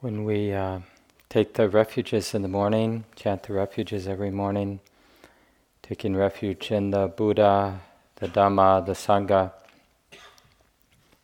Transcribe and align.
when 0.00 0.24
we 0.24 0.52
uh, 0.52 0.78
take 1.28 1.54
the 1.54 1.68
refuges 1.68 2.32
in 2.32 2.42
the 2.42 2.48
morning, 2.48 3.04
chant 3.16 3.42
the 3.42 3.52
refuges 3.52 4.06
every 4.06 4.30
morning, 4.30 4.78
taking 5.82 6.14
refuge 6.14 6.70
in 6.70 6.90
the 6.90 7.08
Buddha, 7.08 7.80
the 8.16 8.28
Dhamma, 8.28 8.86
the 8.86 8.92
Sangha. 8.92 9.52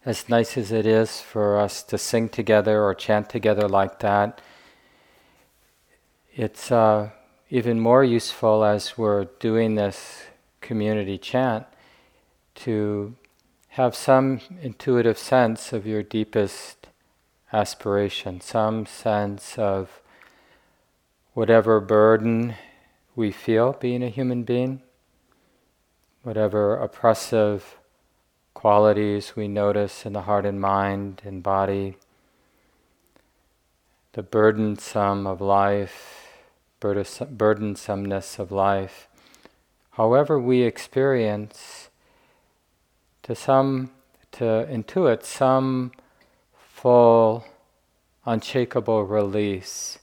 As 0.04 0.28
nice 0.28 0.58
as 0.58 0.72
it 0.72 0.86
is 0.86 1.20
for 1.20 1.56
us 1.56 1.84
to 1.84 1.96
sing 1.96 2.28
together 2.28 2.82
or 2.82 2.94
chant 2.96 3.30
together 3.30 3.68
like 3.68 4.00
that, 4.00 4.40
it's 6.34 6.72
uh, 6.72 7.10
even 7.50 7.78
more 7.78 8.02
useful 8.02 8.64
as 8.64 8.98
we're 8.98 9.26
doing 9.38 9.76
this 9.76 10.24
community 10.60 11.16
chant 11.16 11.64
to 12.56 13.14
have 13.68 13.94
some 13.94 14.40
intuitive 14.60 15.16
sense 15.16 15.72
of 15.72 15.86
your 15.86 16.02
deepest 16.02 16.83
aspiration, 17.54 18.40
some 18.40 18.84
sense 18.84 19.56
of 19.56 20.02
whatever 21.34 21.80
burden 21.80 22.56
we 23.14 23.30
feel 23.30 23.72
being 23.74 24.02
a 24.02 24.08
human 24.08 24.42
being, 24.42 24.82
whatever 26.24 26.76
oppressive 26.76 27.76
qualities 28.54 29.36
we 29.36 29.46
notice 29.46 30.04
in 30.04 30.12
the 30.12 30.22
heart 30.22 30.44
and 30.44 30.60
mind 30.60 31.22
and 31.24 31.44
body, 31.44 31.96
the 34.14 34.22
burdensome 34.22 35.24
of 35.24 35.40
life, 35.40 36.28
burdensomeness 36.80 38.38
of 38.40 38.50
life, 38.50 39.08
however 39.92 40.40
we 40.40 40.62
experience, 40.62 41.88
to 43.22 43.34
some, 43.34 43.90
to 44.32 44.44
intuit 44.68 45.22
some 45.22 45.92
full, 46.84 47.42
unshakable 48.26 49.04
release 49.04 49.98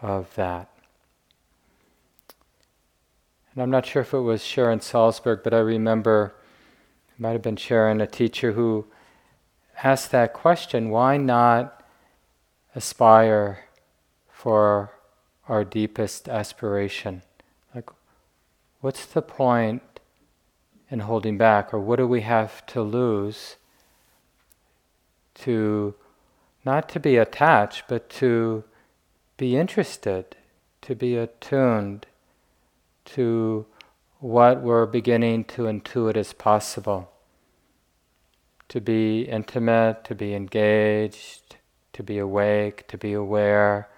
of 0.00 0.32
that. 0.36 0.70
And 3.52 3.60
I'm 3.60 3.68
not 3.68 3.84
sure 3.84 4.02
if 4.02 4.14
it 4.14 4.20
was 4.20 4.44
Sharon 4.44 4.78
Salzberg, 4.78 5.42
but 5.42 5.52
I 5.52 5.58
remember 5.58 6.36
it 7.08 7.20
might 7.20 7.32
have 7.32 7.42
been 7.42 7.56
Sharon, 7.56 8.00
a 8.00 8.06
teacher 8.06 8.52
who 8.52 8.86
asked 9.82 10.12
that 10.12 10.32
question 10.32 10.90
why 10.90 11.16
not 11.16 11.82
aspire 12.76 13.64
for 14.28 14.92
our 15.48 15.64
deepest 15.64 16.28
aspiration? 16.28 17.22
Like, 17.74 17.90
what's 18.80 19.06
the 19.06 19.22
point 19.22 19.98
in 20.88 21.00
holding 21.00 21.36
back, 21.36 21.74
or 21.74 21.80
what 21.80 21.96
do 21.96 22.06
we 22.06 22.20
have 22.20 22.64
to 22.66 22.80
lose 22.80 23.56
to 25.34 25.94
not 26.64 26.88
to 26.90 27.00
be 27.00 27.16
attached, 27.16 27.84
but 27.88 28.08
to 28.08 28.64
be 29.36 29.56
interested, 29.56 30.36
to 30.82 30.94
be 30.94 31.16
attuned 31.16 32.06
to 33.04 33.66
what 34.20 34.62
we're 34.62 34.86
beginning 34.86 35.44
to 35.44 35.62
intuit 35.62 36.16
as 36.16 36.32
possible. 36.32 37.10
To 38.68 38.80
be 38.80 39.22
intimate, 39.22 40.04
to 40.04 40.14
be 40.14 40.34
engaged, 40.34 41.56
to 41.92 42.02
be 42.02 42.18
awake, 42.18 42.86
to 42.88 42.96
be 42.96 43.12
aware, 43.12 43.88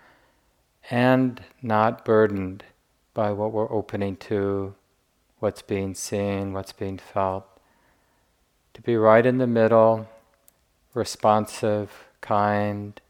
and 0.90 1.42
not 1.62 2.04
burdened 2.04 2.64
by 3.12 3.30
what 3.32 3.52
we're 3.52 3.70
opening 3.70 4.16
to, 4.16 4.74
what's 5.38 5.62
being 5.62 5.94
seen, 5.94 6.52
what's 6.52 6.72
being 6.72 6.98
felt. 6.98 7.46
To 8.72 8.82
be 8.82 8.96
right 8.96 9.24
in 9.24 9.38
the 9.38 9.46
middle 9.46 10.08
responsive, 10.94 11.90
kind, 12.20 13.00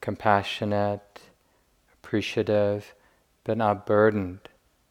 compassionate, 0.00 1.20
appreciative, 1.94 2.94
but 3.44 3.56
not 3.56 3.86
burdened 3.86 4.40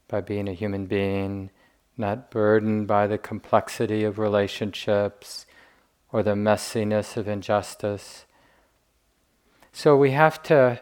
by 0.08 0.20
being 0.22 0.50
a 0.50 0.54
human 0.54 0.86
being, 0.86 1.52
not 1.98 2.32
burdened 2.32 2.88
by 2.88 3.08
the 3.08 3.18
complexity 3.18 4.04
of 4.04 4.18
relationships 4.18 5.46
or 6.12 6.24
the 6.24 6.34
messiness 6.34 7.16
of 7.16 7.28
injustice. 7.28 8.26
So 9.72 9.96
we 9.96 10.12
have 10.12 10.42
to, 10.44 10.82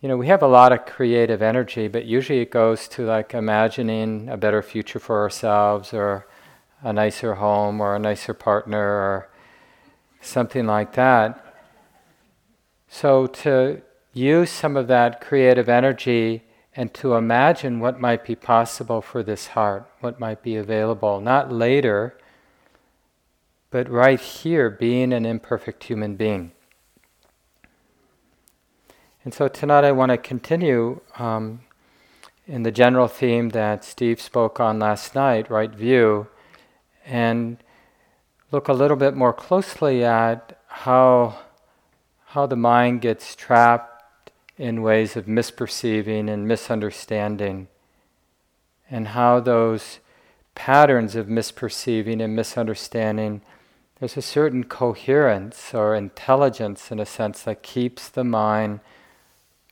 you 0.00 0.08
know, 0.08 0.16
we 0.16 0.28
have 0.28 0.42
a 0.42 0.46
lot 0.46 0.72
of 0.72 0.86
creative 0.86 1.42
energy, 1.42 1.88
but 1.88 2.04
usually 2.04 2.40
it 2.40 2.50
goes 2.50 2.86
to 2.88 3.04
like 3.04 3.34
imagining 3.34 4.28
a 4.28 4.36
better 4.36 4.62
future 4.62 5.00
for 5.00 5.20
ourselves 5.20 5.92
or 5.92 6.26
a 6.82 6.92
nicer 6.92 7.34
home 7.34 7.80
or 7.80 7.96
a 7.96 7.98
nicer 7.98 8.34
partner 8.34 8.78
or 8.78 9.28
something 10.22 10.66
like 10.66 10.94
that. 10.94 11.38
So, 12.88 13.26
to 13.26 13.82
use 14.12 14.50
some 14.50 14.76
of 14.76 14.86
that 14.88 15.20
creative 15.20 15.68
energy 15.68 16.42
and 16.74 16.92
to 16.94 17.14
imagine 17.14 17.80
what 17.80 18.00
might 18.00 18.24
be 18.24 18.34
possible 18.34 19.02
for 19.02 19.22
this 19.22 19.48
heart, 19.48 19.90
what 20.00 20.18
might 20.18 20.42
be 20.42 20.56
available, 20.56 21.20
not 21.20 21.52
later, 21.52 22.16
but 23.70 23.88
right 23.88 24.20
here, 24.20 24.70
being 24.70 25.12
an 25.12 25.24
imperfect 25.24 25.84
human 25.84 26.16
being. 26.16 26.52
And 29.24 29.32
so 29.32 29.48
tonight 29.48 29.84
I 29.84 29.92
want 29.92 30.10
to 30.10 30.18
continue 30.18 31.00
um, 31.18 31.60
in 32.46 32.64
the 32.64 32.72
general 32.72 33.08
theme 33.08 33.50
that 33.50 33.84
Steve 33.84 34.20
spoke 34.20 34.58
on 34.58 34.78
last 34.78 35.14
night, 35.14 35.50
right 35.50 35.70
view, 35.70 36.26
and 37.06 37.61
look 38.52 38.68
a 38.68 38.72
little 38.74 38.98
bit 38.98 39.16
more 39.16 39.32
closely 39.32 40.04
at 40.04 40.58
how, 40.66 41.38
how 42.26 42.46
the 42.46 42.56
mind 42.56 43.00
gets 43.00 43.34
trapped 43.34 44.30
in 44.58 44.82
ways 44.82 45.16
of 45.16 45.24
misperceiving 45.24 46.30
and 46.30 46.46
misunderstanding, 46.46 47.66
and 48.90 49.08
how 49.08 49.40
those 49.40 50.00
patterns 50.54 51.16
of 51.16 51.26
misperceiving 51.26 52.22
and 52.22 52.36
misunderstanding, 52.36 53.40
there's 53.98 54.18
a 54.18 54.22
certain 54.22 54.64
coherence 54.64 55.72
or 55.72 55.94
intelligence 55.94 56.92
in 56.92 57.00
a 57.00 57.06
sense 57.06 57.42
that 57.44 57.62
keeps 57.62 58.10
the 58.10 58.24
mind 58.24 58.80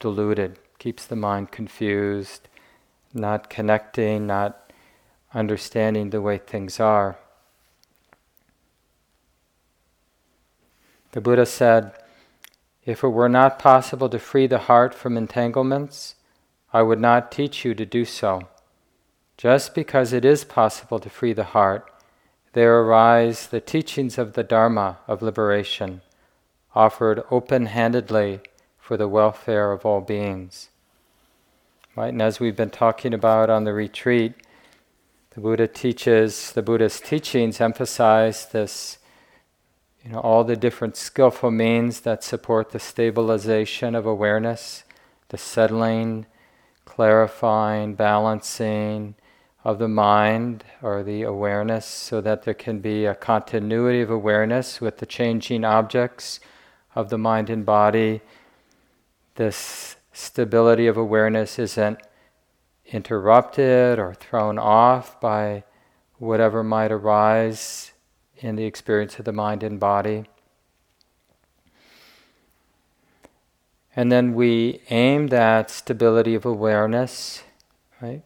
deluded, 0.00 0.58
keeps 0.78 1.04
the 1.04 1.16
mind 1.16 1.50
confused, 1.50 2.48
not 3.12 3.50
connecting, 3.50 4.26
not 4.26 4.72
understanding 5.34 6.08
the 6.08 6.22
way 6.22 6.38
things 6.38 6.80
are. 6.80 7.18
The 11.12 11.20
Buddha 11.20 11.46
said, 11.46 11.92
If 12.84 13.02
it 13.02 13.08
were 13.08 13.28
not 13.28 13.58
possible 13.58 14.08
to 14.08 14.18
free 14.18 14.46
the 14.46 14.58
heart 14.58 14.94
from 14.94 15.16
entanglements, 15.16 16.14
I 16.72 16.82
would 16.82 17.00
not 17.00 17.32
teach 17.32 17.64
you 17.64 17.74
to 17.74 17.84
do 17.84 18.04
so. 18.04 18.42
Just 19.36 19.74
because 19.74 20.12
it 20.12 20.24
is 20.24 20.44
possible 20.44 21.00
to 21.00 21.10
free 21.10 21.32
the 21.32 21.44
heart, 21.44 21.90
there 22.52 22.80
arise 22.80 23.46
the 23.46 23.60
teachings 23.60 24.18
of 24.18 24.34
the 24.34 24.44
Dharma 24.44 24.98
of 25.08 25.22
liberation, 25.22 26.02
offered 26.74 27.24
open 27.30 27.66
handedly 27.66 28.40
for 28.78 28.96
the 28.96 29.08
welfare 29.08 29.72
of 29.72 29.84
all 29.84 30.00
beings. 30.00 30.68
Right? 31.96 32.12
And 32.12 32.22
as 32.22 32.38
we've 32.38 32.56
been 32.56 32.70
talking 32.70 33.12
about 33.12 33.50
on 33.50 33.64
the 33.64 33.72
retreat, 33.72 34.34
the 35.30 35.40
Buddha 35.40 35.66
teaches, 35.66 36.52
the 36.52 36.62
Buddha's 36.62 37.00
teachings 37.00 37.60
emphasize 37.60 38.46
this 38.46 38.98
you 40.04 40.10
know, 40.10 40.20
all 40.20 40.44
the 40.44 40.56
different 40.56 40.96
skillful 40.96 41.50
means 41.50 42.00
that 42.00 42.24
support 42.24 42.70
the 42.70 42.78
stabilization 42.78 43.94
of 43.94 44.06
awareness, 44.06 44.84
the 45.28 45.36
settling, 45.36 46.26
clarifying, 46.84 47.94
balancing 47.94 49.14
of 49.62 49.78
the 49.78 49.88
mind 49.88 50.64
or 50.80 51.02
the 51.02 51.22
awareness 51.22 51.84
so 51.84 52.20
that 52.22 52.44
there 52.44 52.54
can 52.54 52.78
be 52.78 53.04
a 53.04 53.14
continuity 53.14 54.00
of 54.00 54.10
awareness 54.10 54.80
with 54.80 54.98
the 54.98 55.06
changing 55.06 55.64
objects 55.64 56.40
of 56.94 57.10
the 57.10 57.18
mind 57.18 57.50
and 57.50 57.66
body. 57.66 58.22
This 59.34 59.96
stability 60.12 60.86
of 60.86 60.96
awareness 60.96 61.58
isn't 61.58 62.00
interrupted 62.86 63.98
or 63.98 64.14
thrown 64.14 64.58
off 64.58 65.20
by 65.20 65.62
whatever 66.18 66.64
might 66.64 66.90
arise 66.90 67.92
in 68.40 68.56
the 68.56 68.64
experience 68.64 69.18
of 69.18 69.24
the 69.24 69.32
mind 69.32 69.62
and 69.62 69.78
body. 69.78 70.24
And 73.94 74.10
then 74.10 74.34
we 74.34 74.80
aim 74.88 75.28
that 75.28 75.70
stability 75.70 76.34
of 76.34 76.44
awareness, 76.44 77.42
right? 78.00 78.22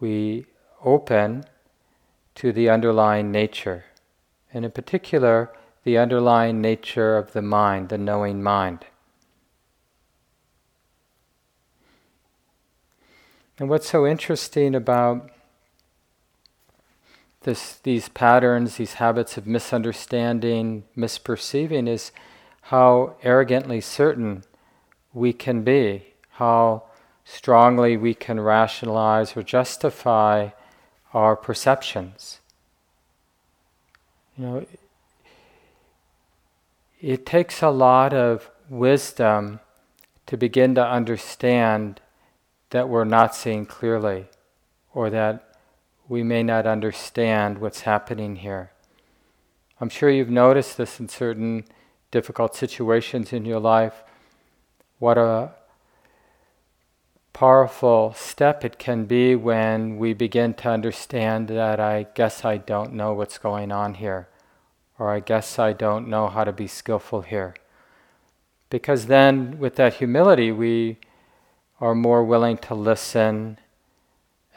We 0.00 0.46
open 0.84 1.44
to 2.34 2.52
the 2.52 2.68
underlying 2.68 3.30
nature, 3.30 3.84
and 4.52 4.64
in 4.64 4.70
particular, 4.72 5.50
the 5.84 5.96
underlying 5.96 6.60
nature 6.60 7.16
of 7.16 7.32
the 7.32 7.42
mind, 7.42 7.88
the 7.88 7.98
knowing 7.98 8.42
mind. 8.42 8.84
And 13.58 13.68
what's 13.68 13.88
so 13.88 14.06
interesting 14.06 14.74
about 14.74 15.30
this, 17.44 17.76
these 17.76 18.08
patterns, 18.08 18.76
these 18.76 18.94
habits 18.94 19.36
of 19.36 19.46
misunderstanding, 19.46 20.84
misperceiving, 20.96 21.88
is 21.88 22.10
how 22.62 23.14
arrogantly 23.22 23.80
certain 23.80 24.42
we 25.12 25.32
can 25.32 25.62
be, 25.62 26.14
how 26.32 26.82
strongly 27.24 27.96
we 27.96 28.14
can 28.14 28.40
rationalize 28.40 29.36
or 29.36 29.42
justify 29.42 30.48
our 31.12 31.36
perceptions. 31.36 32.40
You 34.36 34.44
know, 34.44 34.66
it 37.00 37.24
takes 37.24 37.62
a 37.62 37.70
lot 37.70 38.12
of 38.12 38.50
wisdom 38.68 39.60
to 40.26 40.36
begin 40.36 40.74
to 40.74 40.84
understand 40.84 42.00
that 42.70 42.88
we're 42.88 43.04
not 43.04 43.34
seeing 43.34 43.66
clearly 43.66 44.26
or 44.94 45.10
that 45.10 45.53
we 46.08 46.22
may 46.22 46.42
not 46.42 46.66
understand 46.66 47.58
what's 47.58 47.82
happening 47.82 48.36
here. 48.36 48.70
I'm 49.80 49.88
sure 49.88 50.10
you've 50.10 50.30
noticed 50.30 50.76
this 50.76 51.00
in 51.00 51.08
certain 51.08 51.64
difficult 52.10 52.54
situations 52.54 53.32
in 53.32 53.44
your 53.44 53.60
life. 53.60 54.04
What 54.98 55.18
a 55.18 55.52
powerful 57.32 58.14
step 58.16 58.64
it 58.64 58.78
can 58.78 59.06
be 59.06 59.34
when 59.34 59.96
we 59.96 60.12
begin 60.14 60.54
to 60.54 60.68
understand 60.68 61.48
that 61.48 61.80
I 61.80 62.06
guess 62.14 62.44
I 62.44 62.58
don't 62.58 62.92
know 62.92 63.12
what's 63.12 63.38
going 63.38 63.72
on 63.72 63.94
here, 63.94 64.28
or 64.98 65.10
I 65.10 65.20
guess 65.20 65.58
I 65.58 65.72
don't 65.72 66.08
know 66.08 66.28
how 66.28 66.44
to 66.44 66.52
be 66.52 66.68
skillful 66.68 67.22
here. 67.22 67.54
Because 68.70 69.06
then, 69.06 69.58
with 69.58 69.74
that 69.76 69.94
humility, 69.94 70.52
we 70.52 70.98
are 71.80 71.94
more 71.94 72.24
willing 72.24 72.58
to 72.58 72.74
listen 72.74 73.58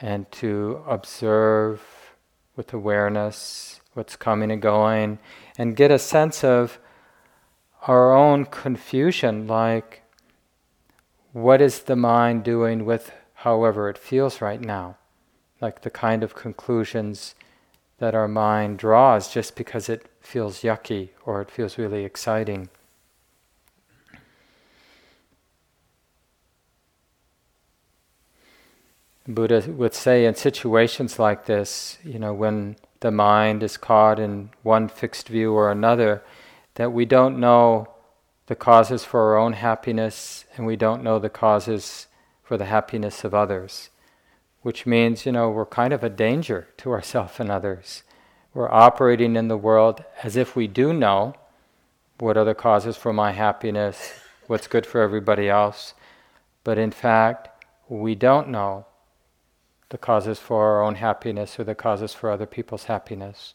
and 0.02 0.32
to 0.32 0.84
observe 0.88 1.82
with 2.56 2.74
awareness 2.74 3.82
what's 3.94 4.16
coming 4.16 4.52
and 4.52 4.62
going 4.62 5.20
and 5.58 5.76
get 5.76 5.92
a 5.92 6.00
sense 6.00 6.44
of 6.44 6.80
our 7.88 8.14
own 8.14 8.46
confusion 8.46 9.48
like 9.48 10.04
what 11.34 11.62
is 11.62 11.82
the 11.82 11.96
mind 11.96 12.44
doing 12.44 12.84
with 12.84 13.12
however 13.36 13.90
it 13.90 13.98
feels 13.98 14.42
right 14.42 14.60
now? 14.60 14.98
Like 15.62 15.82
the 15.82 15.92
kind 15.92 16.24
of 16.24 16.34
conclusions 16.34 17.36
that 18.00 18.16
our 18.16 18.28
mind 18.28 18.80
draws 18.80 19.32
just 19.32 19.56
because 19.56 19.90
it 19.90 20.10
feels 20.20 20.62
yucky 20.62 21.10
or 21.26 21.42
it 21.42 21.52
feels 21.52 21.78
really 21.78 22.06
exciting. 22.06 22.70
Buddha 29.28 29.66
would 29.68 29.94
say 29.94 30.26
in 30.26 30.36
situations 30.36 31.20
like 31.20 31.46
this, 31.46 31.98
you 32.04 32.18
know, 32.18 32.34
when 32.34 32.78
the 33.02 33.12
mind 33.12 33.62
is 33.62 33.76
caught 33.76 34.20
in 34.20 34.52
one 34.64 34.88
fixed 34.88 35.28
view 35.28 35.54
or 35.54 35.70
another, 35.70 36.24
that 36.76 36.94
we 36.94 37.06
don't 37.06 37.38
know 37.38 37.88
the 38.46 38.56
causes 38.56 39.04
for 39.04 39.20
our 39.22 39.38
own 39.38 39.54
happiness 39.54 40.46
and 40.56 40.66
we 40.66 40.78
don't 40.78 41.04
know 41.04 41.20
the 41.20 41.30
causes 41.30 42.08
for 42.42 42.56
the 42.56 42.66
happiness 42.66 43.26
of 43.26 43.34
others. 43.34 43.90
Which 44.62 44.86
means, 44.86 45.26
you 45.26 45.34
know, 45.34 45.50
we're 45.50 45.66
kind 45.66 45.92
of 45.92 46.04
a 46.04 46.10
danger 46.10 46.70
to 46.78 46.92
ourselves 46.92 47.40
and 47.40 47.52
others. 47.52 48.04
We're 48.54 48.72
operating 48.72 49.36
in 49.36 49.50
the 49.50 49.58
world 49.58 50.06
as 50.24 50.38
if 50.38 50.56
we 50.56 50.68
do 50.68 50.94
know 50.94 51.36
what 52.18 52.38
are 52.38 52.46
the 52.46 52.56
causes 52.56 52.96
for 52.96 53.12
my 53.12 53.34
happiness, 53.34 54.14
what's 54.48 54.68
good 54.68 54.86
for 54.86 55.02
everybody 55.02 55.50
else. 55.50 55.94
But 56.64 56.78
in 56.78 56.92
fact, 56.92 57.50
we 57.90 58.16
don't 58.16 58.48
know 58.48 58.86
the 59.90 59.98
causes 59.98 60.40
for 60.40 60.66
our 60.66 60.84
own 60.84 60.96
happiness 60.96 61.60
or 61.60 61.64
the 61.64 61.76
causes 61.76 62.14
for 62.14 62.30
other 62.30 62.46
people's 62.46 62.86
happiness. 62.86 63.54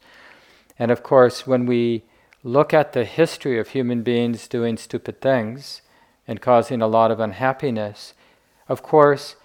And 0.79 0.91
of 0.91 1.03
course, 1.03 1.47
when 1.47 1.67
we 1.67 2.05
look 2.43 2.73
at 2.73 2.93
the 2.93 3.05
history 3.05 3.59
of 3.59 3.69
human 3.69 4.03
beings 4.03 4.49
doing 4.49 4.77
stupid 4.77 5.21
things 5.21 5.83
and 6.27 6.41
causing 6.41 6.81
a 6.81 6.87
lot 6.87 7.11
of 7.11 7.21
unhappiness, 7.21 8.15
of 8.69 8.83
course, 8.83 9.37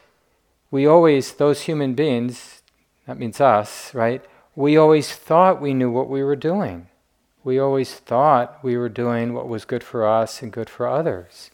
we 0.71 0.85
always, 0.85 1.33
those 1.33 1.61
human 1.61 1.93
beings, 1.93 2.61
that 3.05 3.19
means 3.19 3.39
us, 3.39 3.93
right? 3.93 4.23
We 4.55 4.77
always 4.77 5.11
thought 5.11 5.61
we 5.61 5.73
knew 5.73 5.91
what 5.91 6.09
we 6.09 6.23
were 6.23 6.35
doing. 6.35 6.87
We 7.43 7.59
always 7.59 7.93
thought 7.93 8.59
we 8.63 8.75
were 8.75 8.89
doing 8.89 9.33
what 9.33 9.47
was 9.47 9.63
good 9.63 9.83
for 9.83 10.05
us 10.05 10.41
and 10.41 10.51
good 10.51 10.69
for 10.69 10.87
others. 10.87 11.51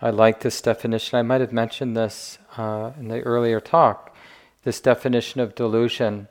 I 0.00 0.10
like 0.10 0.40
this 0.40 0.60
definition. 0.60 1.18
I 1.18 1.22
might 1.22 1.40
have 1.40 1.52
mentioned 1.52 1.96
this 1.96 2.38
uh, 2.56 2.92
in 2.98 3.08
the 3.08 3.20
earlier 3.20 3.60
talk 3.60 4.08
this 4.68 4.80
definition 4.80 5.40
of 5.40 5.54
delusion, 5.54 6.28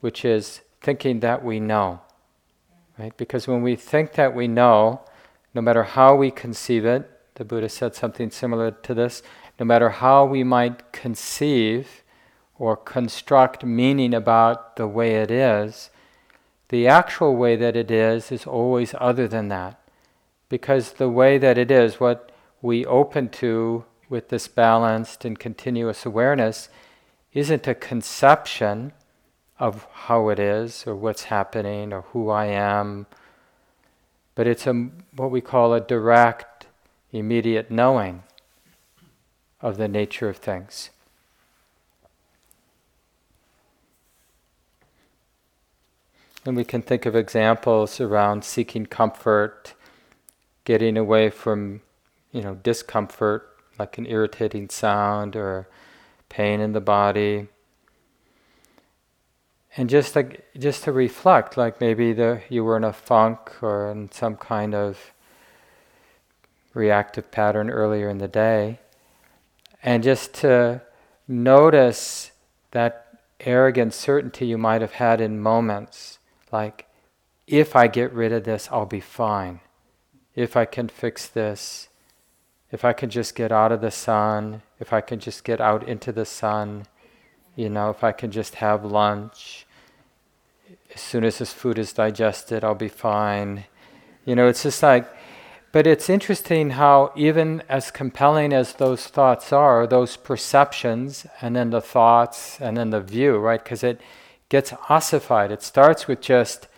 which 0.00 0.24
is 0.24 0.60
thinking 0.80 1.20
that 1.20 1.44
we 1.44 1.58
know. 1.58 2.00
Right? 2.98 3.16
Because 3.16 3.48
when 3.48 3.62
we 3.62 3.76
think 3.76 4.12
that 4.12 4.34
we 4.34 4.46
know, 4.46 5.00
no 5.54 5.62
matter 5.62 5.82
how 5.82 6.14
we 6.14 6.30
conceive 6.30 6.84
it, 6.84 7.10
the 7.34 7.44
Buddha 7.44 7.68
said 7.68 7.94
something 7.94 8.30
similar 8.30 8.70
to 8.70 8.94
this, 8.94 9.22
no 9.58 9.64
matter 9.64 9.90
how 9.90 10.24
we 10.24 10.44
might 10.44 10.92
conceive 10.92 12.04
or 12.58 12.76
construct 12.76 13.64
meaning 13.64 14.14
about 14.14 14.76
the 14.76 14.86
way 14.86 15.16
it 15.16 15.30
is, 15.30 15.90
the 16.68 16.86
actual 16.86 17.34
way 17.34 17.56
that 17.56 17.74
it 17.74 17.90
is 17.90 18.30
is 18.30 18.46
always 18.46 18.94
other 19.00 19.26
than 19.26 19.48
that. 19.48 19.80
Because 20.48 20.92
the 20.92 21.08
way 21.08 21.38
that 21.38 21.58
it 21.58 21.70
is, 21.70 21.98
what 21.98 22.30
we 22.62 22.86
open 22.86 23.28
to 23.28 23.84
with 24.08 24.28
this 24.28 24.46
balanced 24.46 25.24
and 25.24 25.38
continuous 25.38 26.06
awareness, 26.06 26.68
isn't 27.34 27.66
a 27.66 27.74
conception 27.74 28.92
of 29.58 29.86
how 29.92 30.28
it 30.28 30.38
is 30.38 30.86
or 30.86 30.94
what's 30.94 31.24
happening 31.24 31.92
or 31.92 32.02
who 32.12 32.30
I 32.30 32.46
am, 32.46 33.06
but 34.34 34.46
it's 34.46 34.66
a, 34.66 34.72
what 35.16 35.30
we 35.30 35.40
call 35.40 35.72
a 35.74 35.80
direct, 35.80 36.66
immediate 37.10 37.70
knowing 37.70 38.22
of 39.60 39.76
the 39.76 39.88
nature 39.88 40.28
of 40.28 40.36
things. 40.36 40.90
And 46.44 46.56
we 46.56 46.64
can 46.64 46.82
think 46.82 47.06
of 47.06 47.14
examples 47.14 48.00
around 48.00 48.44
seeking 48.44 48.86
comfort, 48.86 49.74
getting 50.64 50.96
away 50.96 51.30
from, 51.30 51.82
you 52.32 52.40
know, 52.40 52.54
discomfort, 52.54 53.56
like 53.78 53.98
an 53.98 54.06
irritating 54.06 54.68
sound 54.68 55.36
or 55.36 55.68
pain 56.28 56.60
in 56.60 56.72
the 56.72 56.80
body. 56.80 57.46
And 59.76 59.88
just 59.88 60.16
like 60.16 60.44
just 60.58 60.84
to 60.84 60.92
reflect, 60.92 61.56
like 61.56 61.80
maybe 61.80 62.12
the, 62.12 62.42
you 62.48 62.64
were 62.64 62.76
in 62.76 62.84
a 62.84 62.92
funk 62.92 63.62
or 63.62 63.90
in 63.90 64.10
some 64.10 64.36
kind 64.36 64.74
of 64.74 65.12
reactive 66.74 67.30
pattern 67.30 67.70
earlier 67.70 68.08
in 68.08 68.18
the 68.18 68.28
day, 68.28 68.80
and 69.82 70.02
just 70.02 70.34
to 70.34 70.80
notice 71.28 72.32
that 72.70 73.20
arrogant 73.40 73.92
certainty 73.92 74.46
you 74.46 74.56
might 74.56 74.80
have 74.80 74.92
had 74.92 75.20
in 75.20 75.40
moments, 75.40 76.18
like, 76.50 76.86
if 77.46 77.74
I 77.74 77.88
get 77.88 78.12
rid 78.12 78.32
of 78.32 78.44
this, 78.44 78.68
I'll 78.70 78.86
be 78.86 79.00
fine. 79.00 79.60
If 80.34 80.56
I 80.56 80.64
can 80.64 80.88
fix 80.88 81.26
this, 81.26 81.88
if 82.72 82.86
I 82.86 82.94
can 82.94 83.10
just 83.10 83.34
get 83.34 83.52
out 83.52 83.70
of 83.70 83.82
the 83.82 83.90
sun, 83.90 84.62
if 84.80 84.92
I 84.94 85.02
can 85.02 85.20
just 85.20 85.44
get 85.44 85.60
out 85.60 85.86
into 85.86 86.10
the 86.10 86.24
sun, 86.24 86.86
you 87.54 87.68
know, 87.68 87.90
if 87.90 88.02
I 88.02 88.12
can 88.12 88.30
just 88.30 88.56
have 88.56 88.82
lunch, 88.82 89.66
as 90.94 91.00
soon 91.00 91.22
as 91.22 91.38
this 91.38 91.52
food 91.52 91.78
is 91.78 91.92
digested, 91.92 92.64
I'll 92.64 92.74
be 92.74 92.88
fine. 92.88 93.64
You 94.24 94.34
know, 94.34 94.48
it's 94.48 94.62
just 94.62 94.82
like, 94.82 95.06
but 95.70 95.86
it's 95.86 96.08
interesting 96.08 96.70
how, 96.70 97.12
even 97.14 97.62
as 97.68 97.90
compelling 97.90 98.54
as 98.54 98.74
those 98.74 99.06
thoughts 99.06 99.52
are, 99.52 99.86
those 99.86 100.16
perceptions, 100.16 101.26
and 101.42 101.54
then 101.54 101.70
the 101.70 101.80
thoughts, 101.80 102.58
and 102.60 102.76
then 102.76 102.90
the 102.90 103.00
view, 103.00 103.36
right? 103.36 103.62
Because 103.62 103.82
it 103.82 104.00
gets 104.48 104.72
ossified. 104.88 105.50
It 105.50 105.62
starts 105.62 106.08
with 106.08 106.22
just 106.22 106.68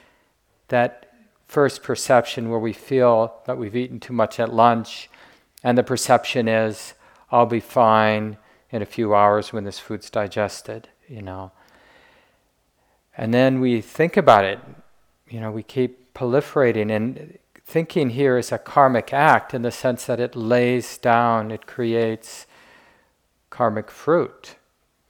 that 0.68 1.12
first 1.46 1.84
perception 1.84 2.50
where 2.50 2.58
we 2.58 2.72
feel 2.72 3.42
that 3.46 3.58
we've 3.58 3.76
eaten 3.76 4.00
too 4.00 4.12
much 4.12 4.40
at 4.40 4.52
lunch 4.52 5.08
and 5.64 5.78
the 5.78 5.82
perception 5.82 6.46
is, 6.46 6.94
I'll 7.32 7.46
be 7.46 7.58
fine 7.58 8.36
in 8.70 8.82
a 8.82 8.86
few 8.86 9.14
hours 9.14 9.52
when 9.52 9.64
this 9.64 9.78
food's 9.78 10.10
digested, 10.10 10.88
you 11.08 11.22
know. 11.22 11.52
And 13.16 13.32
then 13.32 13.60
we 13.60 13.80
think 13.80 14.16
about 14.16 14.44
it, 14.44 14.60
you 15.28 15.40
know, 15.40 15.50
we 15.50 15.62
keep 15.62 16.12
proliferating. 16.12 16.94
And 16.94 17.38
thinking 17.64 18.10
here 18.10 18.36
is 18.36 18.52
a 18.52 18.58
karmic 18.58 19.12
act 19.12 19.54
in 19.54 19.62
the 19.62 19.70
sense 19.70 20.04
that 20.04 20.20
it 20.20 20.36
lays 20.36 20.98
down, 20.98 21.50
it 21.50 21.66
creates 21.66 22.46
karmic 23.48 23.90
fruit 23.90 24.56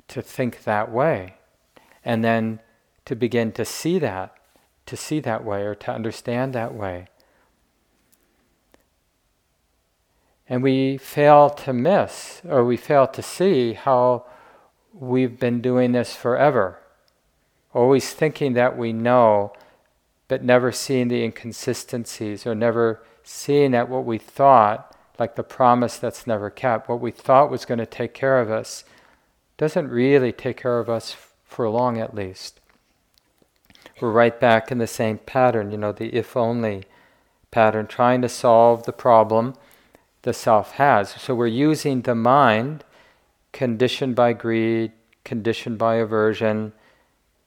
to 0.08 0.23
think 0.23 0.64
that 0.64 0.92
way. 0.92 1.34
And 2.04 2.23
then 2.23 2.61
to 3.06 3.16
begin 3.16 3.50
to 3.52 3.64
see 3.64 3.99
that, 3.99 4.37
to 4.87 4.96
see 4.96 5.18
that 5.20 5.44
way 5.44 5.62
or 5.62 5.75
to 5.75 5.90
understand 5.90 6.52
that 6.52 6.75
way. 6.75 7.08
And 10.48 10.62
we 10.62 10.98
fail 10.98 11.50
to 11.50 11.72
miss 11.72 12.42
or 12.48 12.64
we 12.64 12.76
fail 12.76 13.06
to 13.06 13.22
see 13.22 13.72
how 13.74 14.26
we've 14.92 15.38
been 15.38 15.60
doing 15.60 15.92
this 15.92 16.14
forever 16.14 16.78
always 17.74 18.12
thinking 18.12 18.54
that 18.54 18.78
we 18.78 18.92
know, 18.92 19.52
but 20.28 20.42
never 20.42 20.72
seeing 20.72 21.08
the 21.08 21.22
inconsistencies 21.22 22.46
or 22.46 22.54
never 22.54 23.02
seeing 23.24 23.72
that 23.72 23.88
what 23.88 24.04
we 24.04 24.16
thought, 24.16 24.96
like 25.18 25.34
the 25.34 25.42
promise 25.42 25.98
that's 25.98 26.26
never 26.26 26.48
kept, 26.48 26.88
what 26.88 27.00
we 27.00 27.10
thought 27.10 27.50
was 27.50 27.64
going 27.64 27.78
to 27.78 27.86
take 27.86 28.14
care 28.14 28.40
of 28.40 28.50
us, 28.50 28.84
doesn't 29.56 29.88
really 29.88 30.32
take 30.32 30.56
care 30.56 30.78
of 30.78 30.88
us 30.88 31.16
for 31.44 31.68
long 31.68 31.98
at 31.98 32.14
least. 32.14 32.60
We're 34.00 34.10
right 34.10 34.38
back 34.38 34.70
in 34.70 34.78
the 34.78 34.86
same 34.86 35.18
pattern, 35.18 35.70
you 35.70 35.76
know, 35.76 35.92
the 35.92 36.14
if 36.14 36.36
only 36.36 36.84
pattern, 37.50 37.86
trying 37.86 38.22
to 38.22 38.28
solve 38.28 38.84
the 38.84 38.92
problem 38.92 39.54
the 40.24 40.32
self 40.32 40.72
has. 40.72 41.10
So 41.10 41.34
we're 41.34 41.46
using 41.46 42.02
the 42.02 42.14
mind, 42.14 42.82
conditioned 43.52 44.16
by 44.16 44.32
greed, 44.32 44.92
conditioned 45.22 45.78
by 45.78 45.96
aversion, 45.96 46.72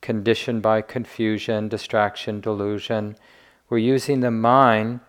conditioned 0.01 0.61
by 0.61 0.81
confusion, 0.81 1.67
distraction, 1.67 2.39
delusion. 2.39 3.17
We're 3.69 3.79
using 3.79 4.21
the 4.21 4.31
mind 4.31 5.01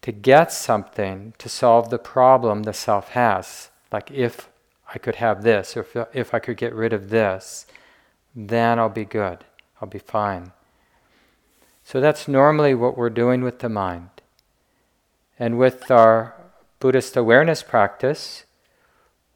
to 0.00 0.12
get 0.12 0.50
something 0.50 1.34
to 1.38 1.48
solve 1.48 1.90
the 1.90 1.98
problem 1.98 2.62
the 2.62 2.72
self 2.72 3.10
has. 3.10 3.70
Like 3.92 4.10
if 4.10 4.48
I 4.92 4.98
could 4.98 5.16
have 5.16 5.42
this, 5.42 5.76
or 5.76 5.80
if, 5.80 5.96
if 6.14 6.34
I 6.34 6.38
could 6.38 6.56
get 6.56 6.74
rid 6.74 6.92
of 6.92 7.10
this, 7.10 7.66
then 8.34 8.78
I'll 8.78 8.88
be 8.88 9.04
good, 9.04 9.44
I'll 9.80 9.88
be 9.88 9.98
fine. 9.98 10.52
So 11.84 12.00
that's 12.00 12.26
normally 12.26 12.74
what 12.74 12.96
we're 12.96 13.10
doing 13.10 13.42
with 13.42 13.58
the 13.58 13.68
mind. 13.68 14.08
And 15.38 15.58
with 15.58 15.90
our 15.90 16.34
Buddhist 16.80 17.16
awareness 17.16 17.62
practice, 17.62 18.44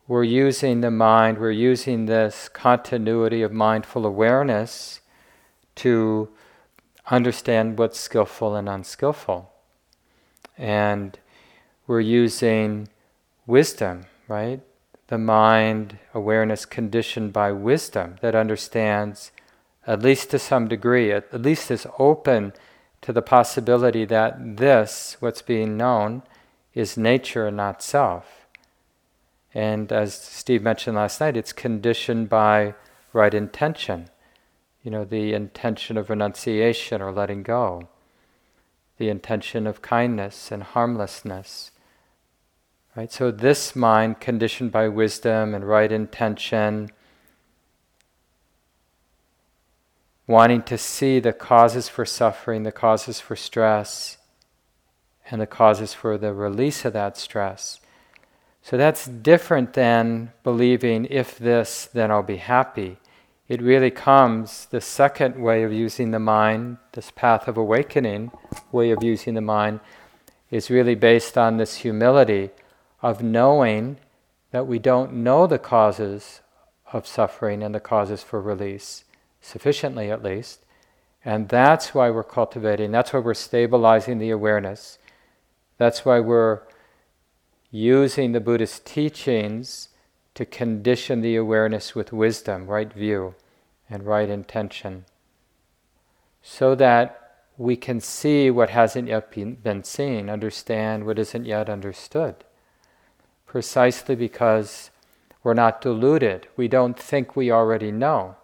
we're 0.07 0.25
using 0.25 0.81
the 0.81 0.91
mind, 0.91 1.39
we're 1.39 1.51
using 1.51 2.07
this 2.07 2.49
continuity 2.49 3.43
of 3.43 3.53
mindful 3.53 4.07
awareness 4.07 5.01
to 5.77 6.29
understand 7.11 7.79
what's 7.79 8.01
skillful 8.01 8.55
and 8.55 8.69
unskillful. 8.69 9.53
And 10.57 11.19
we're 11.87 12.01
using 12.01 12.89
wisdom, 13.47 14.07
right? 14.27 14.61
The 15.07 15.19
mind 15.19 15.99
awareness 16.13 16.67
conditioned 16.67 17.33
by 17.33 17.53
wisdom 17.53 18.17
that 18.21 18.35
understands, 18.35 19.31
at 19.87 20.03
least 20.03 20.31
to 20.31 20.39
some 20.39 20.69
degree, 20.69 21.13
at, 21.13 21.33
least 21.33 21.71
is 21.71 21.87
open 21.99 22.53
to 23.01 23.13
the 23.13 23.23
possibility 23.23 24.05
that 24.05 24.57
this, 24.59 25.17
what's 25.21 25.41
being 25.41 25.77
known, 25.77 26.23
is 26.79 26.97
nature 26.97 27.49
and 27.49 27.57
not 27.57 27.83
self. 27.83 28.47
And 29.53 29.91
as 29.91 30.15
Steve 30.15 30.63
mentioned 30.63 30.97
last 30.97 31.21
night, 31.21 31.37
it's 31.37 31.53
conditioned 31.53 32.29
by 32.29 32.75
right 33.13 33.35
intention. 33.35 34.11
You 34.85 34.93
know, 34.93 35.05
the 35.05 35.33
intention 35.33 35.97
of 35.97 36.09
renunciation 36.09 37.03
or 37.03 37.11
letting 37.11 37.43
go, 37.43 37.89
the 38.97 39.09
intention 39.09 39.67
of 39.67 39.83
kindness 39.83 40.53
and 40.53 40.63
harmlessness. 40.63 41.73
Right? 42.97 43.11
So, 43.11 43.33
this 43.33 43.75
mind, 43.75 44.21
conditioned 44.21 44.71
by 44.71 44.87
wisdom 44.87 45.55
and 45.55 45.67
right 45.67 45.91
intention, 45.91 46.91
wanting 50.29 50.63
to 50.63 50.79
see 50.79 51.19
the 51.19 51.33
causes 51.33 51.89
for 51.89 52.05
suffering, 52.05 52.63
the 52.63 52.71
causes 52.71 53.19
for 53.19 53.35
stress, 53.35 54.18
and 55.31 55.41
the 55.41 55.47
causes 55.47 55.95
for 55.95 56.17
the 56.19 56.33
release 56.33 56.85
of 56.85 56.93
that 56.95 57.17
stress. 57.17 57.81
So 58.63 58.77
that's 58.77 59.07
different 59.07 59.75
than 59.75 60.33
believing 60.43 61.07
if 61.07 61.39
this, 61.39 61.89
then 61.93 62.11
I'll 62.11 62.23
be 62.23 62.37
happy. 62.37 62.99
It 63.49 63.63
really 63.63 63.91
comes, 63.91 64.67
the 64.67 64.81
second 64.81 65.37
way 65.43 65.63
of 65.63 65.73
using 65.73 66.11
the 66.11 66.19
mind, 66.19 66.77
this 66.93 67.11
path 67.11 67.49
of 67.49 67.57
awakening 67.57 68.31
way 68.71 68.91
of 68.91 69.03
using 69.03 69.35
the 69.35 69.41
mind, 69.41 69.81
is 70.51 70.71
really 70.71 70.95
based 70.95 71.39
on 71.39 71.57
this 71.57 71.77
humility 71.77 72.51
of 73.01 73.23
knowing 73.23 73.97
that 74.51 74.67
we 74.67 74.79
don't 74.79 75.13
know 75.13 75.47
the 75.47 75.59
causes 75.59 76.41
of 76.93 77.07
suffering 77.07 77.63
and 77.63 77.75
the 77.75 77.81
causes 77.81 78.23
for 78.23 78.41
release 78.41 79.05
sufficiently 79.41 80.11
at 80.11 80.23
least. 80.23 80.61
And 81.25 81.49
that's 81.49 81.95
why 81.95 82.11
we're 82.11 82.25
cultivating, 82.25 82.91
that's 82.91 83.13
why 83.13 83.21
we're 83.21 83.35
stabilizing 83.35 84.19
the 84.19 84.31
awareness. 84.31 84.99
That's 85.79 86.05
why 86.05 86.21
we're 86.21 86.61
using 87.71 88.33
the 88.33 88.41
Buddhist 88.41 88.85
teachings 88.85 89.89
to 90.35 90.45
condition 90.45 91.21
the 91.21 91.37
awareness 91.37 91.95
with 91.95 92.13
wisdom, 92.13 92.67
right 92.67 92.93
view, 92.93 93.35
and 93.89 94.05
right 94.05 94.29
intention, 94.29 95.05
so 96.43 96.75
that 96.75 97.47
we 97.57 97.77
can 97.77 98.01
see 98.01 98.51
what 98.51 98.71
hasn't 98.71 99.09
yet 99.09 99.33
been 99.33 99.83
seen, 99.83 100.31
understand 100.31 101.05
what 101.07 101.19
isn't 101.19 101.45
yet 101.45 101.69
understood. 101.69 102.37
Precisely 103.47 104.15
because 104.15 104.91
we're 105.43 105.55
not 105.55 105.81
deluded, 105.81 106.47
we 106.57 106.69
don't 106.69 106.99
think 106.99 107.35
we 107.35 107.51
already 107.51 107.91
know. 107.91 108.37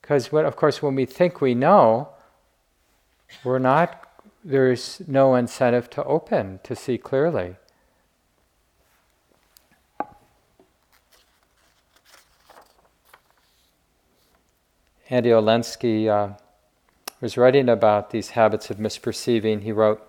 Because, 0.00 0.32
of 0.32 0.56
course, 0.56 0.80
when 0.80 0.94
we 0.94 1.04
think 1.04 1.40
we 1.42 1.54
know, 1.54 2.08
we're 3.44 3.58
not, 3.58 4.07
there's 4.44 5.02
no 5.06 5.34
incentive 5.34 5.90
to 5.90 6.04
open, 6.04 6.60
to 6.62 6.76
see 6.76 6.98
clearly. 6.98 7.56
Andy 15.10 15.30
Olendzki 15.30 16.06
uh, 16.08 16.34
was 17.20 17.36
writing 17.38 17.68
about 17.68 18.10
these 18.10 18.30
habits 18.30 18.70
of 18.70 18.76
misperceiving. 18.76 19.62
He 19.62 19.72
wrote, 19.72 20.06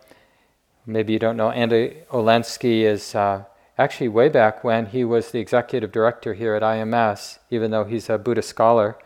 maybe 0.86 1.14
you 1.14 1.20
don't 1.20 1.38
know, 1.38 1.52
Andy 1.52 2.00
Olendzki 2.12 2.82
is 2.82 3.16
uh, 3.16 3.46
actually 3.78 4.10
way 4.10 4.28
back 4.28 4.64
when 4.64 4.88
he 4.88 5.06
was 5.06 5.32
the 5.32 5.40
executive 5.40 5.92
director 5.92 6.34
here 6.34 6.54
at 6.54 6.62
IMS, 6.62 7.40
even 7.50 7.72
though 7.72 7.86
he's 7.86 8.10
a 8.10 8.18
Buddhist 8.18 8.50
scholar. 8.50 8.98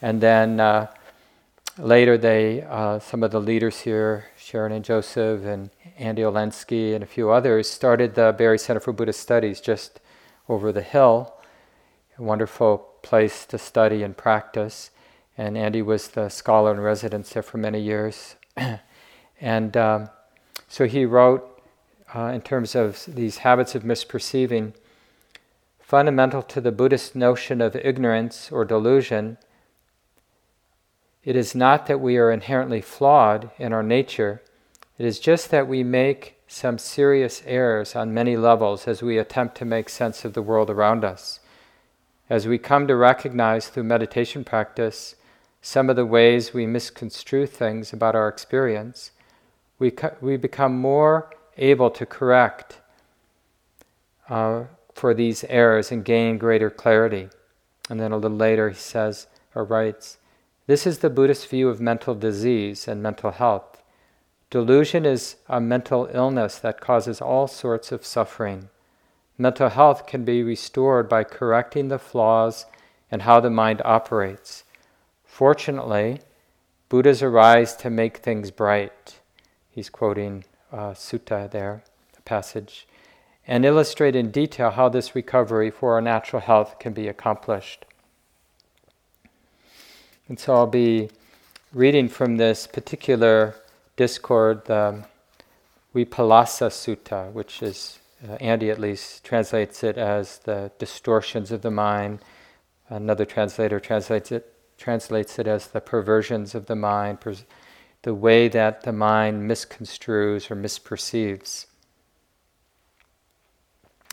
And 0.00 0.20
then 0.20 0.60
uh, 0.60 0.86
later, 1.78 2.18
they 2.18 2.62
uh, 2.62 2.98
some 2.98 3.22
of 3.22 3.30
the 3.30 3.40
leaders 3.40 3.80
here, 3.80 4.26
Sharon 4.36 4.72
and 4.72 4.84
Joseph 4.84 5.44
and 5.44 5.70
Andy 5.98 6.22
Olendzki 6.22 6.94
and 6.94 7.02
a 7.02 7.06
few 7.06 7.30
others, 7.30 7.70
started 7.70 8.14
the 8.14 8.34
Barre 8.36 8.58
Center 8.58 8.80
for 8.80 8.92
Buddhist 8.92 9.20
Studies 9.20 9.60
just 9.60 10.00
over 10.48 10.72
the 10.72 10.82
hill. 10.82 11.34
A 12.18 12.22
wonderful 12.22 12.78
place 13.02 13.46
to 13.46 13.58
study 13.58 14.02
and 14.02 14.16
practice. 14.16 14.90
And 15.36 15.56
Andy 15.56 15.82
was 15.82 16.08
the 16.08 16.28
scholar 16.28 16.72
in 16.72 16.80
residence 16.80 17.30
there 17.30 17.42
for 17.42 17.58
many 17.58 17.80
years. 17.80 18.36
and 19.40 19.76
um, 19.76 20.10
so 20.68 20.86
he 20.86 21.04
wrote, 21.04 21.48
uh, 22.14 22.26
in 22.26 22.42
terms 22.42 22.74
of 22.74 23.04
these 23.08 23.38
habits 23.38 23.74
of 23.74 23.82
misperceiving, 23.82 24.74
fundamental 25.80 26.42
to 26.42 26.60
the 26.60 26.72
Buddhist 26.72 27.14
notion 27.14 27.60
of 27.60 27.76
ignorance 27.76 28.52
or 28.52 28.64
delusion 28.64 29.38
it 31.24 31.36
is 31.36 31.54
not 31.54 31.86
that 31.86 32.00
we 32.00 32.16
are 32.16 32.30
inherently 32.30 32.80
flawed 32.80 33.50
in 33.58 33.72
our 33.72 33.82
nature, 33.82 34.42
it 34.98 35.06
is 35.06 35.18
just 35.18 35.50
that 35.50 35.68
we 35.68 35.82
make 35.82 36.36
some 36.46 36.78
serious 36.78 37.42
errors 37.46 37.96
on 37.96 38.12
many 38.12 38.36
levels 38.36 38.86
as 38.86 39.02
we 39.02 39.18
attempt 39.18 39.56
to 39.56 39.64
make 39.64 39.88
sense 39.88 40.24
of 40.24 40.34
the 40.34 40.42
world 40.42 40.68
around 40.68 41.04
us. 41.04 41.40
As 42.28 42.46
we 42.46 42.58
come 42.58 42.86
to 42.86 42.96
recognize 42.96 43.68
through 43.68 43.84
meditation 43.84 44.44
practice 44.44 45.16
some 45.60 45.88
of 45.88 45.96
the 45.96 46.06
ways 46.06 46.52
we 46.52 46.66
misconstrue 46.66 47.46
things 47.46 47.92
about 47.92 48.14
our 48.14 48.28
experience, 48.28 49.12
we, 49.78 49.90
co- 49.90 50.16
we 50.20 50.36
become 50.36 50.76
more 50.76 51.30
able 51.56 51.90
to 51.90 52.04
correct 52.04 52.80
uh, 54.28 54.64
for 54.94 55.14
these 55.14 55.44
errors 55.44 55.90
and 55.90 56.04
gain 56.04 56.36
greater 56.36 56.70
clarity. 56.70 57.28
And 57.88 57.98
then 57.98 58.12
a 58.12 58.16
little 58.16 58.36
later 58.36 58.68
he 58.70 58.76
says 58.76 59.26
or 59.54 59.64
writes, 59.64 60.18
this 60.66 60.86
is 60.86 60.98
the 60.98 61.10
Buddhist 61.10 61.48
view 61.48 61.68
of 61.68 61.80
mental 61.80 62.14
disease 62.14 62.86
and 62.86 63.02
mental 63.02 63.32
health. 63.32 63.82
Delusion 64.50 65.04
is 65.04 65.36
a 65.48 65.60
mental 65.60 66.08
illness 66.12 66.58
that 66.58 66.80
causes 66.80 67.20
all 67.20 67.48
sorts 67.48 67.90
of 67.90 68.04
suffering. 68.04 68.68
Mental 69.38 69.70
health 69.70 70.06
can 70.06 70.24
be 70.24 70.42
restored 70.42 71.08
by 71.08 71.24
correcting 71.24 71.88
the 71.88 71.98
flaws 71.98 72.66
and 73.10 73.22
how 73.22 73.40
the 73.40 73.50
mind 73.50 73.82
operates. 73.84 74.64
Fortunately, 75.24 76.20
Buddhas 76.88 77.22
arise 77.22 77.74
to 77.76 77.90
make 77.90 78.18
things 78.18 78.50
bright. 78.50 79.18
He's 79.70 79.88
quoting 79.88 80.44
uh, 80.70 80.90
sutta 80.90 81.50
there, 81.50 81.82
a 82.16 82.20
passage, 82.20 82.86
and 83.46 83.64
illustrate 83.64 84.14
in 84.14 84.30
detail 84.30 84.70
how 84.70 84.88
this 84.88 85.14
recovery 85.14 85.70
for 85.70 85.94
our 85.94 86.00
natural 86.00 86.42
health 86.42 86.78
can 86.78 86.92
be 86.92 87.08
accomplished. 87.08 87.84
And 90.32 90.40
so 90.40 90.54
I'll 90.54 90.66
be 90.66 91.10
reading 91.74 92.08
from 92.08 92.38
this 92.38 92.66
particular 92.66 93.54
discord, 93.96 94.64
the 94.64 95.04
Vipallasa 95.94 96.70
Sutta, 96.70 97.30
which 97.32 97.62
is, 97.62 97.98
uh, 98.26 98.36
Andy 98.36 98.70
at 98.70 98.78
least 98.78 99.24
translates 99.24 99.84
it 99.84 99.98
as 99.98 100.38
the 100.38 100.72
distortions 100.78 101.52
of 101.52 101.60
the 101.60 101.70
mind. 101.70 102.20
Another 102.88 103.26
translator 103.26 103.78
translates 103.78 104.32
it, 104.32 104.54
translates 104.78 105.38
it 105.38 105.46
as 105.46 105.66
the 105.66 105.82
perversions 105.82 106.54
of 106.54 106.64
the 106.64 106.76
mind, 106.76 107.18
the 108.00 108.14
way 108.14 108.48
that 108.48 108.84
the 108.84 108.92
mind 108.94 109.50
misconstrues 109.50 110.50
or 110.50 110.56
misperceives. 110.56 111.66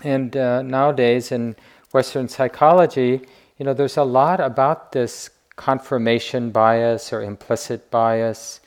And 0.04 0.36
uh, 0.36 0.64
nowadays 0.64 1.32
in 1.32 1.56
Western 1.94 2.28
psychology, 2.28 3.22
you 3.58 3.66
know, 3.66 3.74
there's 3.74 3.96
a 3.96 4.04
lot 4.04 4.42
about 4.42 4.92
this 4.92 5.30
confirmation 5.60 6.52
bias 6.52 7.12
or 7.12 7.22
implicit 7.22 7.92
bias. 7.92 8.62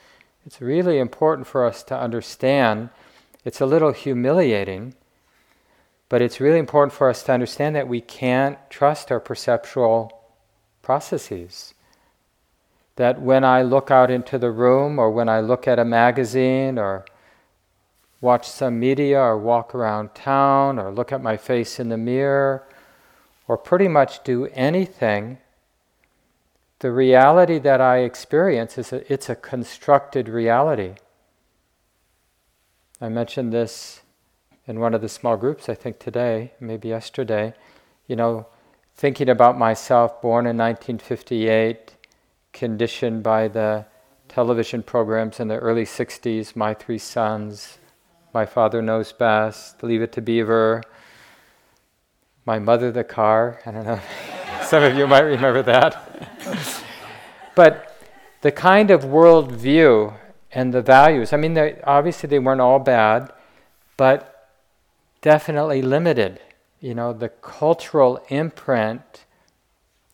It's 0.45 0.61
really 0.61 0.99
important 0.99 1.47
for 1.47 1.65
us 1.65 1.81
to 1.85 1.97
understand. 1.99 2.89
It's 3.43 3.59
a 3.59 3.65
little 3.65 3.93
humiliating, 3.93 4.93
but 6.07 6.21
it's 6.21 6.39
really 6.39 6.59
important 6.59 6.93
for 6.93 7.09
us 7.09 7.23
to 7.23 7.31
understand 7.31 7.75
that 7.75 7.87
we 7.87 7.99
can't 7.99 8.59
trust 8.69 9.11
our 9.11 9.19
perceptual 9.19 10.11
processes. 10.83 11.73
That 12.97 13.19
when 13.19 13.43
I 13.43 13.63
look 13.63 13.89
out 13.89 14.11
into 14.11 14.37
the 14.37 14.51
room, 14.51 14.99
or 14.99 15.09
when 15.09 15.27
I 15.27 15.39
look 15.39 15.67
at 15.67 15.79
a 15.79 15.85
magazine, 15.85 16.77
or 16.77 17.05
watch 18.21 18.47
some 18.47 18.79
media, 18.79 19.19
or 19.19 19.35
walk 19.35 19.73
around 19.73 20.13
town, 20.13 20.77
or 20.77 20.91
look 20.91 21.11
at 21.11 21.23
my 21.23 21.37
face 21.37 21.79
in 21.79 21.89
the 21.89 21.97
mirror, 21.97 22.67
or 23.47 23.57
pretty 23.57 23.87
much 23.87 24.23
do 24.23 24.45
anything, 24.53 25.39
the 26.83 26.91
reality 26.91 27.59
that 27.59 27.79
I 27.79 27.99
experience 27.99 28.77
is 28.77 28.91
a, 28.91 29.11
it's 29.11 29.29
a 29.29 29.35
constructed 29.35 30.27
reality. 30.27 30.95
I 32.99 33.07
mentioned 33.07 33.53
this 33.53 34.01
in 34.67 34.81
one 34.81 34.93
of 34.93 34.99
the 34.99 35.07
small 35.07 35.37
groups, 35.37 35.69
I 35.69 35.75
think 35.75 35.97
today, 35.97 36.51
maybe 36.59 36.89
yesterday. 36.89 37.53
You 38.05 38.17
know, 38.17 38.47
thinking 38.95 39.29
about 39.29 39.57
myself, 39.57 40.21
born 40.21 40.45
in 40.45 40.57
1958, 40.57 41.95
conditioned 42.51 43.23
by 43.23 43.47
the 43.47 43.85
television 44.27 44.83
programs 44.83 45.39
in 45.39 45.47
the 45.47 45.59
early 45.59 45.85
60s, 45.85 46.53
My 46.53 46.73
Three 46.73 46.97
Sons, 46.97 47.77
My 48.33 48.45
Father 48.45 48.81
Knows 48.81 49.13
Best, 49.13 49.81
Leave 49.83 50.01
It 50.01 50.11
to 50.11 50.21
Beaver, 50.21 50.83
My 52.45 52.59
Mother 52.59 52.91
the 52.91 53.05
Car. 53.05 53.61
I 53.65 53.71
don't 53.71 53.85
know, 53.85 54.01
some 54.73 54.81
of 54.81 54.97
you 54.97 55.05
might 55.05 55.19
remember 55.19 55.61
that. 55.61 55.93
but 57.53 57.95
the 58.41 58.51
kind 58.51 58.89
of 58.89 59.03
worldview 59.03 60.11
and 60.51 60.73
the 60.73 60.81
values, 60.81 61.31
I 61.31 61.37
mean, 61.37 61.55
obviously 61.83 62.27
they 62.27 62.39
weren't 62.39 62.59
all 62.59 62.79
bad, 62.79 63.31
but 63.97 64.49
definitely 65.21 65.83
limited 65.83 66.39
you 66.81 66.95
know, 66.95 67.13
the 67.13 67.29
cultural 67.29 68.19
imprint 68.29 69.25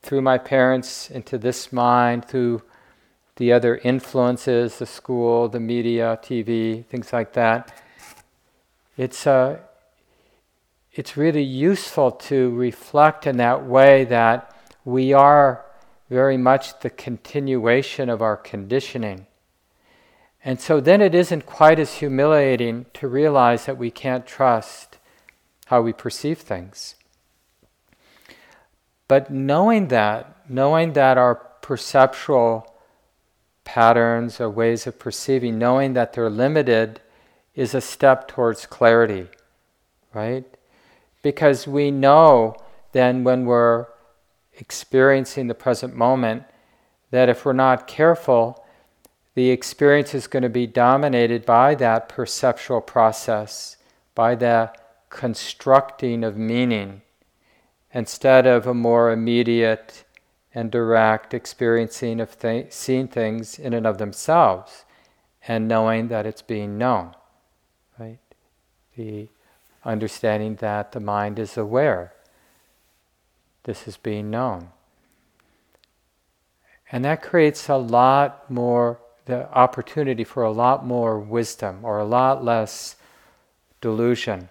through 0.01 0.21
my 0.21 0.37
parents 0.37 1.09
into 1.09 1.37
this 1.37 1.71
mind, 1.71 2.25
through 2.25 2.61
the 3.37 3.53
other 3.53 3.77
influences, 3.77 4.77
the 4.77 4.85
school, 4.85 5.47
the 5.47 5.61
media, 5.61 6.19
TV, 6.21 6.85
things 6.85 7.13
like 7.13 7.31
that. 7.31 7.81
It's, 8.97 9.25
uh, 9.25 9.59
it's 10.99 11.15
really 11.15 11.41
useful 11.41 12.11
to 12.11 12.49
reflect 12.49 13.25
in 13.25 13.37
that 13.37 13.65
way 13.65 14.03
that 14.03 14.53
we 14.83 15.13
are 15.13 15.63
very 16.09 16.35
much 16.35 16.77
the 16.81 16.89
continuation 16.89 18.09
of 18.09 18.21
our 18.21 18.35
conditioning. 18.35 19.25
And 20.43 20.59
so 20.59 20.81
then 20.81 20.99
it 21.01 21.15
isn't 21.15 21.45
quite 21.45 21.79
as 21.79 21.99
humiliating 21.99 22.85
to 22.95 23.07
realize 23.07 23.65
that 23.65 23.77
we 23.77 23.89
can't 23.89 24.27
trust 24.27 24.97
how 25.67 25.81
we 25.81 25.93
perceive 25.93 26.39
things. 26.39 26.95
But 29.07 29.31
knowing 29.31 29.87
that, 29.87 30.49
knowing 30.49 30.91
that 30.99 31.17
our 31.17 31.35
perceptual 31.61 32.75
patterns 33.63 34.41
or 34.41 34.49
ways 34.49 34.85
of 34.85 34.99
perceiving, 34.99 35.57
knowing 35.57 35.93
that 35.93 36.11
they're 36.11 36.29
limited, 36.29 36.99
is 37.55 37.73
a 37.73 37.79
step 37.79 38.27
towards 38.27 38.65
clarity, 38.65 39.27
right? 40.13 40.43
Because 41.21 41.67
we 41.67 41.91
know 41.91 42.55
then 42.91 43.23
when 43.23 43.45
we're 43.45 43.87
experiencing 44.53 45.47
the 45.47 45.55
present 45.55 45.95
moment 45.95 46.43
that 47.11 47.29
if 47.29 47.45
we're 47.45 47.53
not 47.53 47.87
careful, 47.87 48.63
the 49.35 49.49
experience 49.49 50.13
is 50.13 50.27
going 50.27 50.43
to 50.43 50.49
be 50.49 50.67
dominated 50.67 51.45
by 51.45 51.75
that 51.75 52.09
perceptual 52.09 52.81
process, 52.81 53.77
by 54.15 54.35
the 54.35 54.71
constructing 55.09 56.23
of 56.23 56.37
meaning 56.37 57.01
instead 57.93 58.45
of 58.45 58.67
a 58.67 58.73
more 58.73 59.11
immediate 59.11 60.03
and 60.53 60.71
direct 60.71 61.33
experiencing 61.33 62.19
of 62.19 62.37
th- 62.39 62.71
seeing 62.71 63.07
things 63.07 63.57
in 63.57 63.73
and 63.73 63.87
of 63.87 63.97
themselves 63.97 64.85
and 65.47 65.67
knowing 65.67 66.07
that 66.09 66.25
it's 66.25 66.41
being 66.41 66.77
known. 66.77 67.15
Right? 67.97 68.19
The 68.95 69.29
understanding 69.85 70.55
that 70.55 70.91
the 70.91 70.99
mind 70.99 71.39
is 71.39 71.57
aware. 71.57 72.13
This 73.63 73.87
is 73.87 73.97
being 73.97 74.29
known. 74.29 74.69
And 76.91 77.05
that 77.05 77.21
creates 77.21 77.69
a 77.69 77.75
lot 77.75 78.49
more, 78.49 78.99
the 79.25 79.51
opportunity 79.53 80.23
for 80.23 80.43
a 80.43 80.51
lot 80.51 80.85
more 80.85 81.19
wisdom 81.19 81.79
or 81.83 81.99
a 81.99 82.05
lot 82.05 82.43
less 82.43 82.95
delusion. 83.79 84.49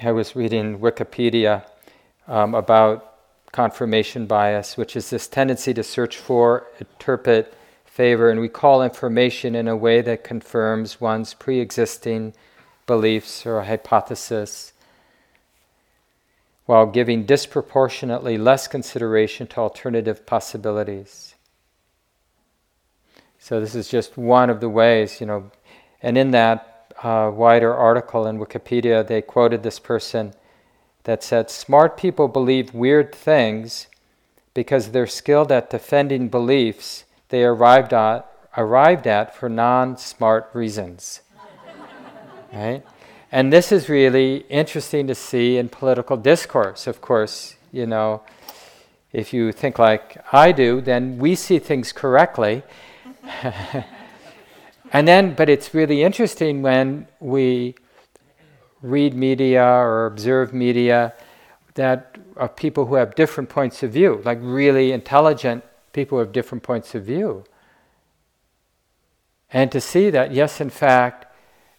I 0.00 0.12
was 0.12 0.36
reading 0.36 0.78
Wikipedia 0.78 1.64
um, 2.26 2.54
about 2.54 3.14
confirmation 3.52 4.26
bias, 4.26 4.76
which 4.76 4.94
is 4.94 5.10
this 5.10 5.26
tendency 5.26 5.72
to 5.74 5.82
search 5.82 6.16
for, 6.16 6.66
interpret, 6.78 7.54
favor, 7.98 8.30
and 8.30 8.40
recall 8.40 8.80
information 8.80 9.56
in 9.56 9.66
a 9.66 9.76
way 9.76 10.00
that 10.00 10.22
confirms 10.22 11.00
one's 11.00 11.34
pre 11.34 11.58
existing 11.58 12.32
beliefs 12.86 13.44
or 13.44 13.64
hypothesis, 13.64 14.72
while 16.64 16.86
giving 16.86 17.26
disproportionately 17.26 18.38
less 18.38 18.68
consideration 18.68 19.48
to 19.48 19.58
alternative 19.58 20.24
possibilities. 20.26 21.34
So, 23.40 23.58
this 23.58 23.74
is 23.74 23.88
just 23.88 24.16
one 24.16 24.48
of 24.48 24.60
the 24.60 24.68
ways, 24.68 25.20
you 25.20 25.26
know, 25.26 25.50
and 26.00 26.16
in 26.16 26.30
that, 26.30 26.94
uh, 27.02 27.32
wider 27.34 27.74
article 27.74 28.28
in 28.28 28.38
Wikipedia, 28.38 29.04
they 29.04 29.22
quoted 29.22 29.64
this 29.64 29.80
person 29.80 30.34
that 31.02 31.24
said, 31.24 31.50
Smart 31.50 31.96
people 31.96 32.28
believe 32.28 32.72
weird 32.72 33.12
things 33.12 33.88
because 34.54 34.92
they're 34.92 35.08
skilled 35.08 35.50
at 35.50 35.70
defending 35.70 36.28
beliefs 36.28 37.02
they 37.28 37.44
arrived 37.44 37.92
at, 37.92 38.30
arrived 38.56 39.06
at 39.06 39.34
for 39.34 39.48
non 39.48 39.96
smart 39.96 40.50
reasons. 40.52 41.20
right? 42.52 42.84
And 43.30 43.52
this 43.52 43.70
is 43.72 43.88
really 43.88 44.38
interesting 44.48 45.06
to 45.06 45.14
see 45.14 45.58
in 45.58 45.68
political 45.68 46.16
discourse. 46.16 46.86
Of 46.86 47.00
course, 47.00 47.56
you 47.72 47.86
know, 47.86 48.22
if 49.12 49.32
you 49.32 49.52
think 49.52 49.78
like 49.78 50.16
I 50.32 50.52
do, 50.52 50.80
then 50.80 51.18
we 51.18 51.34
see 51.34 51.58
things 51.58 51.92
correctly. 51.92 52.62
And 54.92 55.06
then, 55.06 55.34
but 55.34 55.48
it's 55.48 55.74
really 55.74 56.02
interesting 56.02 56.62
when 56.62 57.08
we 57.20 57.74
read 58.80 59.14
media 59.14 59.64
or 59.64 60.06
observe 60.06 60.54
media 60.54 61.12
that 61.74 62.16
of 62.36 62.56
people 62.56 62.86
who 62.86 62.94
have 62.94 63.14
different 63.14 63.50
points 63.50 63.82
of 63.82 63.92
view, 63.92 64.22
like 64.24 64.38
really 64.40 64.92
intelligent 64.92 65.64
people 65.98 66.20
have 66.20 66.30
different 66.30 66.62
points 66.62 66.94
of 66.94 67.02
view. 67.02 67.42
And 69.50 69.72
to 69.72 69.80
see 69.80 70.10
that, 70.10 70.30
yes, 70.30 70.60
in 70.60 70.70
fact, 70.70 71.26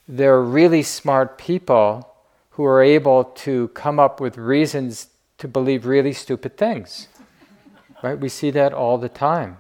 there 0.10 0.34
are 0.34 0.44
really 0.44 0.84
smart 0.84 1.38
people 1.38 2.14
who 2.50 2.66
are 2.66 2.84
able 2.84 3.24
to 3.24 3.70
come 3.70 3.98
up 3.98 4.20
with 4.20 4.38
reasons 4.38 5.08
to 5.38 5.48
believe 5.48 5.86
really 5.86 6.12
stupid 6.12 6.58
things. 6.58 7.08
right? 8.04 8.20
We 8.20 8.28
see 8.28 8.52
that 8.52 8.74
all 8.74 8.98
the 8.98 9.08
time. 9.08 9.56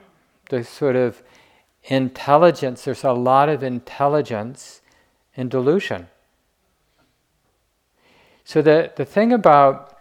The 0.49 0.65
sort 0.65 0.97
of 0.97 1.23
intelligence, 1.85 2.83
there's 2.83 3.05
a 3.05 3.13
lot 3.13 3.47
of 3.47 3.63
intelligence 3.63 4.81
in 5.35 5.47
delusion. 5.47 6.07
So, 8.43 8.61
the, 8.61 8.91
the 8.93 9.05
thing 9.05 9.31
about 9.31 9.97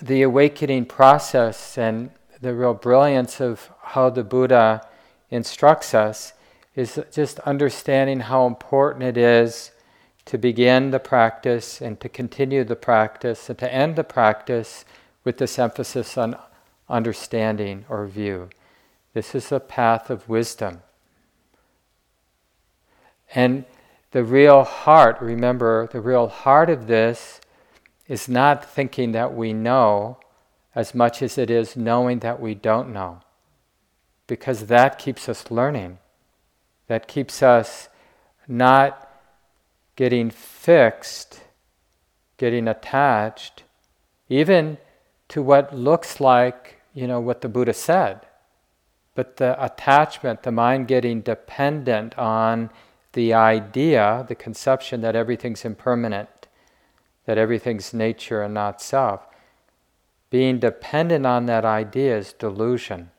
the 0.00 0.22
awakening 0.22 0.86
process 0.86 1.76
and 1.76 2.10
the 2.40 2.54
real 2.54 2.74
brilliance 2.74 3.40
of 3.40 3.70
how 3.82 4.10
the 4.10 4.24
Buddha 4.24 4.86
instructs 5.30 5.94
us 5.94 6.32
is 6.74 6.98
just 7.12 7.38
understanding 7.40 8.20
how 8.20 8.46
important 8.46 9.04
it 9.04 9.16
is 9.16 9.72
to 10.24 10.38
begin 10.38 10.90
the 10.90 11.00
practice 11.00 11.80
and 11.80 12.00
to 12.00 12.08
continue 12.08 12.64
the 12.64 12.76
practice 12.76 13.50
and 13.50 13.58
to 13.58 13.72
end 13.72 13.96
the 13.96 14.04
practice 14.04 14.84
with 15.24 15.38
this 15.38 15.58
emphasis 15.58 16.16
on 16.16 16.36
understanding 16.88 17.84
or 17.88 18.06
view. 18.06 18.48
This 19.12 19.34
is 19.34 19.50
a 19.50 19.60
path 19.60 20.08
of 20.08 20.28
wisdom. 20.28 20.82
And 23.34 23.64
the 24.12 24.24
real 24.24 24.64
heart, 24.64 25.20
remember, 25.20 25.88
the 25.88 26.00
real 26.00 26.28
heart 26.28 26.70
of 26.70 26.86
this 26.86 27.40
is 28.08 28.28
not 28.28 28.64
thinking 28.64 29.12
that 29.12 29.34
we 29.34 29.52
know, 29.52 30.18
as 30.74 30.94
much 30.94 31.22
as 31.22 31.36
it 31.36 31.50
is 31.50 31.76
knowing 31.76 32.20
that 32.20 32.40
we 32.40 32.54
don't 32.54 32.92
know. 32.92 33.20
Because 34.26 34.66
that 34.66 34.98
keeps 34.98 35.28
us 35.28 35.50
learning. 35.50 35.98
That 36.86 37.08
keeps 37.08 37.42
us 37.42 37.88
not 38.46 39.08
getting 39.96 40.30
fixed, 40.30 41.40
getting 42.36 42.68
attached, 42.68 43.64
even 44.28 44.78
to 45.28 45.42
what 45.42 45.74
looks 45.74 46.20
like, 46.20 46.80
you 46.94 47.06
know, 47.06 47.20
what 47.20 47.40
the 47.40 47.48
Buddha 47.48 47.74
said. 47.74 48.20
But 49.14 49.36
the 49.36 49.62
attachment, 49.62 50.42
the 50.42 50.52
mind 50.52 50.88
getting 50.88 51.20
dependent 51.20 52.16
on 52.16 52.70
the 53.12 53.34
idea, 53.34 54.24
the 54.28 54.34
conception 54.34 55.00
that 55.00 55.16
everything's 55.16 55.64
impermanent, 55.64 56.48
that 57.26 57.38
everything's 57.38 57.92
nature 57.92 58.42
and 58.42 58.54
not 58.54 58.80
self, 58.80 59.26
being 60.30 60.60
dependent 60.60 61.26
on 61.26 61.46
that 61.46 61.64
idea 61.64 62.16
is 62.16 62.32
delusion. 62.32 63.10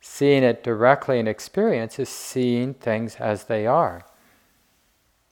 Seeing 0.00 0.44
it 0.44 0.62
directly 0.62 1.18
in 1.18 1.26
experience 1.26 1.98
is 1.98 2.08
seeing 2.08 2.74
things 2.74 3.16
as 3.16 3.44
they 3.44 3.66
are 3.66 4.04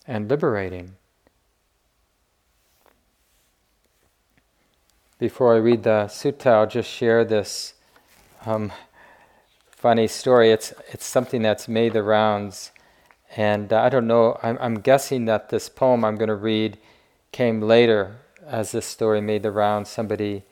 and 0.07 0.29
liberating. 0.29 0.97
Before 5.19 5.55
I 5.55 5.59
read 5.59 5.85
the 5.85 6.07
sutta, 6.09 6.47
I'll 6.47 6.67
just 6.67 6.91
share 6.91 7.25
this 7.25 7.75
um, 8.45 8.73
funny 9.71 10.09
story. 10.09 10.51
It's 10.51 10.73
it's 10.91 11.07
something 11.07 11.43
that's 11.43 11.69
made 11.69 11.93
the 11.93 12.03
rounds, 12.03 12.73
and 13.37 13.73
uh, 13.73 13.83
I 13.83 13.89
don't 13.89 14.09
know. 14.09 14.37
I'm, 14.43 14.59
I'm 14.61 14.81
guessing 14.81 15.27
that 15.27 15.51
this 15.51 15.69
poem 15.69 16.05
I'm 16.05 16.17
going 16.17 16.29
to 16.29 16.35
read 16.35 16.79
came 17.31 17.61
later 17.61 18.17
as 18.53 18.71
this 18.71 18.87
story 18.87 19.21
made 19.21 19.43
the 19.43 19.51
rounds. 19.51 19.89
Somebody 19.89 20.45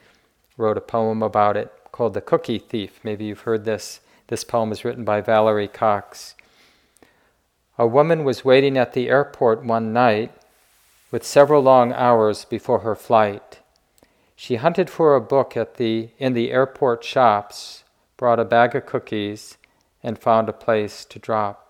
wrote 0.57 0.79
a 0.79 0.81
poem 0.81 1.23
about 1.23 1.57
it 1.57 1.73
called 1.93 2.15
"The 2.15 2.21
Cookie 2.21 2.59
Thief." 2.59 2.99
Maybe 3.05 3.27
you've 3.27 3.43
heard 3.43 3.65
this. 3.65 4.01
This 4.29 4.43
poem 4.43 4.73
is 4.73 4.85
written 4.85 5.05
by 5.05 5.21
Valerie 5.21 5.69
Cox. 5.69 6.35
A 7.79 7.87
woman 7.87 8.25
was 8.25 8.45
waiting 8.45 8.77
at 8.77 8.95
the 8.95 9.09
airport 9.09 9.65
one 9.65 9.93
night 9.93 10.33
with 11.11 11.25
several 11.25 11.63
long 11.63 11.93
hours 11.93 12.45
before 12.45 12.81
her 12.81 12.95
flight. 12.95 13.61
She 14.37 14.57
hunted 14.57 14.89
for 14.89 15.15
a 15.15 15.21
book 15.21 15.57
at 15.57 15.75
the, 15.75 16.11
in 16.19 16.33
the 16.33 16.51
airport 16.51 17.05
shops, 17.05 17.85
brought 18.17 18.41
a 18.41 18.45
bag 18.45 18.75
of 18.75 18.87
cookies, 18.87 19.59
and 20.03 20.19
found 20.19 20.49
a 20.49 20.53
place 20.53 21.05
to 21.07 21.19
drop. 21.19 21.70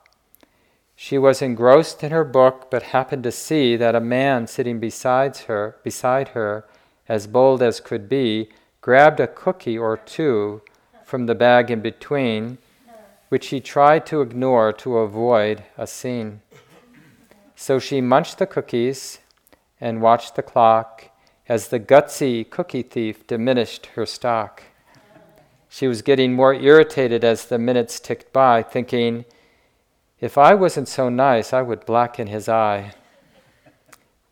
She 1.02 1.16
was 1.16 1.40
engrossed 1.40 2.04
in 2.04 2.10
her 2.10 2.24
book, 2.24 2.70
but 2.70 2.92
happened 2.92 3.22
to 3.22 3.32
see 3.32 3.74
that 3.74 3.94
a 3.94 4.00
man 4.00 4.46
sitting 4.46 4.78
beside 4.78 5.34
her, 5.48 5.76
beside 5.82 6.28
her, 6.36 6.66
as 7.08 7.26
bold 7.26 7.62
as 7.62 7.80
could 7.80 8.06
be, 8.06 8.50
grabbed 8.82 9.18
a 9.18 9.26
cookie 9.26 9.78
or 9.78 9.96
two 9.96 10.60
from 11.02 11.24
the 11.24 11.34
bag 11.34 11.70
in 11.70 11.80
between, 11.80 12.58
which 13.30 13.44
she 13.44 13.60
tried 13.60 14.04
to 14.06 14.20
ignore 14.20 14.74
to 14.74 14.98
avoid 14.98 15.64
a 15.78 15.86
scene. 15.86 16.42
So 17.56 17.78
she 17.78 18.02
munched 18.02 18.36
the 18.36 18.46
cookies 18.46 19.20
and 19.80 20.02
watched 20.02 20.36
the 20.36 20.42
clock 20.42 21.08
as 21.48 21.68
the 21.68 21.80
gutsy 21.80 22.44
cookie 22.44 22.82
thief 22.82 23.26
diminished 23.26 23.86
her 23.94 24.04
stock. 24.04 24.64
She 25.66 25.88
was 25.88 26.02
getting 26.02 26.34
more 26.34 26.52
irritated 26.52 27.24
as 27.24 27.46
the 27.46 27.58
minutes 27.58 28.00
ticked 28.00 28.34
by, 28.34 28.62
thinking, 28.62 29.24
if 30.20 30.36
I 30.36 30.54
wasn't 30.54 30.88
so 30.88 31.08
nice, 31.08 31.52
I 31.52 31.62
would 31.62 31.86
blacken 31.86 32.26
his 32.26 32.48
eye. 32.48 32.92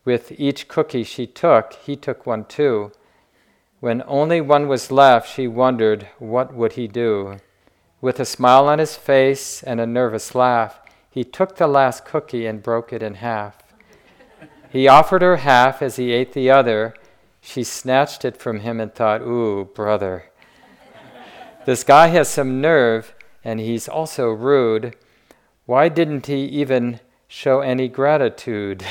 With 0.05 0.31
each 0.39 0.67
cookie 0.67 1.03
she 1.03 1.27
took, 1.27 1.73
he 1.73 1.95
took 1.95 2.25
one 2.25 2.45
too. 2.45 2.91
When 3.79 4.03
only 4.07 4.41
one 4.41 4.67
was 4.67 4.91
left, 4.91 5.33
she 5.33 5.47
wondered, 5.47 6.07
what 6.19 6.53
would 6.53 6.73
he 6.73 6.87
do? 6.87 7.37
With 8.01 8.19
a 8.19 8.25
smile 8.25 8.67
on 8.67 8.79
his 8.79 8.95
face 8.95 9.63
and 9.63 9.79
a 9.79 9.85
nervous 9.85 10.35
laugh, 10.35 10.79
he 11.09 11.23
took 11.23 11.55
the 11.55 11.67
last 11.67 12.05
cookie 12.05 12.45
and 12.45 12.63
broke 12.63 12.93
it 12.93 13.01
in 13.01 13.15
half. 13.15 13.63
He 14.69 14.87
offered 14.87 15.21
her 15.21 15.37
half 15.37 15.81
as 15.81 15.95
he 15.95 16.11
ate 16.11 16.33
the 16.33 16.51
other, 16.51 16.93
she 17.41 17.63
snatched 17.63 18.25
it 18.25 18.37
from 18.37 18.59
him 18.59 18.79
and 18.79 18.93
thought, 18.93 19.21
Ooh, 19.21 19.65
brother. 19.73 20.25
this 21.65 21.83
guy 21.83 22.07
has 22.07 22.29
some 22.29 22.61
nerve 22.61 23.15
and 23.43 23.59
he's 23.59 23.87
also 23.87 24.29
rude. 24.29 24.95
Why 25.69 25.87
didn't 25.87 26.25
he 26.25 26.45
even 26.45 26.99
show 27.27 27.61
any 27.61 27.87
gratitude? 27.89 28.83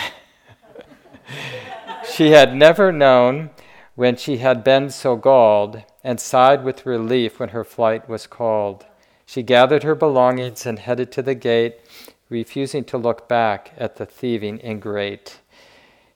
she 2.15 2.31
had 2.31 2.55
never 2.55 2.93
known 2.93 3.51
when 3.97 4.15
she 4.15 4.37
had 4.37 4.63
been 4.63 4.91
so 4.91 5.17
galled 5.17 5.83
and 6.05 6.21
sighed 6.21 6.63
with 6.63 6.87
relief 6.87 7.41
when 7.41 7.49
her 7.49 7.65
flight 7.65 8.09
was 8.09 8.29
called. 8.29 8.87
She 9.27 9.43
gathered 9.43 9.83
her 9.83 9.97
belongings 9.97 10.67
and 10.67 10.79
headed 10.79 11.11
to 11.11 11.21
the 11.23 11.35
gate, 11.35 11.81
refusing 12.29 12.85
to 12.85 12.97
look 12.97 13.29
back 13.29 13.73
at 13.77 13.97
the 13.97 14.07
thieving 14.07 14.61
ingrate. 14.61 15.41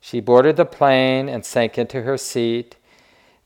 She 0.00 0.20
boarded 0.20 0.54
the 0.54 0.64
plane 0.64 1.28
and 1.28 1.44
sank 1.44 1.76
into 1.76 2.02
her 2.02 2.16
seat. 2.16 2.76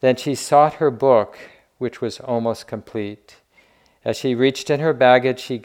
Then 0.00 0.16
she 0.16 0.34
sought 0.34 0.74
her 0.74 0.90
book, 0.90 1.38
which 1.78 2.02
was 2.02 2.20
almost 2.20 2.66
complete. 2.66 3.36
As 4.04 4.18
she 4.18 4.34
reached 4.34 4.68
in 4.68 4.80
her 4.80 4.92
baggage, 4.92 5.40
she 5.40 5.62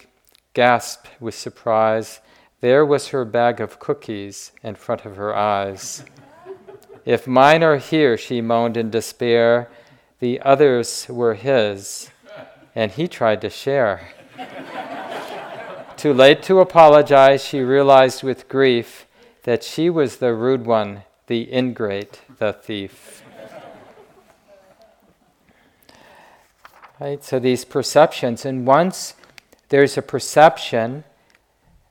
gasped 0.53 1.09
with 1.19 1.35
surprise. 1.35 2.19
There 2.59 2.85
was 2.85 3.09
her 3.09 3.25
bag 3.25 3.59
of 3.59 3.79
cookies 3.79 4.51
in 4.63 4.75
front 4.75 5.05
of 5.05 5.15
her 5.15 5.35
eyes. 5.35 6.03
if 7.05 7.25
mine 7.25 7.63
are 7.63 7.77
here, 7.77 8.17
she 8.17 8.41
moaned 8.41 8.77
in 8.77 8.89
despair, 8.89 9.69
the 10.19 10.39
others 10.41 11.07
were 11.09 11.33
his, 11.33 12.11
and 12.75 12.91
he 12.91 13.07
tried 13.07 13.41
to 13.41 13.49
share. 13.49 14.09
Too 15.97 16.13
late 16.13 16.43
to 16.43 16.59
apologize, 16.59 17.43
she 17.43 17.61
realized 17.61 18.23
with 18.23 18.47
grief 18.47 19.05
that 19.43 19.63
she 19.63 19.89
was 19.89 20.17
the 20.17 20.33
rude 20.33 20.65
one, 20.65 21.03
the 21.27 21.51
ingrate, 21.53 22.21
the 22.37 22.53
thief. 22.53 23.23
Right? 26.99 27.23
So 27.23 27.39
these 27.39 27.65
perceptions, 27.65 28.45
and 28.45 28.67
once 28.67 29.15
there's 29.71 29.97
a 29.97 30.01
perception, 30.01 31.05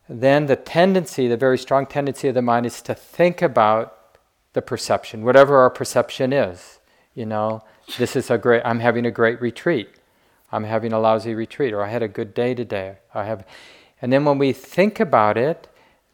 then 0.06 0.46
the 0.46 0.56
tendency, 0.56 1.26
the 1.28 1.36
very 1.36 1.56
strong 1.56 1.86
tendency 1.86 2.28
of 2.28 2.34
the 2.34 2.42
mind 2.42 2.66
is 2.66 2.82
to 2.82 2.94
think 2.94 3.40
about 3.40 4.18
the 4.52 4.60
perception, 4.60 5.24
whatever 5.24 5.56
our 5.58 5.70
perception 5.70 6.32
is. 6.32 6.78
You 7.14 7.24
know, 7.24 7.62
this 7.96 8.16
is 8.16 8.30
a 8.30 8.36
great, 8.36 8.62
I'm 8.66 8.80
having 8.80 9.06
a 9.06 9.10
great 9.10 9.40
retreat. 9.40 9.88
I'm 10.52 10.64
having 10.64 10.92
a 10.92 11.00
lousy 11.00 11.34
retreat, 11.34 11.72
or 11.72 11.82
I 11.82 11.88
had 11.88 12.02
a 12.02 12.08
good 12.08 12.34
day 12.34 12.54
today. 12.54 12.96
I 13.14 13.24
have, 13.24 13.46
and 14.02 14.12
then 14.12 14.26
when 14.26 14.36
we 14.36 14.52
think 14.52 15.00
about 15.00 15.38
it, 15.38 15.66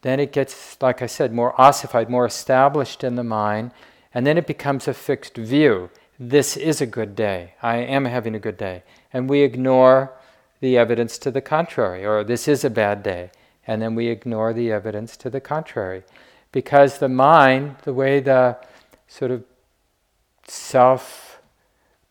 then 0.03 0.21
it 0.21 0.33
gets, 0.33 0.81
like 0.81 1.03
I 1.03 1.07
said, 1.07 1.33
more 1.33 1.61
ossified, 1.61 2.09
more 2.09 2.27
established 2.27 3.03
in 3.03 3.17
the 3.17 3.25
mind, 3.25 3.73
and 4.15 4.25
then 4.25 4.39
it 4.39 4.47
becomes 4.47 4.87
a 4.87 4.95
fixed 4.95 5.37
view. 5.37 5.91
This 6.17 6.57
is 6.57 6.81
a 6.81 6.87
good 6.87 7.17
day. 7.17 7.55
I 7.61 7.79
am 7.79 8.05
having 8.05 8.37
a 8.37 8.39
good 8.39 8.57
day. 8.57 8.85
And 9.13 9.29
we 9.29 9.41
ignore 9.41 10.13
the 10.61 10.79
evidence 10.79 11.19
to 11.19 11.31
the 11.31 11.41
contrary, 11.41 12.05
or 12.05 12.25
this 12.25 12.49
is 12.49 12.65
a 12.65 12.71
bad 12.71 13.03
day. 13.03 13.31
And 13.67 13.83
then 13.83 13.95
we 13.95 14.09
ignore 14.09 14.53
the 14.53 14.71
evidence 14.71 15.17
to 15.19 15.31
the 15.31 15.41
contrary. 15.41 16.05
Because 16.53 16.99
the 16.99 17.09
mind, 17.09 17.77
the 17.83 17.93
way 17.93 18.21
the 18.21 18.59
sort 19.09 19.31
of 19.31 19.45
self 20.47 21.41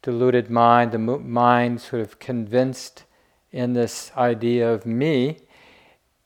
deluded 0.01 0.49
mind, 0.49 0.91
the 0.91 0.99
mind 0.99 1.81
sort 1.81 2.01
of 2.01 2.19
convinced 2.19 3.03
in 3.51 3.73
this 3.73 4.11
idea 4.17 4.71
of 4.71 4.85
me, 4.85 5.37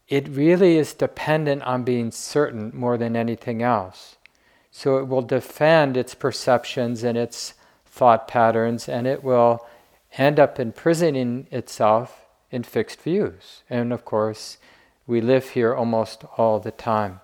it 0.08 0.28
really 0.28 0.78
is 0.78 0.94
dependent 0.94 1.62
on 1.62 1.84
being 1.84 2.12
certain 2.12 2.72
more 2.74 2.98
than 2.98 3.16
anything 3.16 3.62
else. 3.62 4.18
So 4.72 4.98
it 4.98 5.08
will 5.08 5.22
defend 5.22 5.96
its 5.96 6.16
perceptions 6.16 7.04
and 7.04 7.18
its 7.18 7.54
thought 7.86 8.28
patterns, 8.28 8.90
and 8.90 9.06
it 9.06 9.24
will 9.24 9.66
end 10.18 10.40
up 10.40 10.60
imprisoning 10.60 11.48
itself 11.52 12.26
in 12.52 12.64
fixed 12.64 13.02
views. 13.02 13.64
And 13.70 13.94
of 13.94 14.06
course, 14.06 14.58
we 15.08 15.22
live 15.22 15.50
here 15.50 15.74
almost 15.74 16.24
all 16.38 16.60
the 16.60 16.72
time. 16.72 17.20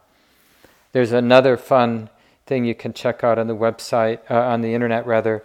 There's 0.91 1.11
another 1.11 1.57
fun 1.57 2.09
thing 2.45 2.65
you 2.65 2.75
can 2.75 2.93
check 2.93 3.23
out 3.23 3.39
on 3.39 3.47
the 3.47 3.55
website, 3.55 4.19
uh, 4.29 4.35
on 4.35 4.61
the 4.61 4.73
internet 4.73 5.05
rather. 5.05 5.43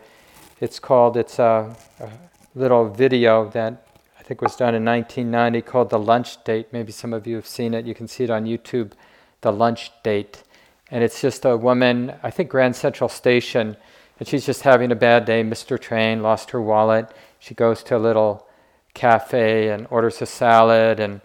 It's 0.61 0.79
called, 0.79 1.17
it's 1.17 1.39
a, 1.39 1.75
a 1.99 2.11
little 2.55 2.89
video 2.89 3.49
that 3.51 3.87
I 4.19 4.23
think 4.23 4.43
was 4.43 4.55
done 4.55 4.75
in 4.75 4.85
1990 4.85 5.63
called 5.63 5.91
The 5.91 5.99
Lunch 5.99 6.43
Date. 6.45 6.69
Maybe 6.73 6.93
some 6.93 7.13
of 7.13 7.27
you 7.27 7.37
have 7.37 7.47
seen 7.47 7.75
it. 7.75 7.87
You 7.87 7.95
can 7.95 8.07
see 8.07 8.25
it 8.25 8.31
on 8.31 8.45
YouTube, 8.45 8.93
The 9.41 9.53
Lunch 9.53 9.91
Date. 10.03 10.43
And 10.91 11.03
it's 11.03 11.21
just 11.21 11.45
a 11.45 11.57
woman, 11.57 12.15
I 12.23 12.31
think 12.31 12.51
Grand 12.51 12.77
Central 12.77 13.09
Station, 13.09 13.77
and 14.19 14.29
she's 14.29 14.45
just 14.45 14.63
having 14.63 14.93
a 14.93 14.97
bad 14.97 15.25
day, 15.25 15.43
Mr. 15.43 15.81
train, 15.81 16.23
lost 16.23 16.51
her 16.51 16.61
wallet. 16.61 17.11
She 17.41 17.55
goes 17.55 17.83
to 17.85 17.97
a 17.97 17.99
little 17.99 18.47
cafe 18.95 19.71
and 19.71 19.89
orders 19.91 20.23
a 20.23 20.27
salad 20.27 21.01
and 21.01 21.21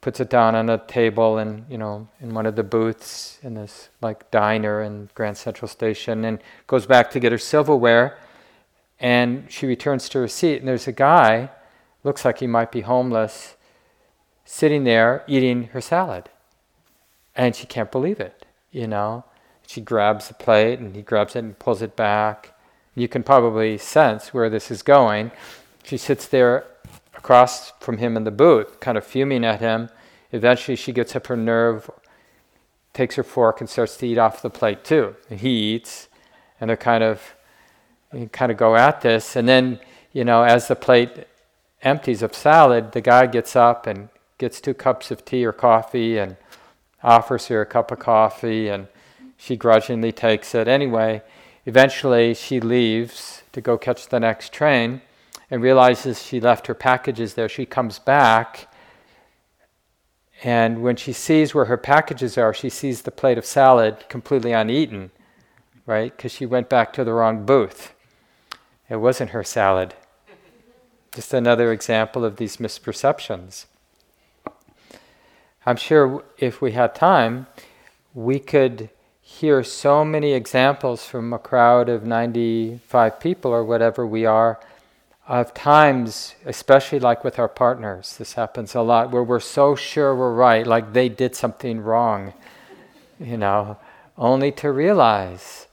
puts 0.00 0.20
it 0.20 0.30
down 0.30 0.54
on 0.54 0.70
a 0.70 0.78
table 0.78 1.38
and 1.38 1.64
you 1.68 1.78
know 1.78 2.06
in 2.20 2.32
one 2.34 2.46
of 2.46 2.54
the 2.54 2.62
booths 2.62 3.40
in 3.42 3.54
this 3.54 3.88
like 4.00 4.30
diner 4.30 4.82
in 4.82 5.10
Grand 5.14 5.36
Central 5.36 5.68
Station 5.68 6.24
and 6.24 6.38
goes 6.68 6.86
back 6.86 7.10
to 7.10 7.18
get 7.20 7.32
her 7.32 7.38
silverware 7.38 8.16
And 8.98 9.50
she 9.50 9.66
returns 9.66 10.08
to 10.10 10.18
her 10.20 10.28
seat, 10.28 10.58
and 10.58 10.68
there's 10.68 10.88
a 10.88 10.92
guy, 10.92 11.50
looks 12.02 12.24
like 12.24 12.38
he 12.38 12.46
might 12.46 12.72
be 12.72 12.80
homeless, 12.82 13.56
sitting 14.44 14.84
there 14.84 15.24
eating 15.26 15.64
her 15.68 15.80
salad. 15.80 16.30
And 17.34 17.54
she 17.54 17.66
can't 17.66 17.92
believe 17.92 18.20
it, 18.20 18.46
you 18.70 18.86
know. 18.86 19.24
She 19.66 19.80
grabs 19.80 20.28
the 20.28 20.34
plate, 20.34 20.78
and 20.78 20.96
he 20.96 21.02
grabs 21.02 21.36
it 21.36 21.40
and 21.40 21.58
pulls 21.58 21.82
it 21.82 21.96
back. 21.96 22.55
You 22.96 23.08
can 23.08 23.22
probably 23.22 23.76
sense 23.76 24.32
where 24.32 24.48
this 24.48 24.70
is 24.70 24.82
going. 24.82 25.30
She 25.84 25.98
sits 25.98 26.26
there 26.26 26.64
across 27.14 27.72
from 27.78 27.98
him 27.98 28.16
in 28.16 28.24
the 28.24 28.30
booth, 28.30 28.80
kind 28.80 28.96
of 28.96 29.04
fuming 29.04 29.44
at 29.44 29.60
him. 29.60 29.90
Eventually, 30.32 30.76
she 30.76 30.92
gets 30.92 31.14
up 31.14 31.26
her 31.26 31.36
nerve, 31.36 31.90
takes 32.94 33.16
her 33.16 33.22
fork, 33.22 33.60
and 33.60 33.68
starts 33.68 33.98
to 33.98 34.06
eat 34.06 34.16
off 34.16 34.40
the 34.40 34.48
plate 34.48 34.82
too. 34.82 35.14
And 35.28 35.40
he 35.40 35.74
eats, 35.74 36.08
and 36.58 36.70
they're 36.70 36.76
kind 36.78 37.04
of, 37.04 37.34
kind 38.32 38.50
of 38.50 38.56
go 38.56 38.74
at 38.74 39.02
this. 39.02 39.36
And 39.36 39.46
then, 39.46 39.78
you 40.12 40.24
know, 40.24 40.42
as 40.42 40.68
the 40.68 40.74
plate 40.74 41.26
empties 41.82 42.22
of 42.22 42.34
salad, 42.34 42.92
the 42.92 43.02
guy 43.02 43.26
gets 43.26 43.54
up 43.54 43.86
and 43.86 44.08
gets 44.38 44.58
two 44.58 44.74
cups 44.74 45.10
of 45.10 45.22
tea 45.24 45.44
or 45.44 45.52
coffee 45.52 46.16
and 46.16 46.36
offers 47.02 47.48
her 47.48 47.60
a 47.60 47.66
cup 47.66 47.90
of 47.90 47.98
coffee, 47.98 48.68
and 48.68 48.88
she 49.36 49.54
grudgingly 49.54 50.12
takes 50.12 50.54
it. 50.54 50.66
Anyway, 50.66 51.22
eventually 51.66 52.32
she 52.32 52.60
leaves 52.60 53.42
to 53.52 53.60
go 53.60 53.76
catch 53.76 54.08
the 54.08 54.20
next 54.20 54.52
train 54.52 55.02
and 55.50 55.60
realizes 55.62 56.22
she 56.22 56.40
left 56.40 56.68
her 56.68 56.74
packages 56.74 57.34
there. 57.34 57.48
She 57.48 57.66
comes 57.66 57.98
back, 57.98 58.72
and 60.42 60.82
when 60.82 60.96
she 60.96 61.12
sees 61.12 61.54
where 61.54 61.66
her 61.66 61.76
packages 61.76 62.38
are, 62.38 62.54
she 62.54 62.70
sees 62.70 63.02
the 63.02 63.10
plate 63.10 63.38
of 63.38 63.44
salad 63.44 64.08
completely 64.08 64.52
uneaten, 64.52 65.10
right? 65.84 66.16
Because 66.16 66.32
she 66.32 66.46
went 66.46 66.68
back 66.68 66.92
to 66.94 67.04
the 67.04 67.12
wrong 67.12 67.44
booth. 67.44 67.94
It 68.88 68.96
wasn't 68.96 69.30
her 69.30 69.44
salad. 69.44 69.94
Just 71.12 71.32
another 71.34 71.72
example 71.72 72.24
of 72.24 72.36
these 72.36 72.58
misperceptions. 72.58 73.66
I'm 75.64 75.76
sure 75.76 76.22
if 76.38 76.60
we 76.60 76.72
had 76.72 76.94
time, 76.94 77.46
we 78.14 78.38
could 78.38 78.90
hear 79.40 79.62
so 79.62 80.02
many 80.02 80.32
examples 80.32 81.04
from 81.04 81.30
a 81.30 81.38
crowd 81.38 81.90
of 81.90 82.06
95 82.06 83.20
people 83.20 83.50
or 83.50 83.62
whatever 83.62 84.06
we 84.06 84.24
are 84.24 84.58
of 85.28 85.52
times, 85.52 86.34
especially 86.46 86.98
like 86.98 87.22
with 87.22 87.38
our 87.38 87.48
partners, 87.48 88.16
this 88.16 88.32
happens 88.32 88.74
a 88.74 88.80
lot, 88.80 89.10
where 89.10 89.22
we're 89.22 89.38
so 89.38 89.76
sure 89.76 90.16
we're 90.16 90.32
right, 90.32 90.66
like 90.66 90.94
they 90.94 91.10
did 91.10 91.36
something 91.36 91.82
wrong, 91.82 92.32
you 93.20 93.36
know, 93.36 93.76
only 94.16 94.50
to 94.52 94.72
realize 94.72 95.66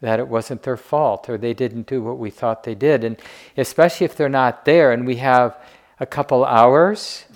that 0.00 0.18
it 0.18 0.26
wasn't 0.26 0.62
their 0.62 0.78
fault 0.78 1.28
or 1.28 1.36
they 1.36 1.52
didn't 1.52 1.86
do 1.86 2.02
what 2.02 2.16
we 2.16 2.30
thought 2.30 2.64
they 2.64 2.74
did. 2.74 3.04
And 3.04 3.18
especially 3.58 4.06
if 4.06 4.16
they're 4.16 4.30
not 4.30 4.64
there 4.64 4.92
and 4.92 5.06
we 5.06 5.16
have 5.16 5.58
a 5.98 6.06
couple 6.06 6.42
hours 6.42 7.26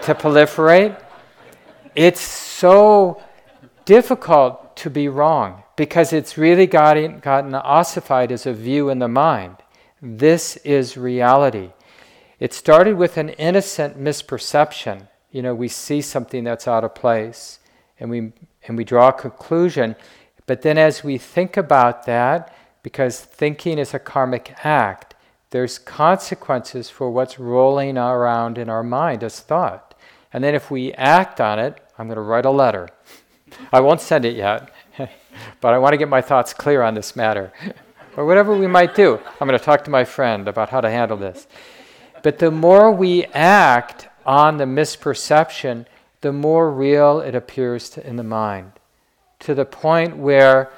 to 0.00 0.14
proliferate, 0.14 0.98
it's 1.94 2.22
so 2.22 3.22
difficult 3.84 4.67
to 4.78 4.90
be 4.90 5.08
wrong 5.08 5.62
because 5.76 6.12
it's 6.12 6.38
really 6.38 6.66
gotten, 6.66 7.18
gotten 7.18 7.54
ossified 7.54 8.32
as 8.32 8.46
a 8.46 8.52
view 8.52 8.88
in 8.88 8.98
the 8.98 9.08
mind. 9.08 9.56
This 10.00 10.56
is 10.58 10.96
reality. 10.96 11.70
It 12.38 12.54
started 12.54 12.96
with 12.96 13.16
an 13.16 13.30
innocent 13.30 13.98
misperception. 13.98 15.08
You 15.30 15.42
know, 15.42 15.54
we 15.54 15.68
see 15.68 16.00
something 16.00 16.44
that's 16.44 16.68
out 16.68 16.84
of 16.84 16.94
place 16.94 17.58
and 17.98 18.10
we, 18.10 18.32
and 18.66 18.76
we 18.76 18.84
draw 18.84 19.08
a 19.08 19.12
conclusion. 19.12 19.96
But 20.46 20.62
then 20.62 20.78
as 20.78 21.02
we 21.02 21.18
think 21.18 21.56
about 21.56 22.06
that, 22.06 22.54
because 22.82 23.20
thinking 23.20 23.78
is 23.78 23.92
a 23.92 23.98
karmic 23.98 24.54
act, 24.64 25.14
there's 25.50 25.78
consequences 25.78 26.90
for 26.90 27.10
what's 27.10 27.38
rolling 27.38 27.98
around 27.98 28.58
in 28.58 28.68
our 28.68 28.82
mind 28.82 29.24
as 29.24 29.40
thought. 29.40 29.94
And 30.32 30.44
then 30.44 30.54
if 30.54 30.70
we 30.70 30.92
act 30.92 31.40
on 31.40 31.58
it, 31.58 31.80
I'm 31.98 32.06
going 32.06 32.16
to 32.16 32.22
write 32.22 32.44
a 32.44 32.50
letter. 32.50 32.88
I 33.72 33.80
won't 33.80 34.00
send 34.00 34.24
it 34.24 34.36
yet, 34.36 34.72
but 35.60 35.74
I 35.74 35.78
want 35.78 35.92
to 35.92 35.96
get 35.96 36.08
my 36.08 36.20
thoughts 36.20 36.52
clear 36.52 36.82
on 36.82 36.94
this 36.94 37.14
matter. 37.16 37.52
or 38.18 38.26
whatever 38.26 38.56
we 38.56 38.66
might 38.66 38.96
do. 38.96 39.20
I'm 39.40 39.46
going 39.46 39.56
to 39.56 39.64
talk 39.64 39.84
to 39.84 39.90
my 39.90 40.04
friend 40.04 40.48
about 40.48 40.70
how 40.70 40.80
to 40.80 40.90
handle 40.90 41.16
this. 41.16 41.46
But 42.24 42.40
the 42.40 42.50
more 42.50 42.90
we 42.90 43.26
act 43.26 44.08
on 44.26 44.56
the 44.56 44.64
misperception, 44.64 45.86
the 46.20 46.32
more 46.32 46.68
real 46.72 47.20
it 47.20 47.36
appears 47.36 47.88
to, 47.90 48.04
in 48.04 48.16
the 48.16 48.24
mind, 48.24 48.72
to 49.38 49.54
the 49.54 49.64
point 49.64 50.16
where 50.16 50.72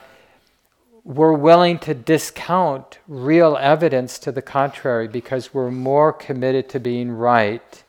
we're 1.03 1.33
willing 1.33 1.79
to 1.79 1.95
discount 1.95 2.99
real 3.09 3.57
evidence 3.57 4.19
to 4.19 4.33
the 4.33 4.43
contrary 4.43 5.09
because 5.09 5.55
we're 5.55 5.71
more 5.71 6.13
committed 6.13 6.69
to 6.69 6.79
being 6.79 7.11
right, 7.11 7.83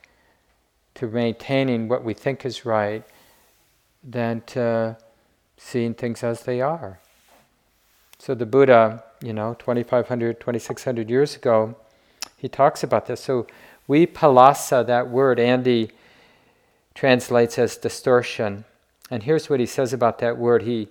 to 0.96 1.08
maintaining 1.08 1.90
what 1.90 2.06
we 2.06 2.14
think 2.14 2.46
is 2.46 2.66
right, 2.66 3.04
than 4.04 4.42
to 4.48 4.98
seeing 5.58 5.94
things 5.94 6.24
as 6.24 6.44
they 6.44 6.62
are. 6.62 7.00
So 8.18 8.36
the 8.36 8.46
Buddha, 8.46 9.04
you 9.22 9.34
know, 9.34 9.56
2,500, 9.56 10.40
2,600 10.40 11.10
years 11.10 11.36
ago, 11.36 11.76
he 12.38 12.48
talks 12.48 12.84
about 12.84 13.06
this. 13.06 13.22
So 13.22 13.48
Vipallasa, 13.88 14.86
that 14.86 15.10
word, 15.10 15.40
Andy 15.40 15.92
translates 16.94 17.58
as 17.58 17.78
distortion. 17.78 18.66
And 19.10 19.24
here's 19.24 19.50
what 19.50 19.60
he 19.60 19.66
says 19.66 19.94
about 19.94 20.20
that 20.20 20.38
word. 20.38 20.64
He, 20.64 20.88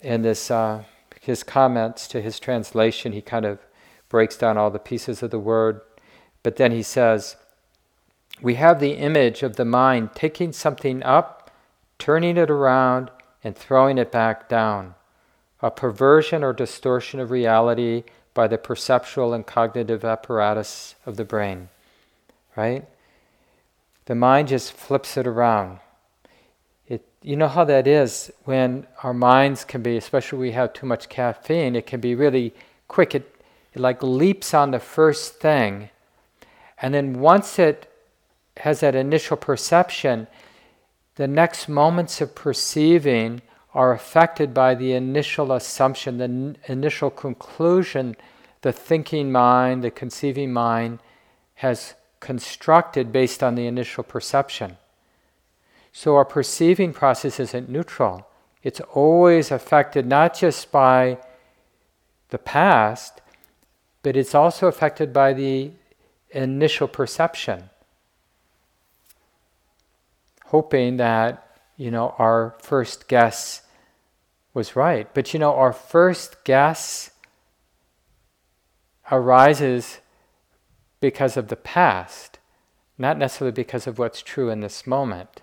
in 0.00 0.22
this, 0.22 0.50
uh, 0.50 0.84
his 1.20 1.42
comments 1.42 2.08
to 2.08 2.20
his 2.20 2.40
translation, 2.40 3.12
he 3.12 3.20
kind 3.20 3.44
of 3.44 3.58
breaks 4.08 4.36
down 4.36 4.56
all 4.56 4.70
the 4.70 4.78
pieces 4.78 5.22
of 5.22 5.30
the 5.30 5.38
word. 5.38 5.80
But 6.42 6.56
then 6.56 6.72
he 6.72 6.82
says, 6.82 7.36
we 8.40 8.54
have 8.54 8.80
the 8.80 8.92
image 8.92 9.42
of 9.42 9.56
the 9.56 9.64
mind 9.64 10.10
taking 10.14 10.52
something 10.52 11.02
up 11.02 11.37
turning 11.98 12.36
it 12.36 12.50
around 12.50 13.10
and 13.42 13.56
throwing 13.56 13.98
it 13.98 14.10
back 14.12 14.48
down, 14.48 14.94
a 15.60 15.70
perversion 15.70 16.42
or 16.44 16.52
distortion 16.52 17.20
of 17.20 17.30
reality 17.30 18.04
by 18.34 18.46
the 18.46 18.58
perceptual 18.58 19.34
and 19.34 19.46
cognitive 19.46 20.04
apparatus 20.04 20.94
of 21.04 21.16
the 21.16 21.24
brain. 21.24 21.68
Right? 22.56 22.86
The 24.06 24.14
mind 24.14 24.48
just 24.48 24.72
flips 24.72 25.16
it 25.16 25.26
around. 25.26 25.80
It, 26.86 27.04
you 27.22 27.36
know 27.36 27.48
how 27.48 27.64
that 27.64 27.86
is 27.86 28.32
when 28.44 28.86
our 29.02 29.12
minds 29.12 29.64
can 29.64 29.82
be, 29.82 29.96
especially 29.96 30.38
we 30.38 30.52
have 30.52 30.72
too 30.72 30.86
much 30.86 31.08
caffeine, 31.08 31.76
it 31.76 31.86
can 31.86 32.00
be 32.00 32.14
really 32.14 32.54
quick. 32.86 33.14
It, 33.14 33.34
it 33.74 33.80
like 33.80 34.02
leaps 34.02 34.54
on 34.54 34.70
the 34.70 34.78
first 34.78 35.40
thing. 35.40 35.90
And 36.80 36.94
then 36.94 37.20
once 37.20 37.58
it 37.58 37.92
has 38.58 38.80
that 38.80 38.94
initial 38.94 39.36
perception, 39.36 40.26
the 41.18 41.26
next 41.26 41.68
moments 41.68 42.20
of 42.20 42.36
perceiving 42.36 43.42
are 43.74 43.92
affected 43.92 44.54
by 44.54 44.76
the 44.76 44.92
initial 44.92 45.50
assumption, 45.50 46.18
the 46.18 46.24
n- 46.24 46.56
initial 46.68 47.10
conclusion 47.10 48.16
the 48.62 48.72
thinking 48.72 49.30
mind, 49.32 49.82
the 49.82 49.90
conceiving 49.90 50.52
mind 50.52 51.00
has 51.54 51.94
constructed 52.20 53.12
based 53.12 53.42
on 53.42 53.56
the 53.56 53.66
initial 53.66 54.04
perception. 54.04 54.76
So 55.92 56.14
our 56.14 56.24
perceiving 56.24 56.92
process 56.92 57.40
isn't 57.40 57.68
neutral. 57.68 58.28
It's 58.62 58.80
always 58.92 59.50
affected 59.50 60.06
not 60.06 60.38
just 60.38 60.70
by 60.70 61.18
the 62.30 62.38
past, 62.38 63.20
but 64.04 64.16
it's 64.16 64.34
also 64.36 64.68
affected 64.68 65.12
by 65.12 65.32
the 65.32 65.72
initial 66.30 66.86
perception 66.86 67.70
hoping 70.48 70.96
that, 70.96 71.46
you 71.76 71.90
know, 71.90 72.14
our 72.18 72.56
first 72.60 73.08
guess 73.08 73.62
was 74.54 74.74
right. 74.74 75.12
But, 75.14 75.32
you 75.32 75.40
know, 75.40 75.54
our 75.54 75.72
first 75.72 76.44
guess 76.44 77.10
arises 79.10 79.98
because 81.00 81.36
of 81.36 81.48
the 81.48 81.56
past, 81.56 82.38
not 82.96 83.18
necessarily 83.18 83.52
because 83.52 83.86
of 83.86 83.98
what's 83.98 84.22
true 84.22 84.50
in 84.50 84.60
this 84.60 84.86
moment. 84.86 85.42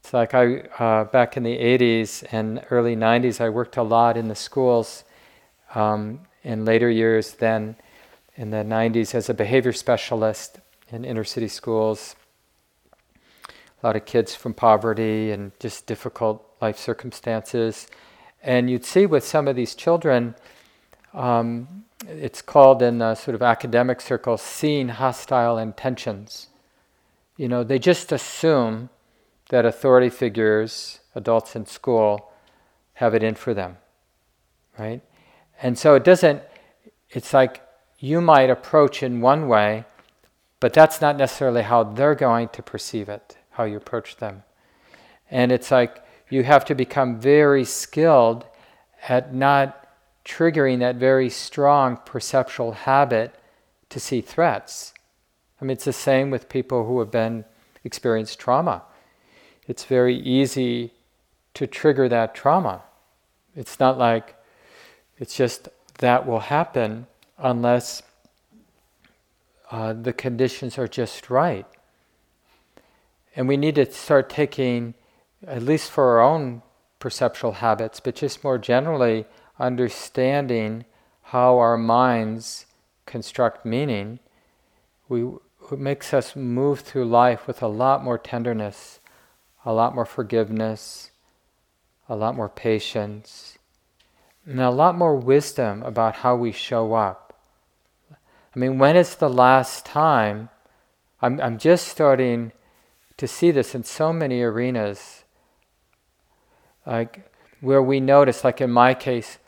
It's 0.00 0.12
like 0.12 0.34
I, 0.34 0.62
uh, 0.78 1.04
back 1.04 1.36
in 1.36 1.42
the 1.42 1.56
80s 1.58 2.24
and 2.32 2.64
early 2.70 2.96
90s, 2.96 3.40
I 3.40 3.50
worked 3.50 3.76
a 3.76 3.82
lot 3.82 4.16
in 4.16 4.28
the 4.28 4.34
schools. 4.34 5.04
Um, 5.74 6.20
in 6.42 6.64
later 6.64 6.90
years, 6.90 7.34
then 7.34 7.76
in 8.34 8.50
the 8.50 8.64
90s, 8.64 9.14
as 9.14 9.28
a 9.28 9.34
behavior 9.34 9.72
specialist 9.72 10.58
in 10.90 11.04
inner 11.04 11.24
city 11.24 11.48
schools 11.48 12.16
a 13.82 13.86
lot 13.86 13.96
of 13.96 14.04
kids 14.04 14.34
from 14.34 14.54
poverty 14.54 15.30
and 15.30 15.52
just 15.58 15.86
difficult 15.86 16.46
life 16.60 16.78
circumstances. 16.78 17.88
And 18.42 18.70
you'd 18.70 18.84
see 18.84 19.06
with 19.06 19.24
some 19.24 19.48
of 19.48 19.56
these 19.56 19.74
children, 19.74 20.34
um, 21.14 21.84
it's 22.08 22.42
called 22.42 22.82
in 22.82 22.98
sort 23.16 23.34
of 23.34 23.42
academic 23.42 24.00
circles 24.00 24.42
seeing 24.42 24.88
hostile 24.88 25.58
intentions. 25.58 26.48
You 27.36 27.48
know, 27.48 27.64
they 27.64 27.78
just 27.78 28.12
assume 28.12 28.90
that 29.48 29.64
authority 29.64 30.10
figures, 30.10 31.00
adults 31.14 31.56
in 31.56 31.66
school, 31.66 32.32
have 32.94 33.14
it 33.14 33.22
in 33.22 33.34
for 33.34 33.54
them, 33.54 33.78
right? 34.78 35.02
And 35.62 35.78
so 35.78 35.94
it 35.94 36.04
doesn't, 36.04 36.42
it's 37.10 37.32
like 37.32 37.62
you 37.98 38.20
might 38.20 38.50
approach 38.50 39.02
in 39.02 39.20
one 39.20 39.48
way, 39.48 39.84
but 40.60 40.72
that's 40.72 41.00
not 41.00 41.16
necessarily 41.16 41.62
how 41.62 41.84
they're 41.84 42.14
going 42.14 42.48
to 42.50 42.62
perceive 42.62 43.08
it, 43.08 43.36
how 43.52 43.64
you 43.64 43.76
approach 43.76 44.16
them. 44.16 44.42
And 45.30 45.52
it's 45.52 45.70
like 45.70 46.04
you 46.28 46.42
have 46.44 46.64
to 46.66 46.74
become 46.74 47.20
very 47.20 47.64
skilled 47.64 48.46
at 49.08 49.34
not 49.34 49.88
triggering 50.24 50.78
that 50.78 50.96
very 50.96 51.28
strong 51.28 51.98
perceptual 52.04 52.72
habit 52.72 53.34
to 53.88 54.00
see 54.00 54.20
threats. 54.20 54.94
I 55.60 55.64
mean, 55.64 55.72
it's 55.72 55.84
the 55.84 55.92
same 55.92 56.30
with 56.30 56.48
people 56.48 56.86
who 56.86 56.98
have 57.00 57.10
been 57.10 57.44
experienced 57.84 58.38
trauma. 58.38 58.82
It's 59.66 59.84
very 59.84 60.16
easy 60.16 60.92
to 61.54 61.66
trigger 61.66 62.08
that 62.08 62.34
trauma. 62.34 62.82
It's 63.54 63.78
not 63.78 63.98
like 63.98 64.34
it's 65.18 65.36
just 65.36 65.68
that 65.98 66.26
will 66.26 66.40
happen 66.40 67.06
unless 67.38 68.02
uh, 69.70 69.92
the 69.92 70.12
conditions 70.12 70.78
are 70.78 70.88
just 70.88 71.30
right. 71.30 71.66
And 73.34 73.48
we 73.48 73.56
need 73.56 73.76
to 73.76 73.90
start 73.90 74.28
taking, 74.28 74.94
at 75.46 75.62
least 75.62 75.90
for 75.90 76.04
our 76.04 76.20
own 76.20 76.62
perceptual 76.98 77.52
habits, 77.52 78.00
but 78.00 78.14
just 78.14 78.44
more 78.44 78.58
generally, 78.58 79.26
understanding 79.58 80.84
how 81.22 81.58
our 81.58 81.78
minds 81.78 82.66
construct 83.06 83.64
meaning. 83.64 84.18
We, 85.08 85.24
it 85.70 85.78
makes 85.78 86.12
us 86.12 86.36
move 86.36 86.80
through 86.80 87.06
life 87.06 87.46
with 87.46 87.62
a 87.62 87.68
lot 87.68 88.04
more 88.04 88.18
tenderness, 88.18 89.00
a 89.64 89.72
lot 89.72 89.94
more 89.94 90.04
forgiveness, 90.04 91.10
a 92.08 92.16
lot 92.16 92.36
more 92.36 92.48
patience, 92.48 93.58
and 94.44 94.60
a 94.60 94.70
lot 94.70 94.96
more 94.96 95.16
wisdom 95.16 95.82
about 95.82 96.16
how 96.16 96.36
we 96.36 96.52
show 96.52 96.94
up. 96.94 97.34
I 98.54 98.58
mean, 98.58 98.78
when 98.78 98.96
is 98.96 99.14
the 99.14 99.30
last 99.30 99.86
time? 99.86 100.50
I'm, 101.22 101.40
I'm 101.40 101.58
just 101.58 101.88
starting 101.88 102.52
to 103.22 103.28
see 103.28 103.52
this 103.52 103.72
in 103.72 103.84
so 103.84 104.12
many 104.12 104.42
arenas, 104.42 105.22
like 106.84 107.30
where 107.60 107.80
we 107.80 108.00
notice, 108.00 108.42
like 108.42 108.60
in 108.60 108.68
my 108.68 108.94
case, 108.94 109.38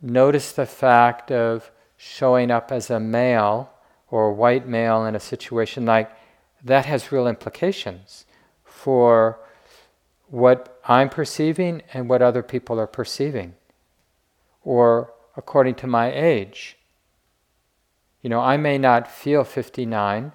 notice 0.00 0.52
the 0.52 0.64
fact 0.64 1.32
of 1.32 1.72
showing 1.96 2.52
up 2.52 2.70
as 2.70 2.88
a 2.88 3.00
male 3.00 3.68
or 4.12 4.28
a 4.28 4.32
white 4.32 4.68
male 4.68 5.04
in 5.04 5.16
a 5.16 5.18
situation 5.18 5.84
like 5.84 6.08
that 6.62 6.86
has 6.86 7.10
real 7.10 7.26
implications 7.26 8.26
for 8.62 9.40
what 10.28 10.80
I'm 10.86 11.08
perceiving 11.08 11.82
and 11.92 12.08
what 12.08 12.22
other 12.22 12.44
people 12.44 12.78
are 12.78 12.86
perceiving, 12.86 13.54
or 14.62 15.12
according 15.36 15.74
to 15.82 15.88
my 15.88 16.12
age. 16.12 16.76
You 18.22 18.30
know, 18.30 18.38
I 18.38 18.56
may 18.56 18.78
not 18.78 19.10
feel 19.10 19.42
59, 19.42 20.30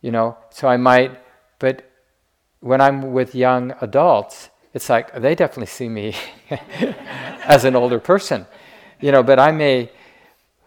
you 0.00 0.12
know, 0.12 0.36
so 0.50 0.68
I 0.68 0.76
might, 0.76 1.20
but 1.60 1.88
when 2.58 2.80
I'm 2.80 3.12
with 3.12 3.34
young 3.34 3.72
adults, 3.80 4.50
it's 4.74 4.88
like 4.88 5.14
they 5.14 5.36
definitely 5.36 5.66
see 5.66 5.88
me 5.88 6.16
as 7.44 7.64
an 7.64 7.76
older 7.76 8.00
person, 8.00 8.46
you 9.00 9.12
know, 9.12 9.22
but 9.22 9.38
I 9.38 9.52
may, 9.52 9.90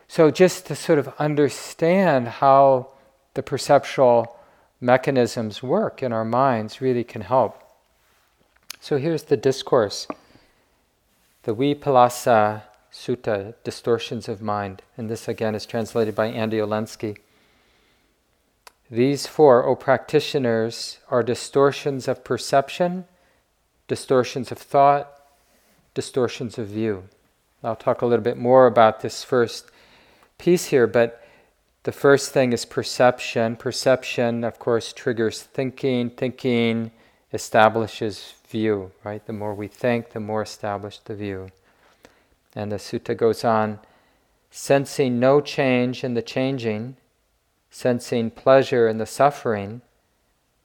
so 0.08 0.32
just 0.32 0.66
to 0.68 0.76
sort 0.76 1.00
of 1.00 1.14
understand 1.20 2.28
how 2.28 2.94
the 3.34 3.44
perceptual 3.44 4.40
mechanisms 4.80 5.62
work 5.62 6.02
in 6.02 6.14
our 6.14 6.26
minds 6.26 6.80
really 6.80 7.04
can 7.04 7.22
help. 7.22 7.62
So 8.80 8.98
here's 8.98 9.24
the 9.24 9.38
discourse 9.38 10.08
the 11.44 11.54
Vipallasa 11.54 12.64
Sutta, 12.92 13.56
Distortions 13.64 14.30
of 14.30 14.42
Mind. 14.42 14.82
And 14.98 15.10
this 15.10 15.28
again 15.28 15.56
is 15.56 15.66
translated 15.66 16.16
by 16.16 16.28
Andy 16.28 16.58
Olendzki. 16.58 17.18
These 18.94 19.26
four, 19.26 19.66
O 19.66 19.76
practitioners, 19.76 21.00
are 21.10 21.24
distortions 21.24 22.08
of 22.08 22.24
perception, 22.24 23.06
distortions 23.88 24.52
of 24.52 24.60
thought, 24.60 25.20
distortions 25.96 26.60
of 26.60 26.68
view. 26.68 27.06
I'll 27.64 27.76
talk 27.76 28.04
a 28.04 28.06
little 28.06 28.22
bit 28.24 28.38
more 28.38 28.68
about 28.68 29.00
this 29.00 29.24
first 29.24 29.72
piece 30.38 30.66
here, 30.66 30.86
but 30.86 31.26
the 31.82 31.92
first 31.92 32.34
thing 32.34 32.54
is 32.54 32.66
perception. 32.66 33.56
Perception, 33.56 34.44
of 34.44 34.60
course, 34.60 34.94
triggers 34.94 35.42
thinking. 35.42 36.12
Thinking 36.12 36.92
establishes 37.34 38.36
view, 38.48 38.92
right? 39.04 39.26
The 39.26 39.34
more 39.34 39.56
we 39.56 39.70
think, 39.70 40.12
the 40.12 40.20
more 40.20 40.44
established 40.44 41.06
the 41.06 41.16
view. 41.16 41.50
And 42.56 42.72
the 42.72 42.76
sutta 42.76 43.18
goes 43.18 43.44
on 43.44 43.80
sensing 44.52 45.20
no 45.20 45.42
change 45.42 46.04
in 46.04 46.14
the 46.14 46.22
changing, 46.22 46.98
sensing 47.74 48.30
pleasure 48.30 48.88
in 48.88 49.00
the 49.00 49.06
suffering, 49.08 49.82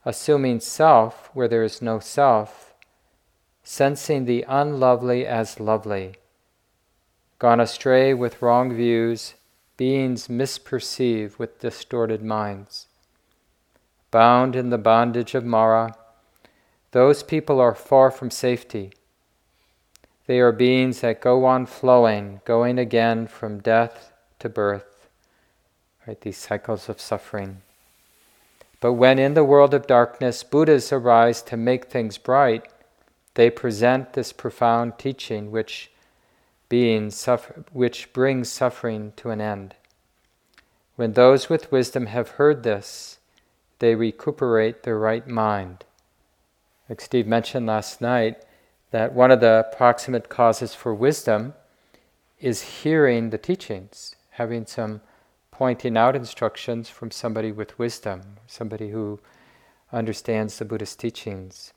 assuming 0.05 0.59
self 0.59 1.31
where 1.33 1.47
there 1.47 1.63
is 1.63 1.81
no 1.81 1.97
self, 1.99 2.75
sensing 3.63 4.25
the 4.25 4.45
unlovely 4.47 5.25
as 5.25 5.59
lovely, 5.59 6.13
gone 7.39 7.59
astray 7.59 8.13
with 8.13 8.43
wrong 8.43 8.71
views, 8.71 9.33
beings 9.75 10.27
misperceive 10.27 11.39
with 11.39 11.59
distorted 11.59 12.21
minds, 12.21 12.85
bound 14.11 14.55
in 14.55 14.69
the 14.69 14.77
bondage 14.77 15.33
of 15.33 15.43
Mara 15.43 15.95
those 16.91 17.21
people 17.21 17.59
are 17.59 17.75
far 17.75 18.09
from 18.09 18.31
safety. 18.31 18.91
They 20.25 20.39
are 20.39 20.51
beings 20.51 21.01
that 21.01 21.21
go 21.21 21.45
on 21.45 21.65
flowing, 21.65 22.41
going 22.45 22.79
again 22.79 23.27
from 23.27 23.59
death 23.59 24.11
to 24.39 24.49
birth, 24.49 24.98
right? 26.09 26.21
These 26.21 26.37
cycles 26.37 26.89
of 26.89 26.99
suffering. 26.99 27.61
But 28.79 28.93
when 28.93 29.19
in 29.19 29.35
the 29.35 29.43
world 29.43 29.75
of 29.75 29.85
darkness 29.85 30.43
Buddhas 30.43 30.91
arise 30.91 31.41
to 31.43 31.55
make 31.55 31.85
things 31.85 32.17
bright, 32.17 32.67
they 33.35 33.51
present 33.51 34.13
this 34.13 34.33
profound 34.33 34.97
teaching 34.97 35.51
which 35.51 35.91
beings 36.67 37.15
suffer, 37.15 37.63
which 37.71 38.11
brings 38.11 38.49
suffering 38.49 39.13
to 39.17 39.29
an 39.29 39.39
end. 39.39 39.75
When 40.95 41.13
those 41.13 41.47
with 41.47 41.71
wisdom 41.71 42.07
have 42.07 42.31
heard 42.31 42.63
this, 42.63 43.19
they 43.77 43.93
recuperate 43.93 44.81
their 44.81 44.97
right 44.97 45.27
mind 45.27 45.85
like 46.89 46.99
Steve 47.01 47.27
mentioned 47.27 47.67
last 47.67 48.01
night, 48.01 48.43
that 48.89 49.13
one 49.13 49.29
of 49.29 49.41
the 49.41 49.67
proximate 49.77 50.27
causes 50.27 50.73
for 50.73 50.91
wisdom 50.91 51.53
is 52.39 52.81
hearing 52.81 53.29
the 53.29 53.37
teachings, 53.37 54.15
having 54.31 54.65
some 54.65 55.01
pointing 55.59 55.97
out 55.97 56.15
instructions 56.15 56.87
from 56.87 57.11
somebody 57.11 57.51
with 57.51 57.77
wisdom, 57.77 58.21
somebody 58.47 58.91
who 58.91 59.19
understands 59.91 60.57
the 60.57 60.63
Buddhist 60.63 60.97
teachings. 60.97 61.73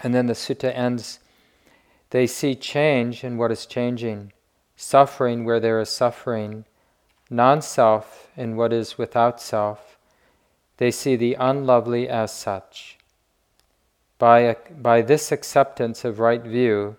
And 0.00 0.14
then 0.14 0.26
the 0.26 0.34
sutta 0.34 0.72
ends 0.72 1.18
they 2.10 2.28
see 2.28 2.54
change 2.54 3.24
in 3.24 3.36
what 3.36 3.50
is 3.50 3.66
changing, 3.66 4.32
suffering 4.76 5.44
where 5.44 5.58
there 5.58 5.80
is 5.80 5.88
suffering, 5.88 6.66
non 7.30 7.60
self 7.60 8.28
in 8.36 8.54
what 8.54 8.72
is 8.72 8.96
without 8.96 9.40
self. 9.40 9.98
They 10.76 10.92
see 10.92 11.16
the 11.16 11.34
unlovely 11.34 12.08
as 12.08 12.32
such. 12.32 12.96
By, 14.18 14.56
by 14.70 15.02
this 15.02 15.32
acceptance 15.32 16.04
of 16.04 16.20
right 16.20 16.44
view, 16.44 16.96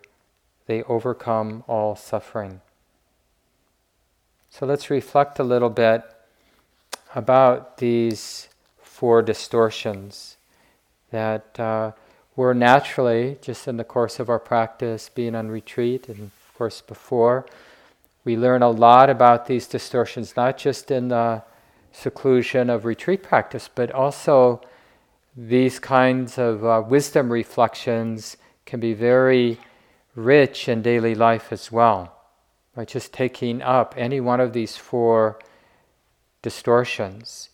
they 0.65 0.83
overcome 0.83 1.63
all 1.69 1.95
suffering. 1.95 2.59
So 4.59 4.65
let's 4.65 4.89
reflect 4.89 5.39
a 5.39 5.43
little 5.45 5.69
bit 5.69 6.03
about 7.15 7.77
these 7.77 8.49
four 8.81 9.21
distortions 9.21 10.35
that 11.11 11.57
uh, 11.57 11.93
were 12.35 12.53
naturally, 12.53 13.37
just 13.41 13.69
in 13.69 13.77
the 13.77 13.85
course 13.85 14.19
of 14.19 14.27
our 14.27 14.37
practice, 14.37 15.07
being 15.07 15.33
on 15.33 15.47
retreat, 15.47 16.09
and 16.09 16.19
of 16.19 16.57
course 16.57 16.81
before, 16.81 17.45
we 18.25 18.35
learn 18.35 18.61
a 18.61 18.69
lot 18.69 19.09
about 19.09 19.45
these 19.45 19.65
distortions, 19.65 20.35
not 20.35 20.57
just 20.57 20.91
in 20.91 21.07
the 21.07 21.41
seclusion 21.93 22.69
of 22.69 22.83
retreat 22.83 23.23
practice, 23.23 23.69
but 23.73 23.89
also 23.91 24.59
these 25.37 25.79
kinds 25.79 26.37
of 26.37 26.65
uh, 26.65 26.83
wisdom 26.85 27.31
reflections 27.31 28.35
can 28.65 28.81
be 28.81 28.93
very 28.93 29.57
rich 30.15 30.67
in 30.67 30.81
daily 30.81 31.15
life 31.15 31.53
as 31.53 31.71
well. 31.71 32.18
By 32.75 32.85
just 32.85 33.11
taking 33.11 33.61
up 33.61 33.93
any 33.97 34.19
one 34.19 34.39
of 34.39 34.53
these 34.53 34.77
four 34.77 35.39
distortions, 36.41 37.49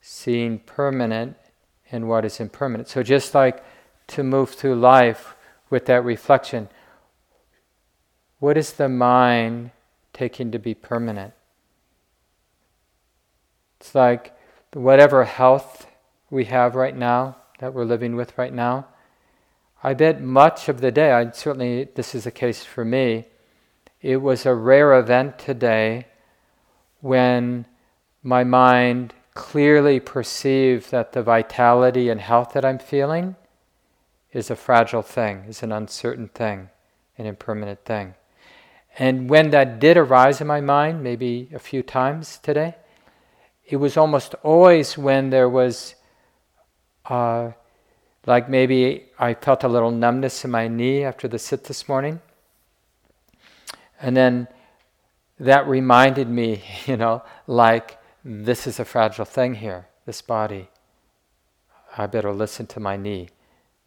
seeing 0.00 0.58
permanent 0.58 1.36
in 1.90 2.08
what 2.08 2.24
is 2.24 2.40
impermanent. 2.40 2.88
So, 2.88 3.02
just 3.02 3.34
like 3.34 3.62
to 4.08 4.22
move 4.22 4.50
through 4.50 4.76
life 4.76 5.34
with 5.68 5.86
that 5.86 6.04
reflection, 6.04 6.68
what 8.38 8.56
is 8.56 8.72
the 8.72 8.88
mind 8.88 9.70
taking 10.12 10.50
to 10.52 10.58
be 10.58 10.74
permanent? 10.74 11.34
It's 13.80 13.94
like 13.94 14.34
whatever 14.72 15.24
health 15.24 15.86
we 16.30 16.46
have 16.46 16.74
right 16.74 16.96
now, 16.96 17.36
that 17.58 17.74
we're 17.74 17.84
living 17.84 18.16
with 18.16 18.36
right 18.36 18.52
now, 18.52 18.86
I 19.84 19.94
bet 19.94 20.20
much 20.20 20.68
of 20.68 20.80
the 20.80 20.90
day, 20.90 21.12
I 21.12 21.30
certainly 21.30 21.88
this 21.94 22.14
is 22.14 22.24
the 22.24 22.30
case 22.30 22.64
for 22.64 22.84
me, 22.84 23.26
it 24.02 24.16
was 24.16 24.44
a 24.44 24.54
rare 24.54 24.98
event 24.98 25.38
today 25.38 26.06
when 27.00 27.64
my 28.22 28.42
mind 28.42 29.14
clearly 29.34 30.00
perceived 30.00 30.90
that 30.90 31.12
the 31.12 31.22
vitality 31.22 32.08
and 32.08 32.20
health 32.20 32.52
that 32.52 32.64
I'm 32.64 32.78
feeling 32.78 33.36
is 34.32 34.50
a 34.50 34.56
fragile 34.56 35.02
thing, 35.02 35.44
is 35.48 35.62
an 35.62 35.72
uncertain 35.72 36.28
thing, 36.28 36.68
an 37.16 37.26
impermanent 37.26 37.84
thing. 37.84 38.14
And 38.98 39.30
when 39.30 39.50
that 39.50 39.78
did 39.78 39.96
arise 39.96 40.40
in 40.40 40.46
my 40.46 40.60
mind, 40.60 41.02
maybe 41.02 41.48
a 41.54 41.58
few 41.58 41.82
times 41.82 42.38
today, 42.42 42.74
it 43.64 43.76
was 43.76 43.96
almost 43.96 44.34
always 44.42 44.98
when 44.98 45.30
there 45.30 45.48
was, 45.48 45.94
uh, 47.06 47.52
like 48.26 48.48
maybe 48.48 49.04
I 49.18 49.34
felt 49.34 49.64
a 49.64 49.68
little 49.68 49.90
numbness 49.92 50.44
in 50.44 50.50
my 50.50 50.68
knee 50.68 51.04
after 51.04 51.28
the 51.28 51.38
sit 51.38 51.64
this 51.64 51.88
morning. 51.88 52.20
And 54.02 54.16
then 54.16 54.48
that 55.38 55.66
reminded 55.66 56.28
me, 56.28 56.62
you 56.86 56.96
know, 56.96 57.22
like 57.46 57.98
this 58.24 58.66
is 58.66 58.78
a 58.78 58.84
fragile 58.84 59.24
thing 59.24 59.54
here, 59.54 59.86
this 60.04 60.20
body. 60.20 60.68
I 61.96 62.06
better 62.06 62.32
listen 62.32 62.66
to 62.68 62.80
my 62.80 62.96
knee. 62.96 63.28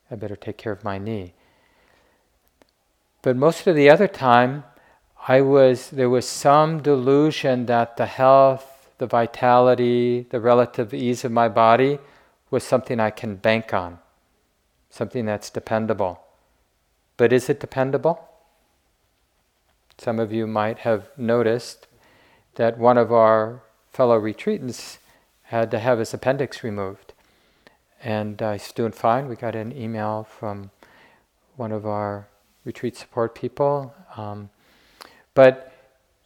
I 0.09 0.15
better 0.15 0.35
take 0.35 0.57
care 0.57 0.71
of 0.71 0.83
my 0.83 0.97
knee. 0.97 1.33
But 3.21 3.35
most 3.35 3.65
of 3.65 3.75
the 3.75 3.89
other 3.89 4.07
time, 4.07 4.63
I 5.27 5.41
was 5.41 5.89
there 5.89 6.11
was 6.11 6.27
some 6.27 6.83
delusion 6.83 7.65
that 7.65 7.97
the 7.97 8.05
health, 8.05 8.91
the 8.99 9.07
vitality, 9.07 10.27
the 10.29 10.39
relative 10.39 10.93
ease 10.93 11.25
of 11.25 11.31
my 11.31 11.49
body 11.49 11.97
was 12.51 12.63
something 12.63 12.99
I 12.99 13.09
can 13.09 13.35
bank 13.35 13.73
on, 13.73 13.97
something 14.91 15.25
that's 15.25 15.49
dependable. 15.49 16.21
But 17.17 17.33
is 17.33 17.49
it 17.49 17.59
dependable? 17.59 18.29
Some 19.97 20.19
of 20.19 20.33
you 20.33 20.47
might 20.47 20.79
have 20.79 21.09
noticed 21.17 21.87
that 22.55 22.77
one 22.77 22.97
of 22.97 23.11
our 23.11 23.61
fellow 23.91 24.19
retreatants 24.19 24.97
had 25.43 25.71
to 25.71 25.79
have 25.79 25.99
his 25.99 26.13
appendix 26.13 26.63
removed. 26.63 27.13
And 28.03 28.41
uh, 28.41 28.53
he's 28.53 28.71
doing 28.71 28.91
fine. 28.91 29.27
We 29.27 29.35
got 29.35 29.55
an 29.55 29.75
email 29.75 30.27
from 30.29 30.71
one 31.55 31.71
of 31.71 31.85
our 31.85 32.27
retreat 32.65 32.97
support 32.97 33.35
people. 33.35 33.93
Um, 34.17 34.49
but 35.33 35.71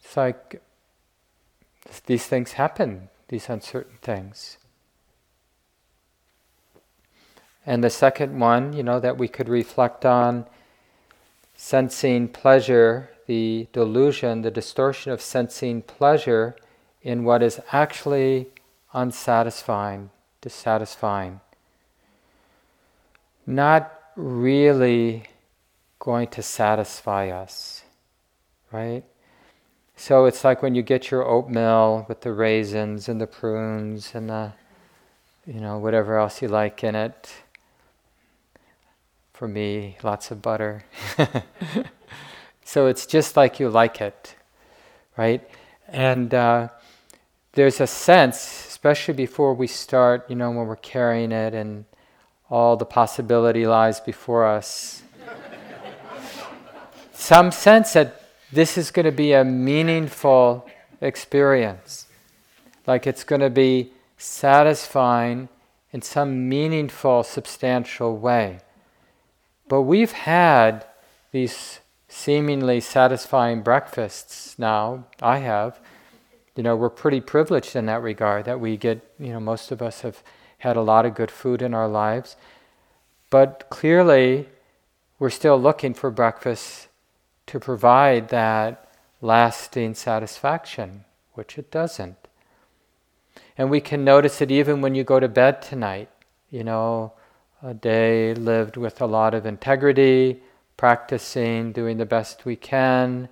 it's 0.02 0.16
like 0.16 0.60
these 2.06 2.26
things 2.26 2.52
happen, 2.52 3.08
these 3.28 3.48
uncertain 3.48 3.98
things. 4.02 4.58
And 7.66 7.84
the 7.84 7.90
second 7.90 8.38
one, 8.40 8.72
you 8.72 8.82
know, 8.82 9.00
that 9.00 9.18
we 9.18 9.28
could 9.28 9.48
reflect 9.48 10.04
on 10.04 10.46
sensing 11.54 12.28
pleasure, 12.28 13.10
the 13.30 13.68
delusion, 13.72 14.42
the 14.42 14.50
distortion 14.50 15.12
of 15.12 15.20
sensing 15.20 15.82
pleasure 15.82 16.56
in 17.00 17.22
what 17.22 17.44
is 17.44 17.60
actually 17.70 18.48
unsatisfying, 18.92 20.10
dissatisfying 20.40 21.40
not 23.46 23.92
really 24.16 25.24
going 25.98 26.28
to 26.28 26.42
satisfy 26.42 27.28
us, 27.28 27.82
right? 28.72 29.04
So 29.96 30.24
it's 30.24 30.44
like 30.44 30.62
when 30.62 30.74
you 30.74 30.82
get 30.82 31.10
your 31.10 31.26
oatmeal 31.26 32.06
with 32.08 32.22
the 32.22 32.32
raisins 32.32 33.08
and 33.08 33.20
the 33.20 33.26
prunes 33.26 34.12
and 34.14 34.30
the, 34.30 34.52
you 35.46 35.60
know, 35.60 35.78
whatever 35.78 36.18
else 36.18 36.40
you 36.40 36.48
like 36.48 36.82
in 36.82 36.94
it. 36.94 37.30
For 39.32 39.48
me, 39.48 39.96
lots 40.02 40.30
of 40.30 40.42
butter. 40.42 40.84
so 42.70 42.86
it's 42.86 43.04
just 43.04 43.36
like 43.36 43.58
you 43.58 43.68
like 43.68 44.00
it, 44.00 44.36
right? 45.16 45.42
And 45.88 46.32
uh, 46.32 46.68
there's 47.54 47.80
a 47.80 47.86
sense, 47.88 48.36
especially 48.68 49.14
before 49.14 49.54
we 49.54 49.66
start, 49.66 50.30
you 50.30 50.36
know, 50.36 50.52
when 50.52 50.68
we're 50.68 50.76
carrying 50.76 51.32
it 51.32 51.52
and 51.52 51.84
all 52.48 52.76
the 52.76 52.84
possibility 52.84 53.66
lies 53.66 53.98
before 53.98 54.46
us. 54.46 55.02
Some 57.12 57.50
sense 57.50 57.94
that 57.94 58.22
this 58.52 58.78
is 58.78 58.92
going 58.92 59.06
to 59.06 59.10
be 59.26 59.32
a 59.32 59.42
meaningful 59.42 60.64
experience, 61.00 62.06
like 62.86 63.04
it's 63.04 63.24
going 63.24 63.40
to 63.40 63.50
be 63.50 63.90
satisfying 64.16 65.48
in 65.92 66.02
some 66.02 66.48
meaningful, 66.48 67.24
substantial 67.24 68.16
way. 68.16 68.60
But 69.66 69.82
we've 69.82 70.12
had 70.12 70.86
these 71.32 71.80
seemingly 72.10 72.80
satisfying 72.80 73.62
breakfasts 73.62 74.58
now. 74.58 75.06
I 75.22 75.38
have. 75.38 75.80
You 76.56 76.64
know, 76.64 76.76
we're 76.76 76.90
pretty 76.90 77.20
privileged 77.20 77.76
in 77.76 77.86
that 77.86 78.02
regard 78.02 78.44
that 78.44 78.60
we 78.60 78.76
get, 78.76 79.00
you 79.18 79.28
know, 79.32 79.40
most 79.40 79.70
of 79.70 79.80
us 79.80 80.02
have 80.02 80.22
had 80.58 80.76
a 80.76 80.82
lot 80.82 81.06
of 81.06 81.14
good 81.14 81.30
food 81.30 81.62
in 81.62 81.72
our 81.72 81.88
lives. 81.88 82.36
But 83.30 83.66
clearly, 83.70 84.48
we're 85.18 85.30
still 85.30 85.58
looking 85.58 85.94
for 85.94 86.10
breakfast 86.10 86.88
to 87.46 87.60
provide 87.60 88.28
that 88.28 88.90
lasting 89.22 89.94
satisfaction, 89.94 91.04
which 91.34 91.56
it 91.56 91.70
doesn't. 91.70 92.16
And 93.56 93.70
we 93.70 93.80
can 93.80 94.04
notice 94.04 94.40
it 94.40 94.50
even 94.50 94.80
when 94.80 94.94
you 94.94 95.04
go 95.04 95.20
to 95.20 95.28
bed 95.28 95.62
tonight. 95.62 96.10
You 96.50 96.64
know, 96.64 97.12
a 97.62 97.72
day 97.72 98.34
lived 98.34 98.76
with 98.76 99.00
a 99.00 99.06
lot 99.06 99.32
of 99.32 99.46
integrity, 99.46 100.42
practicing, 100.80 101.72
doing 101.72 101.98
the 101.98 102.12
best 102.16 102.44
we 102.44 102.56
can, 102.56 103.28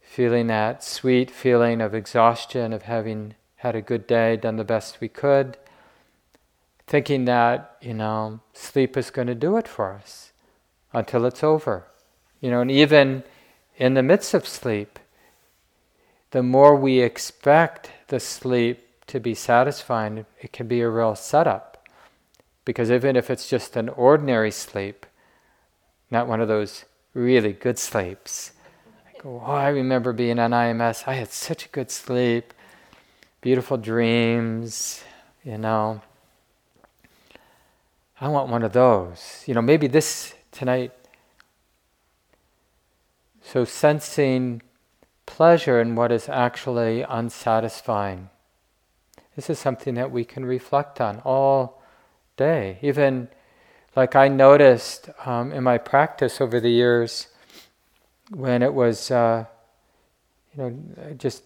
feeling 0.00 0.46
that 0.48 0.82
sweet 0.82 1.30
feeling 1.30 1.80
of 1.80 1.94
exhaustion, 1.94 2.72
of 2.72 2.82
having 2.82 3.34
had 3.56 3.74
a 3.74 3.88
good 3.90 4.06
day, 4.06 4.36
done 4.36 4.56
the 4.56 4.64
best 4.64 5.00
we 5.00 5.08
could 5.08 5.56
thinking 6.88 7.26
that, 7.26 7.76
you 7.82 7.92
know, 7.92 8.40
sleep 8.54 8.96
is 8.96 9.10
going 9.10 9.28
to 9.28 9.34
do 9.34 9.56
it 9.58 9.68
for 9.68 9.92
us 9.92 10.32
until 10.92 11.26
it's 11.26 11.44
over. 11.44 11.86
You 12.40 12.50
know, 12.50 12.62
and 12.62 12.70
even 12.70 13.22
in 13.76 13.94
the 13.94 14.02
midst 14.02 14.32
of 14.32 14.48
sleep, 14.48 14.98
the 16.30 16.42
more 16.42 16.74
we 16.74 17.00
expect 17.00 17.92
the 18.08 18.18
sleep 18.18 18.86
to 19.06 19.20
be 19.20 19.34
satisfying, 19.34 20.24
it 20.40 20.52
can 20.52 20.66
be 20.66 20.80
a 20.80 20.88
real 20.88 21.14
setup. 21.14 21.86
Because 22.64 22.90
even 22.90 23.16
if 23.16 23.30
it's 23.30 23.48
just 23.48 23.76
an 23.76 23.90
ordinary 23.90 24.50
sleep, 24.50 25.04
not 26.10 26.26
one 26.26 26.40
of 26.40 26.48
those 26.48 26.84
really 27.14 27.52
good 27.52 27.78
sleeps, 27.78 28.52
I 29.06 29.22
go, 29.22 29.42
oh, 29.44 29.50
I 29.50 29.68
remember 29.68 30.12
being 30.12 30.38
on 30.38 30.52
IMS, 30.52 31.04
I 31.06 31.14
had 31.14 31.30
such 31.30 31.66
a 31.66 31.68
good 31.68 31.90
sleep, 31.90 32.54
beautiful 33.40 33.76
dreams, 33.76 35.02
you 35.44 35.58
know. 35.58 36.02
I 38.20 38.28
want 38.28 38.50
one 38.50 38.62
of 38.62 38.72
those. 38.72 39.44
You 39.46 39.54
know, 39.54 39.62
maybe 39.62 39.86
this 39.86 40.34
tonight. 40.50 40.92
So, 43.42 43.64
sensing 43.64 44.62
pleasure 45.24 45.80
in 45.80 45.94
what 45.94 46.10
is 46.10 46.28
actually 46.28 47.02
unsatisfying. 47.02 48.30
This 49.36 49.48
is 49.48 49.58
something 49.58 49.94
that 49.94 50.10
we 50.10 50.24
can 50.24 50.44
reflect 50.44 51.00
on 51.00 51.20
all 51.24 51.80
day. 52.36 52.78
Even 52.82 53.28
like 53.98 54.14
I 54.14 54.28
noticed 54.28 55.10
um, 55.26 55.50
in 55.50 55.64
my 55.64 55.76
practice 55.76 56.40
over 56.40 56.60
the 56.60 56.70
years 56.70 57.26
when 58.30 58.62
it 58.62 58.72
was, 58.72 59.10
uh, 59.10 59.46
you 60.54 60.62
know, 60.62 61.14
just 61.16 61.42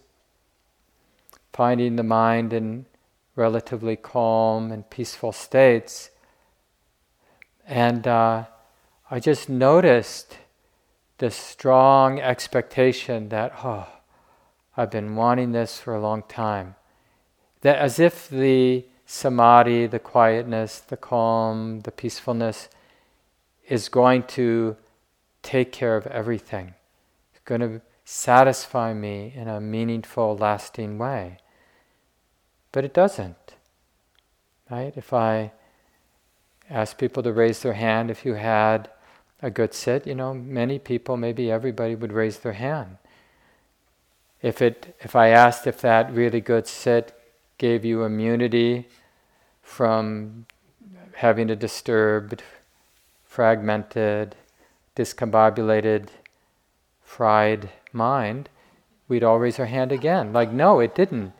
finding 1.51 1.95
the 1.95 2.03
mind 2.03 2.53
in 2.53 2.85
relatively 3.35 3.95
calm 3.95 4.71
and 4.71 4.87
peaceful 4.87 5.31
states 5.31 6.11
and 7.65 8.07
uh, 8.07 8.43
I 9.09 9.19
just 9.19 9.49
noticed 9.49 10.37
this 11.17 11.35
strong 11.35 12.19
expectation 12.19 13.29
that, 13.29 13.51
oh, 13.63 13.87
I've 14.77 14.91
been 14.91 15.15
wanting 15.15 15.53
this 15.53 15.79
for 15.79 15.95
a 15.95 16.01
long 16.01 16.21
time. 16.29 16.75
That 17.61 17.79
as 17.79 17.97
if 17.97 18.29
the 18.29 18.85
samadhi, 19.13 19.85
the 19.85 19.99
quietness, 19.99 20.79
the 20.79 20.97
calm, 20.97 21.81
the 21.81 21.91
peacefulness 21.91 22.67
is 23.67 23.87
going 23.87 24.23
to 24.23 24.75
take 25.43 25.71
care 25.71 25.95
of 25.95 26.07
everything. 26.07 26.73
It's 27.31 27.43
going 27.45 27.61
to 27.61 27.81
satisfy 28.03 28.93
me 28.93 29.31
in 29.35 29.47
a 29.47 29.61
meaningful, 29.61 30.35
lasting 30.35 30.97
way. 30.97 31.37
But 32.71 32.85
it 32.85 32.93
doesn't. 32.93 33.53
Right? 34.69 34.93
If 34.97 35.13
I 35.13 35.51
ask 36.69 36.97
people 36.97 37.21
to 37.21 37.31
raise 37.31 37.61
their 37.61 37.73
hand 37.73 38.09
if 38.09 38.25
you 38.25 38.33
had 38.33 38.89
a 39.43 39.51
good 39.51 39.73
sit. 39.73 40.07
You 40.07 40.15
know, 40.15 40.33
many 40.33 40.79
people, 40.79 41.17
maybe 41.17 41.51
everybody 41.51 41.93
would 41.93 42.13
raise 42.13 42.39
their 42.39 42.53
hand. 42.53 42.97
If 44.41 44.61
it, 44.61 44.95
if 45.01 45.15
I 45.15 45.27
asked 45.29 45.67
if 45.67 45.81
that 45.81 46.11
really 46.11 46.41
good 46.41 46.65
sit 46.65 47.13
gave 47.59 47.85
you 47.85 48.03
immunity 48.03 48.87
from 49.63 50.45
having 51.15 51.49
a 51.49 51.55
disturbed, 51.55 52.43
fragmented, 53.25 54.35
discombobulated, 54.95 56.09
fried 57.01 57.69
mind, 57.91 58.49
we'd 59.07 59.23
all 59.23 59.39
raise 59.39 59.59
our 59.59 59.65
hand 59.65 59.91
again. 59.91 60.31
Like, 60.31 60.51
no, 60.51 60.79
it 60.79 60.93
didn't. 60.93 61.33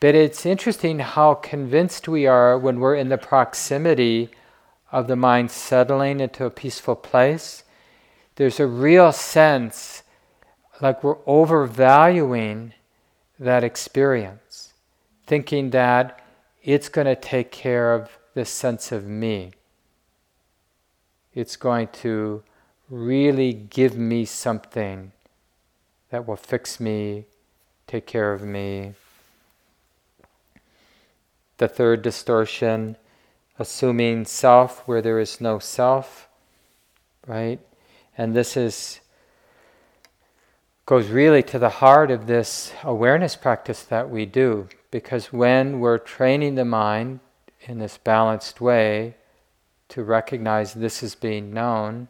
But 0.00 0.14
it's 0.14 0.46
interesting 0.46 1.00
how 1.00 1.34
convinced 1.34 2.08
we 2.08 2.26
are 2.26 2.58
when 2.58 2.80
we're 2.80 2.94
in 2.96 3.08
the 3.08 3.18
proximity 3.18 4.30
of 4.90 5.06
the 5.06 5.16
mind 5.16 5.50
settling 5.50 6.20
into 6.20 6.44
a 6.44 6.50
peaceful 6.50 6.96
place. 6.96 7.64
There's 8.36 8.60
a 8.60 8.66
real 8.66 9.12
sense 9.12 10.02
like 10.80 11.02
we're 11.02 11.18
overvaluing 11.26 12.74
that 13.38 13.64
experience, 13.64 14.72
thinking 15.26 15.70
that 15.70 16.20
it's 16.62 16.88
going 16.88 17.06
to 17.06 17.16
take 17.16 17.50
care 17.50 17.94
of 17.94 18.18
this 18.34 18.50
sense 18.50 18.92
of 18.92 19.06
me. 19.06 19.52
It's 21.34 21.56
going 21.56 21.88
to 22.02 22.42
really 22.90 23.52
give 23.52 23.96
me 23.96 24.24
something 24.24 25.12
that 26.10 26.26
will 26.26 26.36
fix 26.36 26.80
me, 26.80 27.26
take 27.86 28.06
care 28.06 28.32
of 28.32 28.42
me. 28.42 28.94
The 31.58 31.68
third 31.68 32.02
distortion, 32.02 32.96
assuming 33.58 34.24
self 34.24 34.86
where 34.86 35.02
there 35.02 35.18
is 35.18 35.40
no 35.40 35.58
self, 35.58 36.28
right? 37.26 37.60
And 38.16 38.34
this 38.34 38.56
is 38.56 39.00
goes 40.86 41.08
really 41.08 41.42
to 41.42 41.58
the 41.58 41.68
heart 41.68 42.10
of 42.10 42.26
this 42.26 42.72
awareness 42.82 43.36
practice 43.36 43.82
that 43.82 44.08
we 44.08 44.24
do 44.24 44.66
because 44.90 45.32
when 45.32 45.80
we're 45.80 45.98
training 45.98 46.54
the 46.54 46.64
mind 46.64 47.20
in 47.62 47.78
this 47.78 47.98
balanced 47.98 48.60
way 48.60 49.16
to 49.88 50.02
recognize 50.02 50.74
this 50.74 51.02
is 51.02 51.14
being 51.14 51.52
known, 51.52 52.08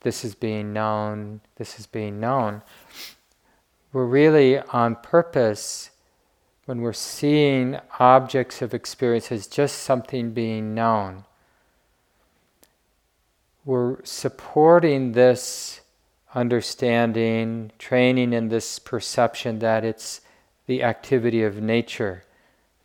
this 0.00 0.24
is 0.24 0.34
being 0.34 0.72
known, 0.72 1.40
this 1.56 1.78
is 1.78 1.86
being 1.86 2.20
known, 2.20 2.62
we're 3.92 4.06
really 4.06 4.58
on 4.58 4.96
purpose 4.96 5.90
when 6.66 6.80
we're 6.80 6.92
seeing 6.92 7.78
objects 7.98 8.60
of 8.60 8.74
experience 8.74 9.30
as 9.32 9.46
just 9.46 9.78
something 9.78 10.32
being 10.32 10.74
known. 10.74 11.24
We're 13.64 14.04
supporting 14.04 15.12
this 15.12 15.80
understanding, 16.34 17.72
training 17.78 18.32
in 18.32 18.48
this 18.48 18.78
perception 18.78 19.60
that 19.60 19.84
it's 19.84 20.20
the 20.66 20.82
activity 20.82 21.42
of 21.42 21.60
nature, 21.60 22.24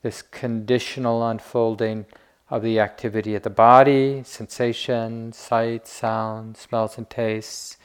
this 0.01 0.21
conditional 0.21 1.27
unfolding 1.27 2.05
of 2.49 2.61
the 2.61 2.79
activity 2.79 3.33
of 3.35 3.43
the 3.43 3.49
body, 3.49 4.21
sensation, 4.23 5.31
sight, 5.31 5.87
sound, 5.87 6.57
smells, 6.57 6.97
and 6.97 7.09
tastes, 7.09 7.77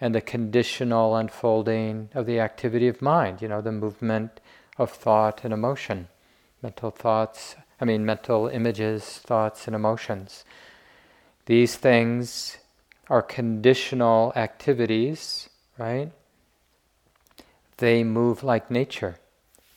and 0.00 0.14
the 0.14 0.20
conditional 0.20 1.14
unfolding 1.14 2.08
of 2.14 2.26
the 2.26 2.40
activity 2.40 2.88
of 2.88 3.02
mind, 3.02 3.42
you 3.42 3.48
know, 3.48 3.60
the 3.60 3.72
movement 3.72 4.40
of 4.78 4.90
thought 4.90 5.44
and 5.44 5.52
emotion, 5.52 6.08
mental 6.62 6.90
thoughts, 6.90 7.56
I 7.80 7.84
mean, 7.84 8.04
mental 8.04 8.48
images, 8.48 9.04
thoughts, 9.18 9.66
and 9.66 9.76
emotions. 9.76 10.44
These 11.46 11.76
things 11.76 12.58
are 13.08 13.22
conditional 13.22 14.32
activities, 14.36 15.48
right? 15.78 16.10
They 17.78 18.04
move 18.04 18.42
like 18.42 18.70
nature. 18.70 19.16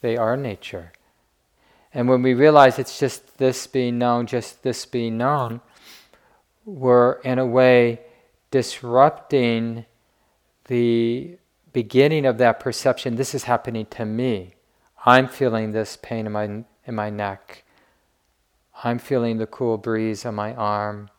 They 0.02 0.18
are 0.18 0.36
nature. 0.36 0.92
And 1.94 2.08
when 2.08 2.22
we 2.22 2.34
realize 2.34 2.80
it's 2.80 3.00
just 3.00 3.38
this 3.38 3.68
being 3.68 3.98
known, 3.98 4.26
just 4.26 4.64
this 4.64 4.86
being 4.86 5.18
known, 5.18 5.62
we're 6.66 7.14
in 7.22 7.40
a 7.40 7.46
way 7.46 8.02
disrupting 8.50 9.86
the 10.66 11.38
beginning 11.74 12.26
of 12.26 12.38
that 12.38 12.60
perception 12.60 13.16
this 13.16 13.34
is 13.34 13.44
happening 13.44 13.86
to 13.88 14.06
me. 14.06 14.56
I'm 15.06 15.28
feeling 15.28 15.72
this 15.72 15.98
pain 16.02 16.26
in 16.26 16.32
my, 16.32 16.44
in 16.86 16.96
my 16.96 17.10
neck. 17.10 17.64
I'm 18.84 19.00
feeling 19.00 19.38
the 19.38 19.48
cool 19.48 19.78
breeze 19.78 20.26
on 20.26 20.36
my 20.36 20.54
arm. 20.54 21.10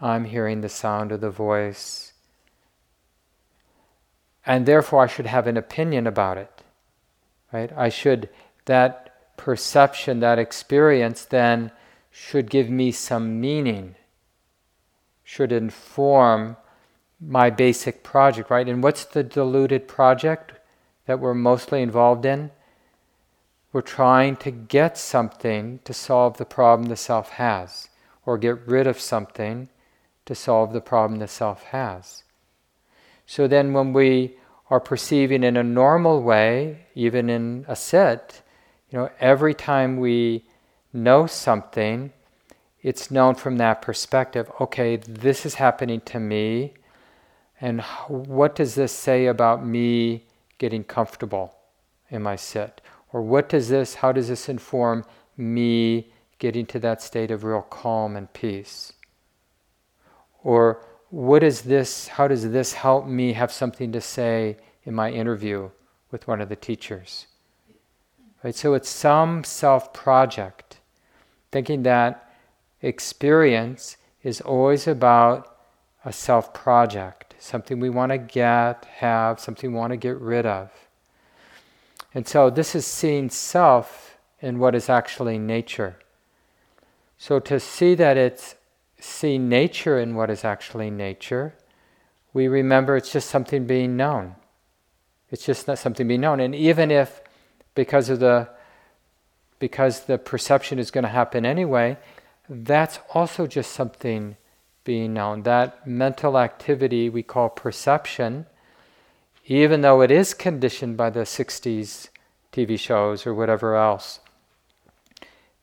I'm 0.00 0.24
hearing 0.24 0.60
the 0.60 0.68
sound 0.68 1.12
of 1.12 1.20
the 1.20 1.30
voice. 1.30 2.12
And 4.46 4.66
therefore, 4.66 5.04
I 5.04 5.06
should 5.06 5.26
have 5.26 5.46
an 5.46 5.56
opinion 5.56 6.06
about 6.06 6.38
it. 6.38 6.62
Right? 7.52 7.72
I 7.76 7.88
should, 7.88 8.28
that 8.66 9.36
perception, 9.36 10.20
that 10.20 10.38
experience 10.38 11.24
then 11.24 11.72
should 12.10 12.50
give 12.50 12.68
me 12.68 12.92
some 12.92 13.40
meaning, 13.40 13.94
should 15.24 15.52
inform 15.52 16.56
my 17.20 17.50
basic 17.50 18.02
project, 18.02 18.50
right? 18.50 18.68
And 18.68 18.82
what's 18.82 19.04
the 19.04 19.22
diluted 19.22 19.86
project 19.86 20.52
that 21.06 21.20
we're 21.20 21.34
mostly 21.34 21.82
involved 21.82 22.24
in? 22.24 22.50
We're 23.72 23.82
trying 23.82 24.36
to 24.36 24.50
get 24.50 24.98
something 24.98 25.80
to 25.84 25.92
solve 25.92 26.38
the 26.38 26.44
problem 26.44 26.88
the 26.88 26.96
self 26.96 27.30
has, 27.30 27.88
or 28.26 28.38
get 28.38 28.66
rid 28.66 28.86
of 28.86 28.98
something 28.98 29.68
to 30.26 30.34
solve 30.34 30.72
the 30.72 30.80
problem 30.80 31.20
the 31.20 31.28
self 31.28 31.62
has. 31.64 32.24
So 33.26 33.46
then, 33.46 33.72
when 33.72 33.92
we 33.92 34.36
are 34.70 34.80
perceiving 34.80 35.42
in 35.42 35.56
a 35.56 35.62
normal 35.62 36.22
way, 36.22 36.86
even 36.94 37.28
in 37.28 37.64
a 37.68 37.74
sit, 37.74 38.40
you 38.88 38.98
know, 38.98 39.10
every 39.18 39.52
time 39.52 39.98
we 39.98 40.44
know 40.92 41.26
something, 41.26 42.12
it's 42.82 43.10
known 43.10 43.34
from 43.34 43.58
that 43.58 43.82
perspective. 43.82 44.50
Okay, 44.60 44.96
this 44.96 45.44
is 45.44 45.54
happening 45.54 46.00
to 46.00 46.18
me, 46.20 46.72
and 47.60 47.82
what 48.08 48.54
does 48.54 48.76
this 48.76 48.92
say 48.92 49.26
about 49.26 49.66
me 49.66 50.24
getting 50.58 50.84
comfortable 50.84 51.56
in 52.08 52.22
my 52.22 52.36
sit? 52.36 52.80
Or 53.12 53.22
what 53.22 53.48
does 53.48 53.68
this, 53.68 53.96
how 53.96 54.12
does 54.12 54.28
this 54.28 54.48
inform 54.48 55.04
me 55.36 56.12
getting 56.38 56.64
to 56.66 56.78
that 56.78 57.02
state 57.02 57.30
of 57.30 57.44
real 57.44 57.62
calm 57.62 58.16
and 58.16 58.32
peace? 58.32 58.92
Or 60.42 60.84
what 61.10 61.42
is 61.42 61.62
this, 61.62 62.08
how 62.08 62.28
does 62.28 62.50
this 62.50 62.72
help 62.72 63.06
me 63.06 63.32
have 63.32 63.52
something 63.52 63.92
to 63.92 64.00
say 64.00 64.56
in 64.84 64.94
my 64.94 65.10
interview 65.10 65.70
with 66.10 66.26
one 66.26 66.40
of 66.40 66.48
the 66.48 66.56
teachers? 66.56 67.26
Right? 68.42 68.54
So 68.54 68.74
it's 68.74 68.88
some 68.88 69.44
self 69.44 69.92
project, 69.92 70.78
thinking 71.50 71.82
that 71.82 72.32
experience 72.80 73.96
is 74.22 74.40
always 74.40 74.86
about 74.86 75.56
a 76.04 76.12
self 76.12 76.54
project, 76.54 77.34
something 77.38 77.80
we 77.80 77.90
want 77.90 78.12
to 78.12 78.18
get, 78.18 78.84
have, 78.84 79.40
something 79.40 79.72
we 79.72 79.78
want 79.78 79.92
to 79.92 79.96
get 79.96 80.18
rid 80.18 80.46
of. 80.46 80.70
And 82.14 82.26
so 82.26 82.50
this 82.50 82.74
is 82.74 82.86
seeing 82.86 83.30
self 83.30 84.16
in 84.40 84.58
what 84.58 84.74
is 84.74 84.88
actually 84.88 85.38
nature. 85.38 85.96
So 87.18 87.38
to 87.40 87.60
see 87.60 87.94
that 87.96 88.16
it's 88.16 88.54
see 89.00 89.38
nature 89.38 89.98
in 89.98 90.14
what 90.14 90.30
is 90.30 90.44
actually 90.44 90.90
nature, 90.90 91.54
we 92.32 92.48
remember 92.48 92.96
it's 92.96 93.12
just 93.12 93.28
something 93.28 93.66
being 93.66 93.96
known. 93.96 94.36
It's 95.30 95.44
just 95.44 95.66
not 95.66 95.78
something 95.78 96.06
being 96.06 96.20
known. 96.20 96.40
And 96.40 96.54
even 96.54 96.90
if, 96.90 97.20
because 97.74 98.08
of 98.08 98.20
the 98.20 98.48
because 99.60 100.06
the 100.06 100.18
perception 100.18 100.78
is 100.78 100.90
going 100.90 101.04
to 101.04 101.10
happen 101.10 101.44
anyway, 101.46 101.96
that's 102.48 102.98
also 103.14 103.46
just 103.46 103.72
something 103.72 104.36
being 104.84 105.12
known. 105.12 105.42
That 105.42 105.86
mental 105.86 106.38
activity 106.38 107.08
we 107.08 107.22
call 107.22 107.50
perception, 107.50 108.46
even 109.46 109.82
though 109.82 110.00
it 110.00 110.10
is 110.10 110.34
conditioned 110.34 110.96
by 110.96 111.10
the 111.10 111.20
60s 111.20 112.08
TV 112.52 112.78
shows 112.78 113.26
or 113.26 113.34
whatever 113.34 113.76
else, 113.76 114.20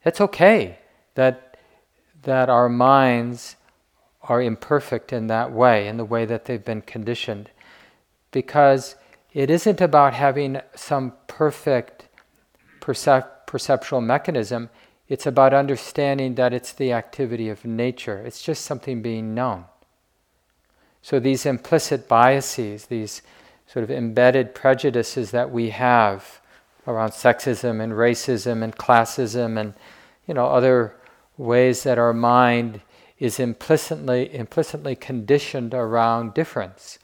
it's 0.06 0.22
okay 0.22 0.78
that 1.16 1.47
that 2.28 2.50
our 2.50 2.68
minds 2.68 3.56
are 4.24 4.42
imperfect 4.42 5.14
in 5.14 5.28
that 5.28 5.50
way, 5.50 5.88
in 5.88 5.96
the 5.96 6.04
way 6.04 6.26
that 6.26 6.44
they've 6.44 6.66
been 6.66 6.82
conditioned. 6.82 7.50
Because 8.32 8.98
it 9.32 9.50
isn't 9.50 9.80
about 9.80 10.14
having 10.14 10.60
some 10.76 11.14
perfect 11.28 12.10
percep- 12.82 13.48
perceptual 13.48 14.02
mechanism, 14.02 14.70
it's 15.08 15.26
about 15.26 15.54
understanding 15.54 16.36
that 16.36 16.52
it's 16.52 16.74
the 16.74 16.92
activity 16.92 17.48
of 17.48 17.64
nature, 17.64 18.18
it's 18.18 18.44
just 18.44 18.66
something 18.66 19.02
being 19.02 19.34
known. 19.34 19.64
So 21.02 21.22
these 21.22 21.46
implicit 21.46 22.10
biases, 22.10 22.88
these 22.88 23.22
sort 23.68 23.84
of 23.84 23.90
embedded 23.90 24.54
prejudices 24.54 25.32
that 25.32 25.50
we 25.50 25.70
have 25.70 26.42
around 26.86 27.12
sexism 27.12 27.82
and 27.82 27.94
racism 27.94 28.64
and 28.64 28.76
classism 28.76 29.58
and 29.58 29.76
you 30.28 30.34
know 30.34 30.48
other 30.48 30.98
ways 31.38 31.84
that 31.84 31.98
our 32.00 32.14
mind 32.14 32.82
is 33.20 33.40
implicitly 33.40 34.34
implicitly 34.34 34.96
conditioned 34.96 35.74
around 35.74 36.34
difference. 36.34 37.00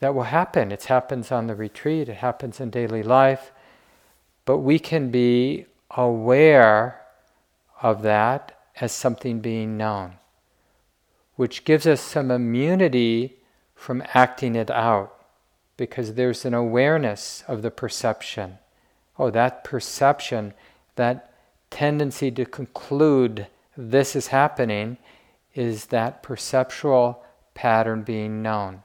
That 0.00 0.14
will 0.14 0.24
happen. 0.24 0.70
It 0.72 0.84
happens 0.84 1.32
on 1.32 1.46
the 1.46 1.54
retreat, 1.54 2.08
it 2.08 2.16
happens 2.16 2.60
in 2.60 2.70
daily 2.70 3.02
life, 3.02 3.50
but 4.44 4.58
we 4.58 4.78
can 4.78 5.10
be 5.10 5.66
aware 5.90 7.00
of 7.82 8.02
that 8.02 8.52
as 8.80 8.92
something 8.92 9.40
being 9.40 9.76
known, 9.76 10.14
which 11.36 11.64
gives 11.64 11.86
us 11.86 12.00
some 12.00 12.30
immunity 12.30 13.36
from 13.74 14.02
acting 14.14 14.54
it 14.54 14.70
out, 14.70 15.14
because 15.76 16.14
there's 16.14 16.44
an 16.44 16.54
awareness 16.54 17.42
of 17.48 17.62
the 17.62 17.70
perception. 17.70 18.58
Oh, 19.18 19.30
that 19.30 19.64
perception, 19.64 20.54
that 20.96 21.32
tendency 21.70 22.30
to 22.30 22.44
conclude 22.44 23.46
this 23.76 24.16
is 24.16 24.28
happening, 24.28 24.98
is 25.54 25.86
that 25.86 26.22
perceptual 26.22 27.24
pattern 27.54 28.02
being 28.02 28.42
known. 28.42 28.82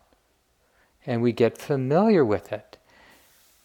And 1.06 1.22
we 1.22 1.32
get 1.32 1.58
familiar 1.58 2.24
with 2.24 2.52
it. 2.52 2.78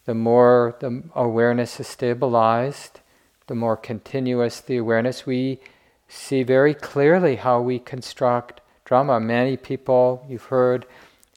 The 0.04 0.14
more 0.14 0.76
the 0.80 1.02
awareness 1.14 1.80
is 1.80 1.88
stabilized, 1.88 3.00
the 3.46 3.54
more 3.54 3.76
continuous 3.76 4.60
the 4.60 4.76
awareness, 4.76 5.26
we 5.26 5.60
see 6.08 6.42
very 6.42 6.74
clearly 6.74 7.36
how 7.36 7.60
we 7.60 7.78
construct 7.78 8.60
drama. 8.84 9.20
Many 9.20 9.56
people 9.56 10.24
you've 10.28 10.44
heard 10.44 10.86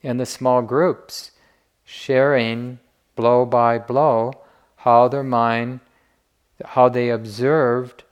in 0.02 0.16
the 0.16 0.26
small 0.26 0.62
groups 0.62 1.32
sharing 1.84 2.78
blow 3.16 3.44
by 3.44 3.78
blow 3.78 4.32
how 4.76 5.08
their 5.08 5.22
mind, 5.22 5.80
how 6.64 6.88
they 6.88 7.10
observed 7.10 8.04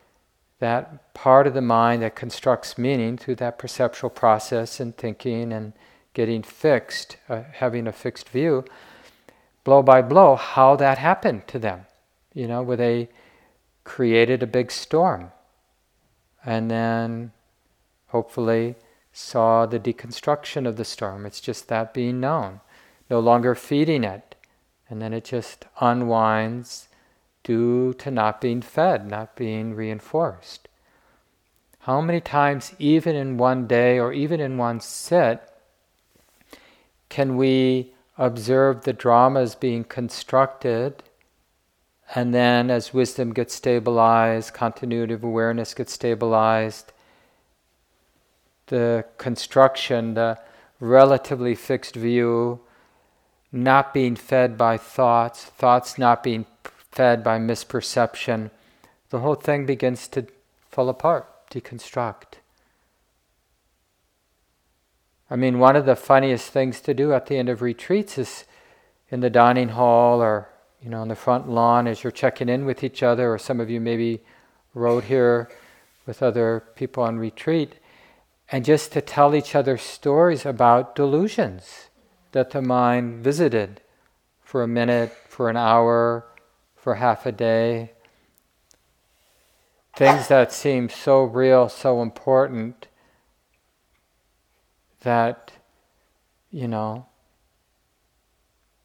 that 0.59 1.15
part 1.15 1.47
of 1.47 1.55
the 1.55 1.63
mind 1.63 2.03
that 2.03 2.17
constructs 2.17 2.77
meaning 2.77 3.17
through 3.17 3.37
that 3.37 3.59
perceptual 3.59 4.11
process 4.11 4.81
and 4.81 4.97
thinking 4.97 5.53
and 5.53 5.73
getting 6.15 6.43
fixed, 6.43 7.17
uh, 7.29 7.43
having 7.55 7.87
a 7.87 7.93
fixed 7.93 8.29
view, 8.29 8.65
blow 9.63 9.83
by 9.83 10.03
blow, 10.03 10.35
how 10.35 10.75
that 10.77 10.99
happened 10.99 11.47
to 11.47 11.59
them. 11.59 11.87
You 12.35 12.49
know, 12.49 12.63
where 12.63 12.77
they 12.77 13.09
created 13.85 14.43
a 14.43 14.47
big 14.47 14.71
storm 14.71 15.33
and 16.45 16.71
then 16.71 17.33
hopefully 18.09 18.77
saw 19.13 19.67
the 19.67 19.81
deconstruction 19.81 20.67
of 20.67 20.77
the 20.77 20.85
storm. 20.85 21.27
It's 21.27 21.41
just 21.41 21.69
that 21.69 21.95
being 21.95 22.21
known, 22.21 22.61
no 23.11 23.21
longer 23.21 23.55
feeding 23.55 24.05
it. 24.05 24.35
And 24.89 25.03
then 25.03 25.13
it 25.13 25.25
just 25.25 25.67
unwinds 25.81 26.89
due 27.43 27.95
to 27.95 28.11
not 28.11 28.41
being 28.41 28.63
fed, 28.63 29.09
not 29.09 29.37
being 29.37 29.75
reinforced. 29.75 30.69
How 31.81 32.01
many 32.01 32.21
times, 32.21 32.75
even 32.79 33.17
in 33.17 33.39
one 33.39 33.67
day 33.67 33.99
or 33.99 34.13
even 34.13 34.41
in 34.41 34.59
one 34.59 34.81
sit, 34.81 35.41
can 37.09 37.37
we 37.37 37.93
observe 38.19 38.83
the 38.85 38.93
dramas 38.93 39.55
being 39.55 39.85
constructed? 39.85 41.03
And 42.15 42.35
then, 42.35 42.71
as 42.71 42.93
wisdom 42.93 43.33
gets 43.33 43.55
stabilized, 43.55 44.53
continuity 44.53 45.15
of 45.15 45.25
awareness 45.25 45.75
gets 45.75 45.93
stabilized, 45.93 46.93
the 48.67 49.05
construction, 49.17 50.15
the 50.15 50.39
relatively 50.81 51.55
fixed 51.55 51.95
view, 51.95 52.61
not 53.51 53.95
being 53.95 54.15
fed 54.15 54.59
by 54.59 54.77
thoughts, 54.77 55.45
thoughts 55.45 55.99
not 55.99 56.23
being 56.23 56.45
fed 56.91 57.23
by 57.23 57.39
misperception, 57.39 58.51
the 59.11 59.21
whole 59.21 59.35
thing 59.35 59.67
begins 59.67 60.09
to 60.09 60.27
fall 60.69 60.89
apart, 60.89 61.27
deconstruct. 61.51 62.39
I 65.31 65.37
mean, 65.37 65.59
one 65.59 65.77
of 65.77 65.87
the 65.87 65.97
funniest 65.97 66.51
things 66.51 66.81
to 66.83 66.95
do 66.95 67.13
at 67.13 67.27
the 67.27 67.37
end 67.37 67.49
of 67.49 67.63
retreats 67.63 68.17
is 68.19 68.45
in 69.11 69.21
the 69.21 69.31
dining 69.31 69.71
hall 69.71 70.23
or 70.23 70.49
you 70.83 70.89
know 70.89 71.01
on 71.01 71.09
the 71.09 71.17
front 71.17 71.49
lawn 71.49 71.87
as 71.87 72.03
you're 72.03 72.11
checking 72.11 72.49
in 72.49 72.65
with 72.65 72.83
each 72.85 73.03
other, 73.03 73.33
or 73.33 73.39
some 73.39 73.61
of 73.61 73.69
you 73.69 73.81
maybe 73.81 74.21
rode 74.75 75.05
here 75.05 75.51
with 76.07 76.23
other 76.23 76.63
people 76.77 77.03
on 77.03 77.19
retreat 77.19 77.75
and 78.51 78.65
just 78.65 78.93
to 78.93 79.01
tell 79.01 79.35
each 79.35 79.55
other 79.55 79.77
stories 79.77 80.47
about 80.47 80.95
delusions 80.95 81.89
that 82.33 82.51
the 82.51 82.63
mind 82.63 83.23
visited 83.23 83.81
for 84.43 84.63
a 84.63 84.69
minute, 84.69 85.13
for 85.29 85.51
an 85.51 85.57
hour, 85.57 86.25
for 86.89 86.95
half 86.95 87.27
a 87.27 87.33
day. 87.33 87.91
Things 89.95 90.29
that 90.29 90.55
seem 90.55 90.89
so 90.89 91.23
real, 91.23 91.69
so 91.69 92.01
important, 92.01 92.87
that, 95.03 95.53
you 96.51 96.67
know, 96.67 97.05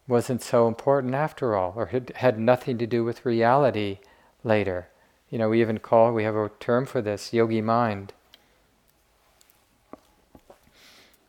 wasn't 0.06 0.41
so 0.41 0.68
important 0.68 1.16
after 1.16 1.56
all, 1.56 1.72
or 1.78 1.86
had, 1.86 2.12
had 2.18 2.38
nothing 2.38 2.78
to 2.78 2.86
do 2.86 3.06
with 3.06 3.26
reality 3.26 3.99
later. 4.43 4.89
You 5.30 5.38
know, 5.38 5.47
we 5.47 5.62
even 5.62 5.78
call, 5.78 6.12
we 6.12 6.26
have 6.26 6.36
a 6.36 6.51
term 6.60 6.86
for 6.86 7.01
this, 7.01 7.32
yogi 7.32 7.62
mind. 7.62 8.12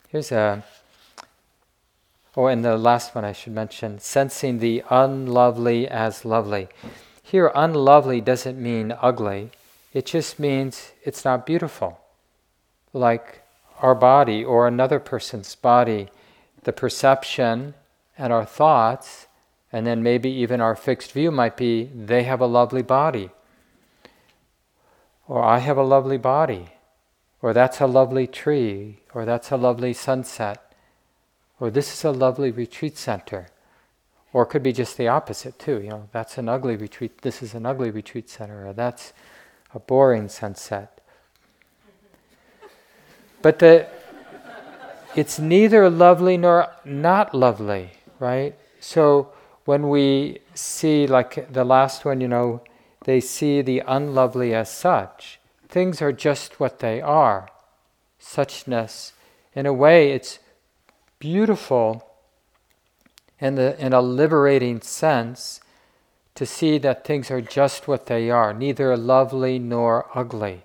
Here's 0.09 0.29
a, 0.29 0.65
oh, 2.35 2.47
and 2.47 2.63
the 2.63 2.77
last 2.77 3.15
one 3.15 3.25
I 3.25 3.31
should 3.31 3.53
mention 3.53 3.99
sensing 3.99 4.59
the 4.59 4.83
unlovely 4.89 5.87
as 5.87 6.25
lovely. 6.25 6.67
Here, 7.21 7.51
unlovely 7.55 8.21
doesn't 8.21 8.61
mean 8.61 8.95
ugly, 9.01 9.51
it 9.93 10.05
just 10.05 10.39
means 10.39 10.91
it's 11.03 11.25
not 11.25 11.45
beautiful. 11.45 11.99
Like 12.93 13.43
our 13.81 13.95
body 13.95 14.43
or 14.43 14.67
another 14.67 14.99
person's 14.99 15.55
body, 15.55 16.09
the 16.63 16.73
perception 16.73 17.73
and 18.17 18.31
our 18.31 18.45
thoughts, 18.45 19.27
and 19.71 19.85
then 19.85 20.03
maybe 20.03 20.29
even 20.29 20.61
our 20.61 20.75
fixed 20.75 21.11
view 21.11 21.31
might 21.31 21.57
be 21.57 21.85
they 21.95 22.23
have 22.23 22.41
a 22.41 22.45
lovely 22.45 22.81
body, 22.81 23.31
or 25.27 25.43
I 25.43 25.59
have 25.59 25.77
a 25.77 25.83
lovely 25.83 26.17
body 26.17 26.69
or 27.45 27.53
that's 27.53 27.79
a 27.79 27.85
lovely 27.85 28.25
tree, 28.25 29.01
or 29.13 29.23
that's 29.23 29.51
a 29.51 29.55
lovely 29.55 29.93
sunset, 29.93 30.64
or 31.59 31.69
this 31.69 31.93
is 31.93 32.03
a 32.03 32.11
lovely 32.11 32.51
retreat 32.51 32.97
center. 32.97 33.47
Or 34.33 34.43
it 34.43 34.47
could 34.47 34.63
be 34.63 34.73
just 34.73 34.97
the 34.97 35.07
opposite 35.07 35.57
too, 35.57 35.81
you 35.81 35.89
know, 35.89 36.09
that's 36.11 36.37
an 36.37 36.49
ugly 36.49 36.75
retreat, 36.75 37.21
this 37.21 37.41
is 37.41 37.53
an 37.53 37.65
ugly 37.65 37.89
retreat 37.89 38.29
center, 38.29 38.67
or 38.67 38.73
that's 38.73 39.13
a 39.73 39.79
boring 39.79 40.27
sunset. 40.27 40.99
But 43.41 43.59
the, 43.59 43.87
it's 45.15 45.39
neither 45.39 45.89
lovely 45.89 46.35
nor 46.35 46.69
not 46.83 47.33
lovely, 47.33 47.91
right? 48.19 48.55
So 48.79 49.31
when 49.63 49.89
we 49.89 50.39
see, 50.53 51.07
like 51.07 51.51
the 51.53 51.63
last 51.63 52.03
one, 52.03 52.19
you 52.19 52.27
know, 52.27 52.61
they 53.05 53.21
see 53.21 53.61
the 53.61 53.83
unlovely 53.87 54.53
as 54.53 54.69
such 54.71 55.39
things 55.75 56.01
are 56.01 56.13
just 56.13 56.57
what 56.57 56.79
they 56.79 57.01
are. 57.01 57.49
Suchness, 58.17 59.11
in 59.53 59.65
a 59.65 59.73
way, 59.73 60.13
it's 60.13 60.39
beautiful 61.19 62.07
in, 63.39 63.55
the, 63.55 63.79
in 63.83 63.93
a 63.93 64.01
liberating 64.01 64.81
sense 64.81 65.59
to 66.35 66.45
see 66.45 66.77
that 66.77 67.05
things 67.05 67.31
are 67.31 67.41
just 67.41 67.87
what 67.87 68.07
they 68.07 68.29
are, 68.29 68.53
neither 68.53 68.95
lovely 68.97 69.57
nor 69.57 70.09
ugly. 70.13 70.63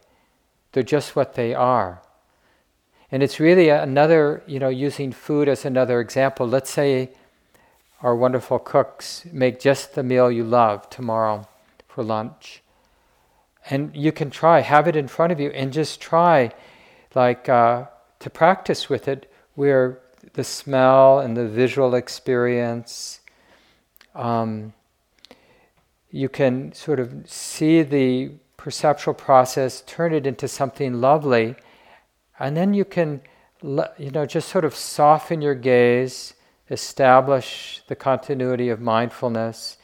They're 0.73 0.83
just 0.83 1.15
what 1.15 1.35
they 1.35 1.55
are. 1.55 2.03
And 3.13 3.23
it's 3.23 3.41
really 3.41 3.69
another, 3.69 4.43
you 4.47 4.59
know, 4.59 4.69
using 4.69 5.13
food 5.13 5.49
as 5.49 5.65
another 5.65 6.01
example. 6.01 6.47
Let's 6.47 6.71
say 6.71 7.11
our 8.03 8.15
wonderful 8.15 8.59
cooks 8.59 9.27
make 9.33 9.61
just 9.61 9.95
the 9.95 10.03
meal 10.03 10.31
you 10.31 10.45
love 10.45 10.89
tomorrow 10.91 11.49
for 11.89 12.03
lunch. 12.05 12.63
And 13.69 13.95
you 13.95 14.11
can 14.13 14.31
try, 14.31 14.61
have 14.61 14.89
it 14.89 14.97
in 14.97 15.07
front 15.07 15.33
of 15.33 15.41
you, 15.41 15.51
and 15.51 15.73
just 15.73 16.01
try, 16.01 16.53
like, 17.15 17.49
uh, 17.49 17.87
to 18.21 18.31
practice 18.31 18.89
with 18.89 19.07
it 19.07 19.31
where 19.55 19.99
the 20.35 20.45
smell 20.45 21.19
and 21.19 21.37
the 21.37 21.49
visual 21.49 21.95
experience, 21.95 23.21
um, 24.15 24.73
you 26.11 26.29
can 26.29 26.73
sort 26.73 27.01
of 27.01 27.29
see 27.31 27.83
the 27.83 28.33
perceptual 28.57 29.15
process, 29.15 29.83
turn 29.87 30.13
it 30.13 30.27
into 30.27 30.49
something 30.49 31.01
lovely, 31.01 31.57
and 32.39 32.57
then 32.57 32.75
you 32.75 32.85
can, 32.85 33.21
you 33.63 34.11
know, 34.11 34.27
just 34.27 34.49
sort 34.49 34.65
of 34.65 34.75
soften 34.75 35.41
your 35.41 35.55
gaze, 35.55 36.35
establish 36.71 37.83
the 37.89 37.97
continuity 37.97 38.69
of 38.69 38.81
mindfulness, 38.81 39.79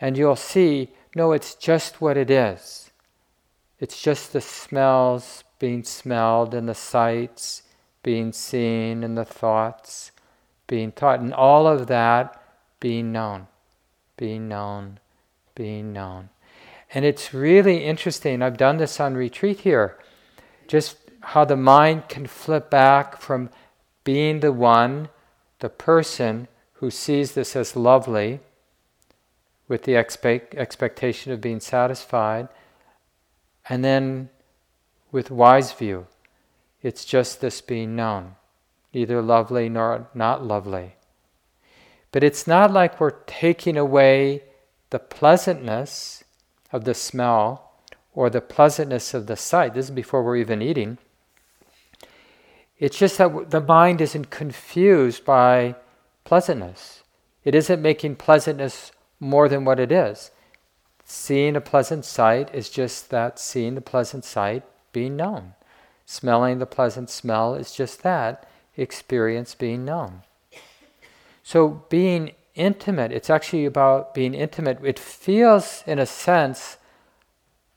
and 0.00 0.16
you'll 0.16 0.36
see, 0.36 0.90
no, 1.14 1.32
it's 1.32 1.54
just 1.54 2.00
what 2.00 2.16
it 2.16 2.30
is. 2.30 2.90
It's 3.78 4.00
just 4.00 4.32
the 4.32 4.40
smells 4.40 5.44
being 5.58 5.84
smelled 5.84 6.54
and 6.54 6.68
the 6.68 6.74
sights 6.74 7.62
being 8.06 8.32
seen 8.32 9.02
and 9.02 9.18
the 9.18 9.24
thoughts 9.24 10.12
being 10.68 10.92
thought, 10.92 11.18
and 11.18 11.34
all 11.34 11.66
of 11.66 11.88
that 11.88 12.40
being 12.78 13.10
known, 13.10 13.48
being 14.16 14.46
known, 14.46 15.00
being 15.56 15.92
known. 15.92 16.28
And 16.94 17.04
it's 17.04 17.34
really 17.34 17.84
interesting. 17.84 18.42
I've 18.42 18.56
done 18.56 18.76
this 18.76 19.00
on 19.00 19.14
retreat 19.14 19.60
here. 19.60 19.98
Just 20.68 20.98
how 21.20 21.44
the 21.44 21.56
mind 21.56 22.08
can 22.08 22.28
flip 22.28 22.70
back 22.70 23.20
from 23.20 23.50
being 24.04 24.38
the 24.38 24.52
one, 24.52 25.08
the 25.58 25.68
person 25.68 26.46
who 26.74 26.92
sees 26.92 27.32
this 27.32 27.56
as 27.56 27.74
lovely, 27.74 28.38
with 29.66 29.82
the 29.82 29.96
expect, 29.96 30.54
expectation 30.54 31.32
of 31.32 31.40
being 31.40 31.58
satisfied, 31.58 32.46
and 33.68 33.84
then 33.84 34.28
with 35.10 35.28
wise 35.28 35.72
view, 35.72 36.06
it's 36.86 37.04
just 37.04 37.40
this 37.40 37.60
being 37.60 37.96
known, 37.96 38.36
neither 38.94 39.20
lovely 39.20 39.68
nor 39.68 40.08
not 40.14 40.44
lovely. 40.44 40.94
But 42.12 42.22
it's 42.22 42.46
not 42.46 42.72
like 42.72 43.00
we're 43.00 43.24
taking 43.26 43.76
away 43.76 44.44
the 44.90 45.00
pleasantness 45.00 46.22
of 46.70 46.84
the 46.84 46.94
smell 46.94 47.72
or 48.14 48.30
the 48.30 48.40
pleasantness 48.40 49.14
of 49.14 49.26
the 49.26 49.34
sight. 49.34 49.74
This 49.74 49.86
is 49.86 49.90
before 49.90 50.22
we're 50.22 50.36
even 50.36 50.62
eating. 50.62 50.98
It's 52.78 52.98
just 52.98 53.18
that 53.18 53.50
the 53.50 53.60
mind 53.60 54.00
isn't 54.00 54.30
confused 54.30 55.24
by 55.24 55.74
pleasantness. 56.22 57.02
It 57.42 57.56
isn't 57.56 57.82
making 57.82 58.14
pleasantness 58.14 58.92
more 59.18 59.48
than 59.48 59.64
what 59.64 59.80
it 59.80 59.90
is. 59.90 60.30
Seeing 61.04 61.56
a 61.56 61.60
pleasant 61.60 62.04
sight 62.04 62.54
is 62.54 62.70
just 62.70 63.10
that 63.10 63.40
seeing 63.40 63.74
the 63.74 63.80
pleasant 63.80 64.24
sight 64.24 64.62
being 64.92 65.16
known. 65.16 65.55
Smelling 66.06 66.60
the 66.60 66.66
pleasant 66.66 67.10
smell 67.10 67.54
is 67.54 67.72
just 67.72 68.02
that 68.04 68.48
experience 68.76 69.54
being 69.54 69.84
known. 69.84 70.22
So, 71.42 71.84
being 71.88 72.32
intimate, 72.54 73.12
it's 73.12 73.28
actually 73.28 73.66
about 73.66 74.14
being 74.14 74.32
intimate. 74.32 74.78
It 74.84 74.98
feels, 74.98 75.82
in 75.86 75.98
a 75.98 76.06
sense, 76.06 76.78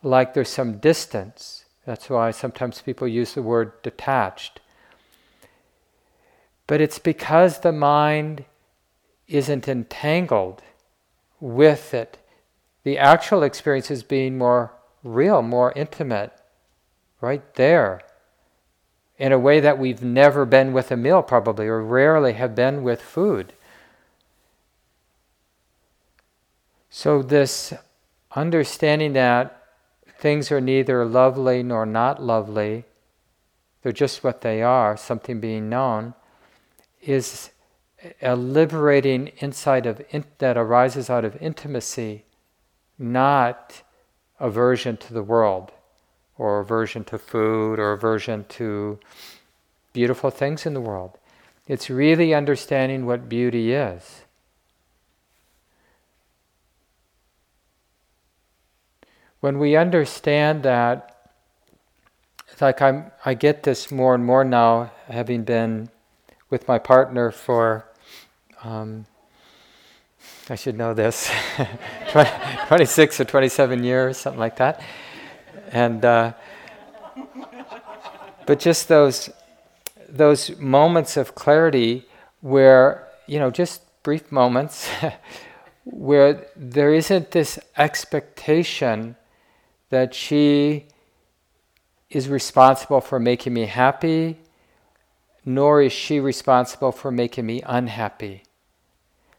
like 0.03 0.33
there's 0.33 0.49
some 0.49 0.77
distance. 0.77 1.65
That's 1.85 2.09
why 2.09 2.31
sometimes 2.31 2.81
people 2.81 3.07
use 3.07 3.33
the 3.33 3.41
word 3.41 3.81
detached. 3.81 4.59
But 6.67 6.81
it's 6.81 6.99
because 6.99 7.59
the 7.59 7.71
mind 7.71 8.45
isn't 9.27 9.67
entangled 9.67 10.61
with 11.39 11.93
it. 11.95 12.19
The 12.83 12.97
actual 12.97 13.43
experience 13.43 13.89
is 13.89 14.03
being 14.03 14.37
more 14.37 14.73
real, 15.03 15.41
more 15.41 15.73
intimate, 15.75 16.31
right 17.21 17.53
there, 17.55 18.01
in 19.19 19.33
a 19.33 19.37
way 19.37 19.59
that 19.59 19.77
we've 19.77 20.01
never 20.01 20.45
been 20.45 20.71
with 20.71 20.91
a 20.91 20.97
meal, 20.97 21.21
probably, 21.21 21.67
or 21.67 21.83
rarely 21.83 22.33
have 22.33 22.55
been 22.55 22.81
with 22.81 23.01
food. 23.01 23.51
So, 26.89 27.21
this 27.21 27.73
understanding 28.35 29.13
that 29.13 29.61
things 30.17 30.51
are 30.51 30.61
neither 30.61 31.05
lovely 31.05 31.61
nor 31.61 31.85
not 31.85 32.23
lovely, 32.23 32.85
they're 33.83 33.91
just 33.91 34.23
what 34.23 34.41
they 34.41 34.61
are, 34.61 34.95
something 34.95 35.39
being 35.39 35.69
known, 35.69 36.13
is 37.01 37.51
a 38.21 38.35
liberating 38.35 39.27
insight 39.39 39.85
of 39.85 40.01
in, 40.11 40.23
that 40.37 40.57
arises 40.57 41.09
out 41.09 41.25
of 41.25 41.41
intimacy, 41.41 42.23
not 42.97 43.81
aversion 44.39 44.95
to 44.97 45.13
the 45.13 45.23
world, 45.23 45.71
or 46.39 46.59
aversion 46.59 47.03
to 47.03 47.19
food, 47.19 47.77
or 47.77 47.91
aversion 47.91 48.45
to 48.49 48.97
beautiful 49.93 50.31
things 50.31 50.65
in 50.65 50.73
the 50.73 50.81
world. 50.81 51.19
It's 51.67 51.89
really 51.89 52.33
understanding 52.33 53.05
what 53.05 53.29
beauty 53.29 53.73
is. 53.73 54.23
When 59.39 59.59
we 59.59 59.75
understand 59.75 60.63
that, 60.63 61.29
like 62.59 62.81
I'm, 62.81 63.11
I 63.23 63.35
get 63.35 63.63
this 63.63 63.91
more 63.91 64.15
and 64.15 64.25
more 64.25 64.43
now, 64.43 64.91
having 65.07 65.43
been 65.43 65.89
with 66.49 66.67
my 66.67 66.79
partner 66.79 67.29
for 67.31 67.85
um, 68.63 69.05
I 70.49 70.55
should 70.55 70.77
know 70.77 70.93
this, 70.93 71.31
26 72.67 73.19
or 73.19 73.25
27 73.25 73.83
years, 73.83 74.17
something 74.17 74.39
like 74.39 74.55
that. 74.57 74.81
And, 75.71 76.03
uh, 76.03 76.33
but 78.45 78.59
just 78.59 78.87
those, 78.87 79.29
those 80.07 80.57
moments 80.57 81.17
of 81.17 81.35
clarity 81.35 82.05
where, 82.41 83.07
you 83.27 83.39
know, 83.39 83.51
just 83.51 83.81
brief 84.03 84.31
moments 84.31 84.89
where 85.83 86.47
there 86.55 86.93
isn't 86.93 87.31
this 87.31 87.59
expectation 87.77 89.15
that 89.89 90.13
she 90.13 90.85
is 92.09 92.27
responsible 92.27 93.01
for 93.01 93.19
making 93.19 93.53
me 93.53 93.65
happy, 93.65 94.37
nor 95.45 95.81
is 95.81 95.93
she 95.93 96.19
responsible 96.19 96.91
for 96.91 97.11
making 97.11 97.45
me 97.45 97.61
unhappy. 97.65 98.43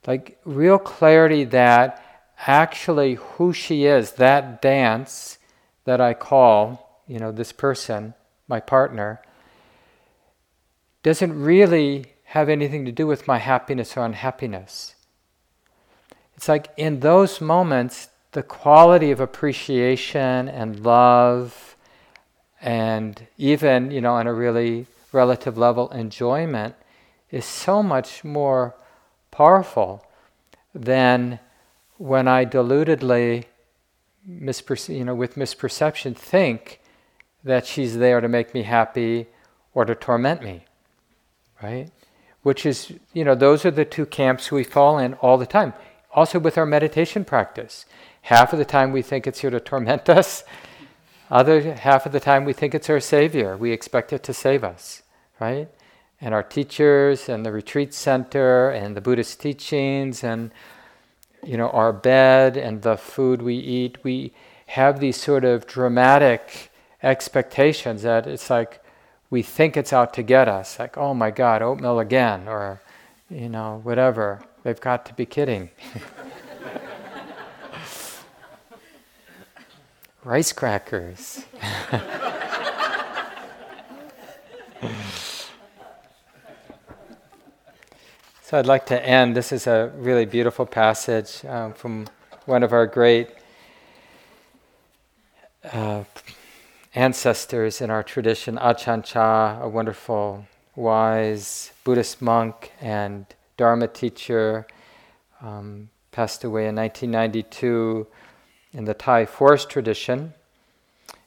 Like 0.07 0.39
real 0.45 0.79
clarity 0.79 1.45
that 1.45 2.03
actually 2.47 3.15
who 3.15 3.53
she 3.53 3.85
is, 3.85 4.13
that 4.13 4.63
dance 4.63 5.39
that 5.85 6.01
I 6.01 6.15
call, 6.15 7.03
you 7.07 7.19
know, 7.19 7.33
this 7.33 7.53
person, 7.53 8.15
my 8.49 8.61
partner, 8.61 9.21
doesn't 11.03 11.41
really 11.41 12.15
have 12.25 12.49
anything 12.49 12.85
to 12.85 12.93
do 12.93 13.07
with 13.07 13.27
my 13.27 13.39
happiness 13.39 13.97
or 13.97 14.05
unhappiness. 14.05 14.95
It's 16.37 16.49
like 16.49 16.69
in 16.77 17.01
those 17.01 17.41
moments, 17.41 18.09
the 18.33 18.43
quality 18.43 19.11
of 19.11 19.21
appreciation 19.21 20.49
and 20.49 20.85
love, 20.85 21.77
and 22.61 23.27
even, 23.37 23.91
you 23.91 24.01
know, 24.01 24.15
on 24.15 24.27
a 24.27 24.33
really 24.33 24.87
relative 25.13 25.59
level, 25.59 25.91
enjoyment 25.91 26.77
is 27.31 27.45
so 27.45 27.83
much 27.83 28.23
more 28.23 28.75
powerful 29.31 30.07
than 30.75 31.41
when 31.97 32.29
I 32.29 32.45
deludedly, 32.45 33.47
misperce- 34.29 34.95
you 34.95 35.05
know, 35.05 35.15
with 35.15 35.35
misperception, 35.35 36.17
think 36.17 36.81
that 37.45 37.67
she's 37.67 37.99
there 37.99 38.21
to 38.21 38.29
make 38.29 38.55
me 38.55 38.63
happy 38.63 39.27
or 39.75 39.85
to 39.85 39.95
torment 39.95 40.43
me, 40.43 40.65
right? 41.63 41.91
Which 42.43 42.67
is, 42.67 42.93
you 43.13 43.25
know, 43.25 43.35
those 43.35 43.65
are 43.65 43.71
the 43.71 43.85
two 43.85 44.07
camps 44.07 44.51
we 44.51 44.65
fall 44.65 44.99
in 44.99 45.15
all 45.15 45.39
the 45.39 45.47
time. 45.47 45.75
Also 46.13 46.39
with 46.39 46.59
our 46.59 46.67
meditation 46.67 47.25
practice. 47.25 47.87
Half 48.23 48.53
of 48.53 48.59
the 48.59 48.65
time 48.65 48.93
we 48.93 49.03
think 49.03 49.27
it's 49.27 49.41
here 49.41 49.51
to 49.51 49.61
torment 49.61 50.09
us. 50.09 50.45
Other 51.31 51.75
half 51.75 52.07
of 52.07 52.13
the 52.13 52.21
time 52.21 52.45
we 52.45 52.53
think 52.53 52.75
it's 52.75 52.91
our 52.91 53.01
savior. 53.01 53.57
We 53.57 53.73
expect 53.73 54.13
it 54.13 54.23
to 54.25 54.35
save 54.35 54.65
us, 54.65 55.03
right? 55.39 55.69
and 56.21 56.35
our 56.35 56.43
teachers 56.43 57.29
and 57.29 57.45
the 57.45 57.53
retreat 57.53 57.95
center 57.95 58.71
and 58.71 58.97
the 58.97 59.01
Buddhist 59.01 59.41
teachings 59.41 60.23
and 60.23 60.51
you 61.45 61.57
know 61.57 61.71
our 61.71 61.93
bed 61.93 62.57
and 62.57 62.83
the 62.83 62.97
food 62.97 63.43
we 63.43 63.57
eat 63.57 64.03
we 64.05 64.33
have 64.67 65.01
these 65.01 65.17
sort 65.17 65.45
of 65.45 65.67
dramatic 65.67 66.71
expectations 67.03 68.03
that 68.03 68.27
it's 68.27 68.51
like 68.51 68.83
we 69.31 69.43
think 69.43 69.77
it's 69.77 69.93
out 69.93 70.13
to 70.15 70.23
get 70.23 70.49
us 70.49 70.79
like 70.79 70.97
oh 70.99 71.15
my 71.15 71.31
god 71.31 71.63
oatmeal 71.63 71.99
again 71.99 72.47
or 72.49 72.81
you 73.31 73.49
know 73.49 73.81
whatever. 73.85 74.43
They've 74.63 74.81
got 74.81 75.07
to 75.07 75.15
be 75.15 75.25
kidding. 75.25 75.71
Rice 80.23 80.53
crackers 80.53 81.47
So 88.51 88.59
I'd 88.59 88.67
like 88.67 88.87
to 88.87 89.01
end. 89.07 89.37
This 89.37 89.53
is 89.53 89.69
a 89.69 89.93
really 89.95 90.25
beautiful 90.25 90.67
passage 90.67 91.45
um, 91.45 91.73
from 91.73 92.09
one 92.47 92.65
of 92.65 92.73
our 92.73 92.85
great 92.85 93.29
uh, 95.73 96.03
ancestors 96.93 97.81
in 97.81 97.91
our 97.91 98.03
tradition, 98.03 98.57
Ajahn 98.57 99.05
Chah, 99.05 99.61
a 99.63 99.69
wonderful, 99.69 100.49
wise 100.75 101.71
Buddhist 101.85 102.21
monk 102.21 102.73
and 102.81 103.25
Dharma 103.57 103.87
teacher, 103.87 104.67
um, 105.41 105.89
passed 106.11 106.43
away 106.43 106.67
in 106.67 106.75
1992 106.75 108.05
in 108.73 108.85
the 108.85 108.95
Thai 108.95 109.27
forest 109.27 109.71
tradition. 109.71 110.35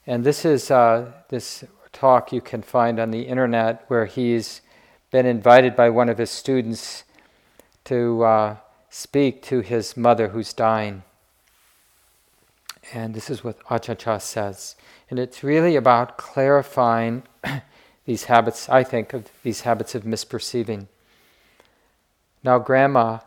And 0.06 0.24
this 0.24 0.44
is 0.44 0.70
uh, 0.70 1.10
this 1.30 1.64
talk 1.90 2.34
you 2.34 2.42
can 2.42 2.60
find 2.60 3.00
on 3.00 3.12
the 3.12 3.22
internet 3.22 3.86
where 3.88 4.04
he's 4.04 4.60
been 5.10 5.24
invited 5.24 5.74
by 5.74 5.88
one 5.88 6.10
of 6.10 6.18
his 6.18 6.30
students 6.30 7.04
to 7.84 8.24
uh, 8.24 8.56
speak 8.90 9.42
to 9.42 9.60
his 9.60 9.96
mother 9.96 10.28
who's 10.28 10.52
dying. 10.52 11.02
And 12.92 13.14
this 13.14 13.30
is 13.30 13.42
what 13.42 13.58
Ajahn 13.64 13.98
Chah 13.98 14.18
says. 14.18 14.76
And 15.10 15.18
it's 15.18 15.42
really 15.42 15.76
about 15.76 16.16
clarifying 16.16 17.22
these 18.06 18.24
habits, 18.24 18.68
I 18.68 18.84
think, 18.84 19.12
of 19.12 19.30
these 19.42 19.62
habits 19.62 19.94
of 19.94 20.04
misperceiving. 20.04 20.86
Now, 22.42 22.58
Grandma, 22.58 23.20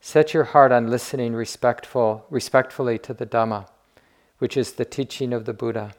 set 0.00 0.32
your 0.32 0.44
heart 0.44 0.72
on 0.72 0.90
listening 0.90 1.34
respectful, 1.34 2.26
respectfully 2.30 2.98
to 3.00 3.14
the 3.14 3.26
Dhamma, 3.26 3.68
which 4.38 4.56
is 4.56 4.72
the 4.72 4.84
teaching 4.84 5.32
of 5.32 5.44
the 5.44 5.52
Buddha. 5.52 5.94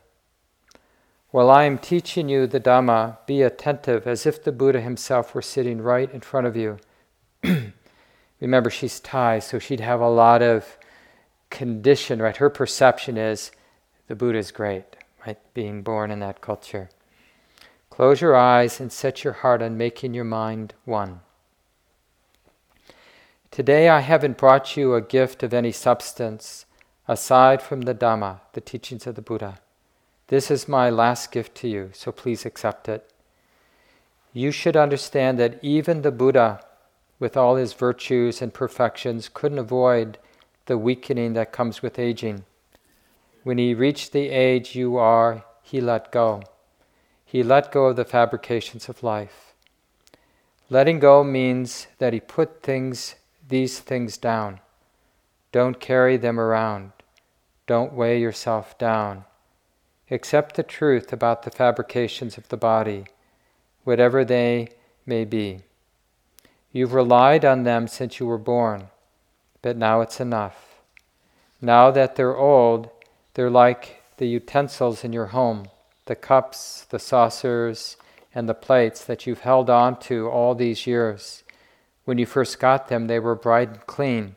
While 1.30 1.50
I 1.50 1.64
am 1.64 1.78
teaching 1.78 2.30
you 2.30 2.46
the 2.46 2.60
Dhamma, 2.60 3.18
be 3.26 3.42
attentive 3.42 4.06
as 4.06 4.26
if 4.26 4.44
the 4.44 4.52
Buddha 4.52 4.82
himself 4.82 5.34
were 5.34 5.42
sitting 5.42 5.82
right 5.82 6.12
in 6.12 6.22
front 6.22 6.46
of 6.46 6.56
you. 6.56 6.78
remember 8.48 8.70
she's 8.70 9.00
Thai, 9.00 9.40
so 9.40 9.60
she'd 9.60 9.80
have 9.80 10.02
a 10.02 10.10
lot 10.10 10.42
of 10.42 10.78
condition, 11.50 12.22
right? 12.22 12.38
Her 12.38 12.50
perception 12.50 13.18
is 13.18 13.52
the 14.08 14.16
Buddha 14.16 14.38
is 14.38 14.52
great, 14.52 14.84
right? 15.26 15.38
Being 15.54 15.82
born 15.82 16.12
in 16.12 16.20
that 16.20 16.42
culture. 16.42 16.90
Close 17.90 18.22
your 18.22 18.36
eyes 18.36 18.80
and 18.80 18.92
set 18.92 19.24
your 19.24 19.34
heart 19.34 19.62
on 19.62 19.78
making 19.78 20.14
your 20.14 20.24
mind 20.26 20.74
one. 20.84 21.22
Today 23.52 23.88
I 23.88 24.00
haven't 24.00 24.38
brought 24.38 24.76
you 24.76 24.96
a 24.96 25.02
gift 25.02 25.44
of 25.44 25.54
any 25.54 25.72
substance 25.72 26.66
aside 27.08 27.62
from 27.62 27.82
the 27.82 27.94
Dhamma, 27.94 28.42
the 28.54 28.62
teachings 28.62 29.06
of 29.06 29.16
the 29.16 29.22
Buddha. 29.22 29.60
This 30.28 30.50
is 30.50 30.68
my 30.68 30.90
last 30.90 31.32
gift 31.32 31.54
to 31.58 31.68
you, 31.68 31.92
so 31.94 32.12
please 32.12 32.46
accept 32.46 32.90
it. 32.90 33.10
You 34.34 34.52
should 34.52 34.76
understand 34.76 35.38
that 35.38 35.60
even 35.62 36.02
the 36.02 36.12
Buddha, 36.12 36.62
with 37.24 37.38
all 37.38 37.56
his 37.56 37.72
virtues 37.72 38.42
and 38.42 38.54
perfections, 38.54 39.30
couldn't 39.34 39.58
avoid 39.58 40.18
the 40.66 40.78
weakening 40.78 41.32
that 41.32 41.54
comes 41.54 41.82
with 41.82 41.98
aging. 41.98 42.44
When 43.44 43.58
he 43.58 43.74
reached 43.74 44.12
the 44.12 44.28
age 44.28 44.76
you 44.76 44.98
are, 44.98 45.46
he 45.62 45.80
let 45.80 46.12
go. 46.12 46.44
He 47.24 47.42
let 47.42 47.72
go 47.72 47.86
of 47.86 47.96
the 47.96 48.04
fabrications 48.04 48.90
of 48.90 49.04
life. 49.04 49.54
Letting 50.70 51.00
go 51.00 51.24
means 51.24 51.88
that 51.98 52.12
he 52.12 52.20
put 52.20 52.62
things, 52.62 53.16
these 53.48 53.80
things 53.80 54.18
down. 54.18 54.60
Don't 55.54 55.80
carry 55.80 56.18
them 56.18 56.38
around. 56.38 56.92
Don't 57.68 57.94
weigh 57.94 58.20
yourself 58.20 58.78
down. 58.78 59.24
Accept 60.12 60.58
the 60.58 60.64
truth 60.64 61.14
about 61.14 61.44
the 61.44 61.52
fabrications 61.52 62.38
of 62.38 62.50
the 62.50 62.58
body, 62.58 63.06
whatever 63.86 64.26
they 64.26 64.68
may 65.06 65.24
be. 65.24 65.62
You've 66.74 66.94
relied 66.94 67.46
on 67.46 67.64
them 67.64 67.88
since 67.88 68.20
you 68.20 68.26
were 68.26 68.40
born, 68.40 68.88
but 69.62 69.78
now 69.78 70.02
it's 70.02 70.20
enough. 70.20 70.82
Now 71.62 71.92
that 71.92 72.16
they're 72.16 72.36
old, 72.36 72.90
they're 73.36 73.52
like 73.52 74.02
the 74.18 74.28
utensils 74.28 75.04
in 75.04 75.14
your 75.14 75.28
home 75.28 75.68
the 76.06 76.16
cups, 76.16 76.86
the 76.90 77.00
saucers, 77.00 77.96
and 78.36 78.50
the 78.50 78.54
plates 78.54 79.06
that 79.06 79.26
you've 79.26 79.42
held 79.42 79.70
on 79.70 79.98
to 79.98 80.28
all 80.28 80.54
these 80.54 80.86
years. 80.86 81.44
When 82.04 82.18
you 82.18 82.26
first 82.26 82.60
got 82.60 82.90
them, 82.90 83.08
they 83.08 83.20
were 83.20 83.36
bright 83.36 83.70
and 83.70 83.88
clean, 83.88 84.36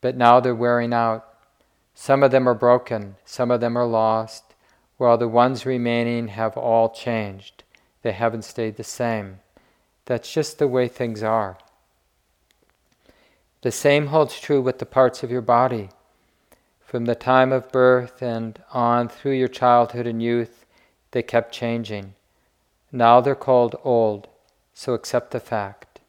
but 0.00 0.16
now 0.16 0.40
they're 0.40 0.54
wearing 0.54 0.94
out. 0.94 1.26
Some 1.94 2.22
of 2.22 2.30
them 2.30 2.48
are 2.48 2.54
broken, 2.54 3.16
some 3.26 3.50
of 3.50 3.60
them 3.60 3.76
are 3.76 3.86
lost, 3.86 4.54
while 4.96 5.18
the 5.18 5.28
ones 5.28 5.66
remaining 5.66 6.28
have 6.28 6.56
all 6.56 6.88
changed. 6.88 7.64
They 8.00 8.12
haven't 8.12 8.44
stayed 8.44 8.76
the 8.76 8.84
same. 8.84 9.40
That's 10.06 10.32
just 10.32 10.58
the 10.58 10.68
way 10.68 10.88
things 10.88 11.22
are. 11.22 11.58
The 13.62 13.72
same 13.72 14.06
holds 14.06 14.40
true 14.40 14.60
with 14.60 14.78
the 14.78 14.86
parts 14.86 15.22
of 15.22 15.30
your 15.30 15.40
body. 15.40 15.90
From 16.80 17.04
the 17.06 17.16
time 17.16 17.52
of 17.52 17.72
birth 17.72 18.22
and 18.22 18.62
on 18.72 19.08
through 19.08 19.32
your 19.32 19.48
childhood 19.48 20.06
and 20.06 20.22
youth, 20.22 20.64
they 21.10 21.22
kept 21.22 21.52
changing. 21.52 22.14
Now 22.92 23.20
they're 23.20 23.34
called 23.34 23.74
old, 23.82 24.28
so 24.72 24.94
accept 24.94 25.32
the 25.32 25.40
fact. 25.40 26.00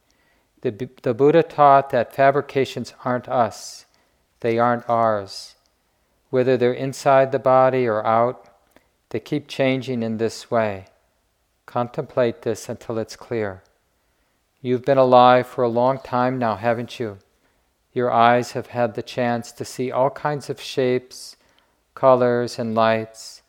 The, 0.62 0.89
the 1.02 1.16
Buddha 1.16 1.41
taught 1.41 1.89
that 1.89 2.16
fabrications 2.16 2.93
aren't 3.04 3.28
us, 3.28 3.86
they 4.41 4.60
aren't 4.60 4.88
ours. 4.88 5.56
Whether 6.30 6.58
they're 6.58 6.74
inside 6.74 7.32
the 7.32 7.39
body 7.39 7.88
or 7.88 8.06
out, 8.06 8.48
they 9.10 9.20
keep 9.20 9.48
changing 9.48 10.04
in 10.04 10.18
this 10.18 10.52
way. 10.52 10.86
Contemplate 11.66 12.43
this 12.43 12.70
until 12.70 13.00
it's 13.00 13.16
clear. 13.16 13.64
You've 14.62 14.86
been 14.86 14.97
alive 14.97 15.45
for 15.45 15.64
a 15.64 15.70
long 15.70 15.99
time 15.99 16.39
now, 16.39 16.55
haven't 16.55 16.99
you? 16.99 17.20
Your 17.93 18.12
eyes 18.12 18.53
have 18.53 18.68
had 18.68 18.95
the 18.95 19.03
chance 19.03 19.51
to 19.51 19.64
see 19.64 19.91
all 19.91 20.10
kinds 20.10 20.49
of 20.49 20.60
shapes, 20.60 21.36
colors, 21.93 22.58
and 22.58 22.74
lights. 22.74 23.43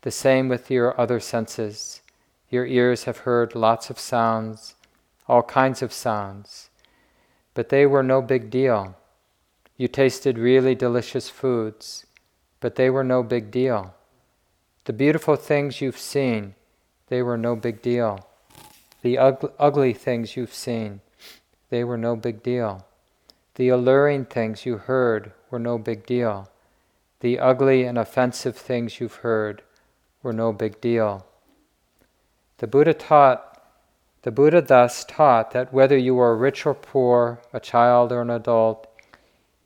The 0.00 0.10
same 0.10 0.48
with 0.48 0.70
your 0.70 0.98
other 0.98 1.20
senses. 1.20 2.00
Your 2.48 2.64
ears 2.64 3.04
have 3.04 3.18
heard 3.18 3.54
lots 3.54 3.90
of 3.90 3.98
sounds, 3.98 4.76
all 5.28 5.42
kinds 5.42 5.82
of 5.82 5.92
sounds. 5.92 6.70
But 7.52 7.68
they 7.68 7.84
were 7.84 8.02
no 8.02 8.22
big 8.22 8.48
deal. 8.50 8.96
You 9.76 9.88
tasted 9.88 10.38
really 10.38 10.74
delicious 10.74 11.28
foods, 11.28 12.06
but 12.60 12.76
they 12.76 12.88
were 12.88 13.04
no 13.04 13.22
big 13.22 13.50
deal. 13.50 13.94
The 14.84 14.94
beautiful 14.94 15.36
things 15.36 15.82
you've 15.82 15.98
seen, 15.98 16.54
they 17.08 17.20
were 17.20 17.36
no 17.36 17.56
big 17.56 17.82
deal. 17.82 18.26
The 19.06 19.18
ug- 19.18 19.52
ugly 19.60 19.92
things 19.92 20.34
you've 20.34 20.52
seen, 20.52 21.00
they 21.70 21.84
were 21.84 21.96
no 21.96 22.16
big 22.16 22.42
deal. 22.42 22.84
The 23.54 23.68
alluring 23.68 24.24
things 24.24 24.66
you 24.66 24.78
heard 24.78 25.30
were 25.48 25.60
no 25.60 25.78
big 25.78 26.04
deal. 26.04 26.50
The 27.20 27.38
ugly 27.38 27.84
and 27.84 27.98
offensive 27.98 28.56
things 28.56 28.98
you've 28.98 29.22
heard 29.22 29.62
were 30.24 30.32
no 30.32 30.52
big 30.52 30.80
deal. 30.80 31.24
The 32.58 32.66
Buddha 32.66 32.94
taught, 32.94 33.62
the 34.22 34.32
Buddha 34.32 34.60
thus 34.60 35.04
taught 35.04 35.52
that 35.52 35.72
whether 35.72 35.96
you 35.96 36.18
are 36.18 36.36
rich 36.36 36.66
or 36.66 36.74
poor, 36.74 37.40
a 37.52 37.60
child 37.60 38.10
or 38.10 38.22
an 38.22 38.30
adult, 38.30 38.88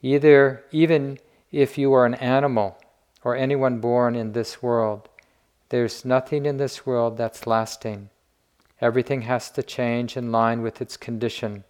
either 0.02 0.66
even 0.70 1.18
if 1.50 1.78
you 1.78 1.94
are 1.94 2.04
an 2.04 2.16
animal 2.16 2.76
or 3.24 3.36
anyone 3.36 3.80
born 3.80 4.14
in 4.14 4.32
this 4.32 4.62
world, 4.62 5.08
there's 5.70 6.04
nothing 6.04 6.44
in 6.44 6.58
this 6.58 6.84
world 6.84 7.16
that's 7.16 7.46
lasting. 7.46 8.10
Everything 8.80 9.22
has 9.22 9.50
to 9.50 9.62
change 9.62 10.16
in 10.16 10.32
line 10.32 10.62
with 10.62 10.80
its 10.80 10.96
condition. 10.96 11.64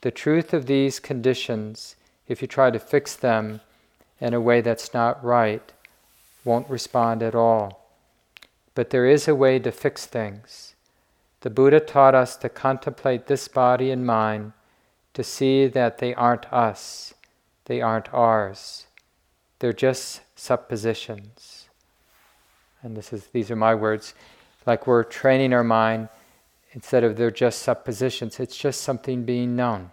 The 0.00 0.10
truth 0.10 0.52
of 0.52 0.66
these 0.66 1.00
conditions, 1.00 1.96
if 2.26 2.42
you 2.42 2.48
try 2.48 2.70
to 2.70 2.78
fix 2.78 3.14
them 3.14 3.60
in 4.20 4.34
a 4.34 4.40
way 4.40 4.60
that's 4.60 4.92
not 4.92 5.22
right, 5.24 5.72
won't 6.44 6.68
respond 6.68 7.22
at 7.22 7.34
all. 7.34 7.88
But 8.74 8.90
there 8.90 9.06
is 9.06 9.28
a 9.28 9.34
way 9.34 9.58
to 9.58 9.72
fix 9.72 10.06
things. 10.06 10.74
The 11.40 11.50
Buddha 11.50 11.80
taught 11.80 12.14
us 12.14 12.36
to 12.38 12.48
contemplate 12.48 13.26
this 13.26 13.46
body 13.46 13.90
and 13.90 14.04
mind, 14.04 14.52
to 15.14 15.22
see 15.22 15.66
that 15.66 15.98
they 15.98 16.14
aren't 16.14 16.52
us, 16.52 17.14
they 17.66 17.80
aren't 17.80 18.12
ours. 18.12 18.86
They're 19.60 19.72
just 19.72 20.20
suppositions 20.36 21.58
and 22.82 22.96
this 22.96 23.12
is 23.12 23.26
these 23.28 23.50
are 23.50 23.56
my 23.56 23.74
words, 23.74 24.14
like 24.66 24.86
we're 24.86 25.04
training 25.04 25.52
our 25.52 25.64
mind 25.64 26.08
instead 26.72 27.04
of 27.04 27.16
they're 27.16 27.30
just 27.30 27.60
suppositions, 27.62 28.38
it's 28.38 28.56
just 28.56 28.82
something 28.82 29.24
being 29.24 29.56
known, 29.56 29.90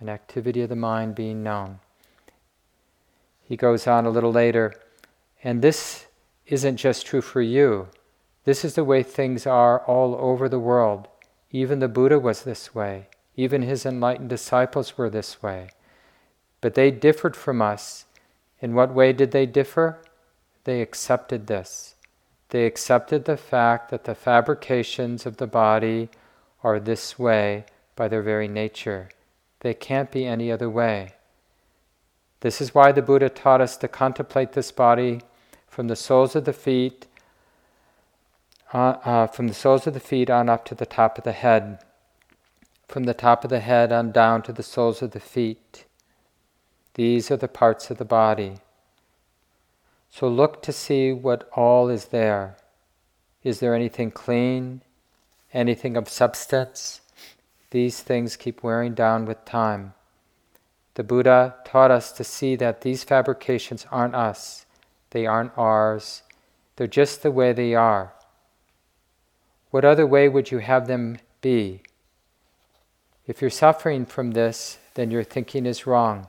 an 0.00 0.08
activity 0.08 0.62
of 0.62 0.68
the 0.68 0.76
mind 0.76 1.14
being 1.14 1.42
known. 1.42 1.78
He 3.42 3.56
goes 3.56 3.86
on 3.86 4.06
a 4.06 4.10
little 4.10 4.32
later, 4.32 4.74
and 5.44 5.62
this 5.62 6.06
isn't 6.46 6.76
just 6.76 7.06
true 7.06 7.20
for 7.20 7.42
you. 7.42 7.88
This 8.44 8.64
is 8.64 8.74
the 8.74 8.84
way 8.84 9.02
things 9.02 9.46
are 9.46 9.80
all 9.80 10.16
over 10.16 10.48
the 10.48 10.58
world. 10.58 11.08
Even 11.50 11.78
the 11.78 11.88
Buddha 11.88 12.18
was 12.18 12.42
this 12.42 12.74
way. 12.74 13.08
Even 13.36 13.62
his 13.62 13.86
enlightened 13.86 14.28
disciples 14.28 14.98
were 14.98 15.08
this 15.08 15.42
way. 15.42 15.68
But 16.60 16.74
they 16.74 16.90
differed 16.90 17.36
from 17.36 17.62
us. 17.62 18.06
In 18.60 18.74
what 18.74 18.94
way 18.94 19.12
did 19.12 19.32
they 19.32 19.46
differ? 19.46 19.98
They 20.64 20.80
accepted 20.80 21.46
this. 21.46 21.91
They 22.52 22.66
accepted 22.66 23.24
the 23.24 23.38
fact 23.38 23.90
that 23.90 24.04
the 24.04 24.14
fabrications 24.14 25.24
of 25.24 25.38
the 25.38 25.46
body 25.46 26.10
are 26.62 26.78
this 26.78 27.18
way 27.18 27.64
by 27.96 28.08
their 28.08 28.20
very 28.20 28.46
nature. 28.46 29.08
They 29.60 29.72
can't 29.72 30.10
be 30.10 30.26
any 30.26 30.52
other 30.52 30.68
way. 30.68 31.14
This 32.40 32.60
is 32.60 32.74
why 32.74 32.92
the 32.92 33.00
Buddha 33.00 33.30
taught 33.30 33.62
us 33.62 33.78
to 33.78 33.88
contemplate 33.88 34.52
this 34.52 34.70
body 34.70 35.22
from 35.66 35.88
the 35.88 35.96
soles 35.96 36.36
of 36.36 36.44
the 36.44 36.52
feet, 36.52 37.06
uh, 38.74 38.96
uh, 39.02 39.26
from 39.28 39.48
the 39.48 39.54
soles 39.54 39.86
of 39.86 39.94
the 39.94 40.00
feet 40.00 40.28
on 40.28 40.50
up 40.50 40.66
to 40.66 40.74
the 40.74 40.84
top 40.84 41.16
of 41.16 41.24
the 41.24 41.32
head, 41.32 41.78
from 42.86 43.04
the 43.04 43.14
top 43.14 43.44
of 43.44 43.50
the 43.50 43.60
head 43.60 43.92
on 43.92 44.12
down 44.12 44.42
to 44.42 44.52
the 44.52 44.62
soles 44.62 45.00
of 45.00 45.12
the 45.12 45.20
feet. 45.20 45.86
These 46.96 47.30
are 47.30 47.38
the 47.38 47.48
parts 47.48 47.90
of 47.90 47.96
the 47.96 48.04
body. 48.04 48.56
So 50.12 50.28
look 50.28 50.60
to 50.62 50.72
see 50.72 51.10
what 51.10 51.48
all 51.54 51.88
is 51.88 52.06
there. 52.06 52.58
Is 53.42 53.60
there 53.60 53.74
anything 53.74 54.10
clean? 54.10 54.82
Anything 55.54 55.96
of 55.96 56.08
substance? 56.08 57.00
These 57.70 58.00
things 58.00 58.36
keep 58.36 58.62
wearing 58.62 58.92
down 58.92 59.24
with 59.24 59.46
time. 59.46 59.94
The 60.94 61.02
Buddha 61.02 61.54
taught 61.64 61.90
us 61.90 62.12
to 62.12 62.24
see 62.24 62.56
that 62.56 62.82
these 62.82 63.04
fabrications 63.04 63.86
aren't 63.90 64.14
us, 64.14 64.66
they 65.10 65.24
aren't 65.24 65.56
ours, 65.56 66.22
they're 66.76 66.86
just 66.86 67.22
the 67.22 67.30
way 67.30 67.54
they 67.54 67.74
are. 67.74 68.12
What 69.70 69.86
other 69.86 70.06
way 70.06 70.28
would 70.28 70.50
you 70.50 70.58
have 70.58 70.86
them 70.86 71.20
be? 71.40 71.80
If 73.26 73.40
you're 73.40 73.48
suffering 73.48 74.04
from 74.04 74.32
this, 74.32 74.76
then 74.92 75.10
your 75.10 75.24
thinking 75.24 75.64
is 75.64 75.86
wrong. 75.86 76.28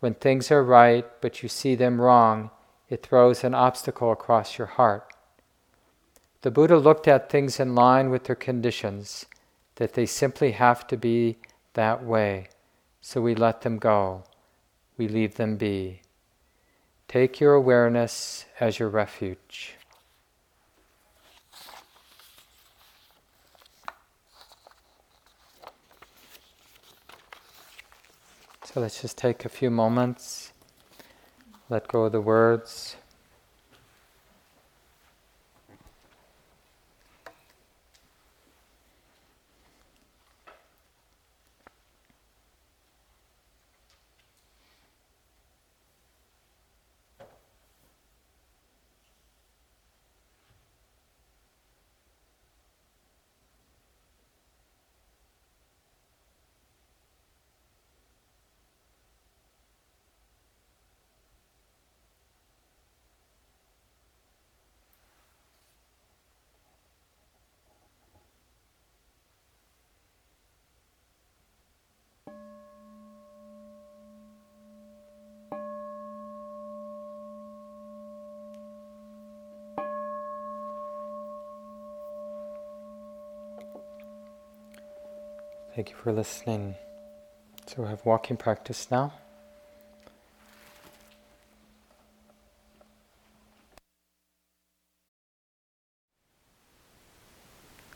When 0.00 0.14
things 0.14 0.50
are 0.50 0.64
right, 0.64 1.06
but 1.20 1.44
you 1.44 1.48
see 1.48 1.76
them 1.76 2.00
wrong, 2.00 2.50
it 2.88 3.02
throws 3.02 3.44
an 3.44 3.54
obstacle 3.54 4.10
across 4.10 4.58
your 4.58 4.66
heart. 4.66 5.12
The 6.42 6.50
Buddha 6.50 6.76
looked 6.76 7.08
at 7.08 7.30
things 7.30 7.58
in 7.58 7.74
line 7.74 8.10
with 8.10 8.24
their 8.24 8.36
conditions, 8.36 9.26
that 9.76 9.94
they 9.94 10.06
simply 10.06 10.52
have 10.52 10.86
to 10.86 10.96
be 10.96 11.36
that 11.74 12.04
way, 12.04 12.48
so 13.00 13.20
we 13.20 13.34
let 13.34 13.62
them 13.62 13.78
go, 13.78 14.24
we 14.96 15.08
leave 15.08 15.34
them 15.36 15.56
be. 15.56 16.02
Take 17.08 17.40
your 17.40 17.54
awareness 17.54 18.44
as 18.60 18.78
your 18.78 18.88
refuge. 18.88 19.74
So 28.64 28.80
let's 28.80 29.00
just 29.00 29.16
take 29.16 29.46
a 29.46 29.48
few 29.48 29.70
moments, 29.70 30.47
let 31.68 31.86
go 31.88 32.04
of 32.04 32.12
the 32.12 32.20
words. 32.20 32.96
Thank 85.88 85.96
you 85.96 86.02
for 86.04 86.12
listening. 86.12 86.74
So 87.66 87.84
we 87.84 87.88
have 87.88 88.04
walking 88.04 88.36
practice 88.36 88.90
now. 88.90 89.14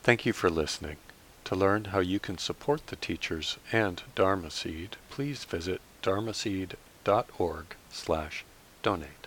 Thank 0.02 0.24
you 0.24 0.32
for 0.32 0.48
listening. 0.48 0.96
To 1.44 1.54
learn 1.54 1.84
how 1.84 1.98
you 1.98 2.18
can 2.18 2.38
support 2.38 2.86
the 2.86 2.96
teachers 2.96 3.58
and 3.70 4.02
Dharma 4.14 4.50
Seed, 4.50 4.96
please 5.10 5.44
visit 5.44 5.82
dharmaseed.org 6.02 7.66
slash 7.90 8.44
donate. 8.82 9.21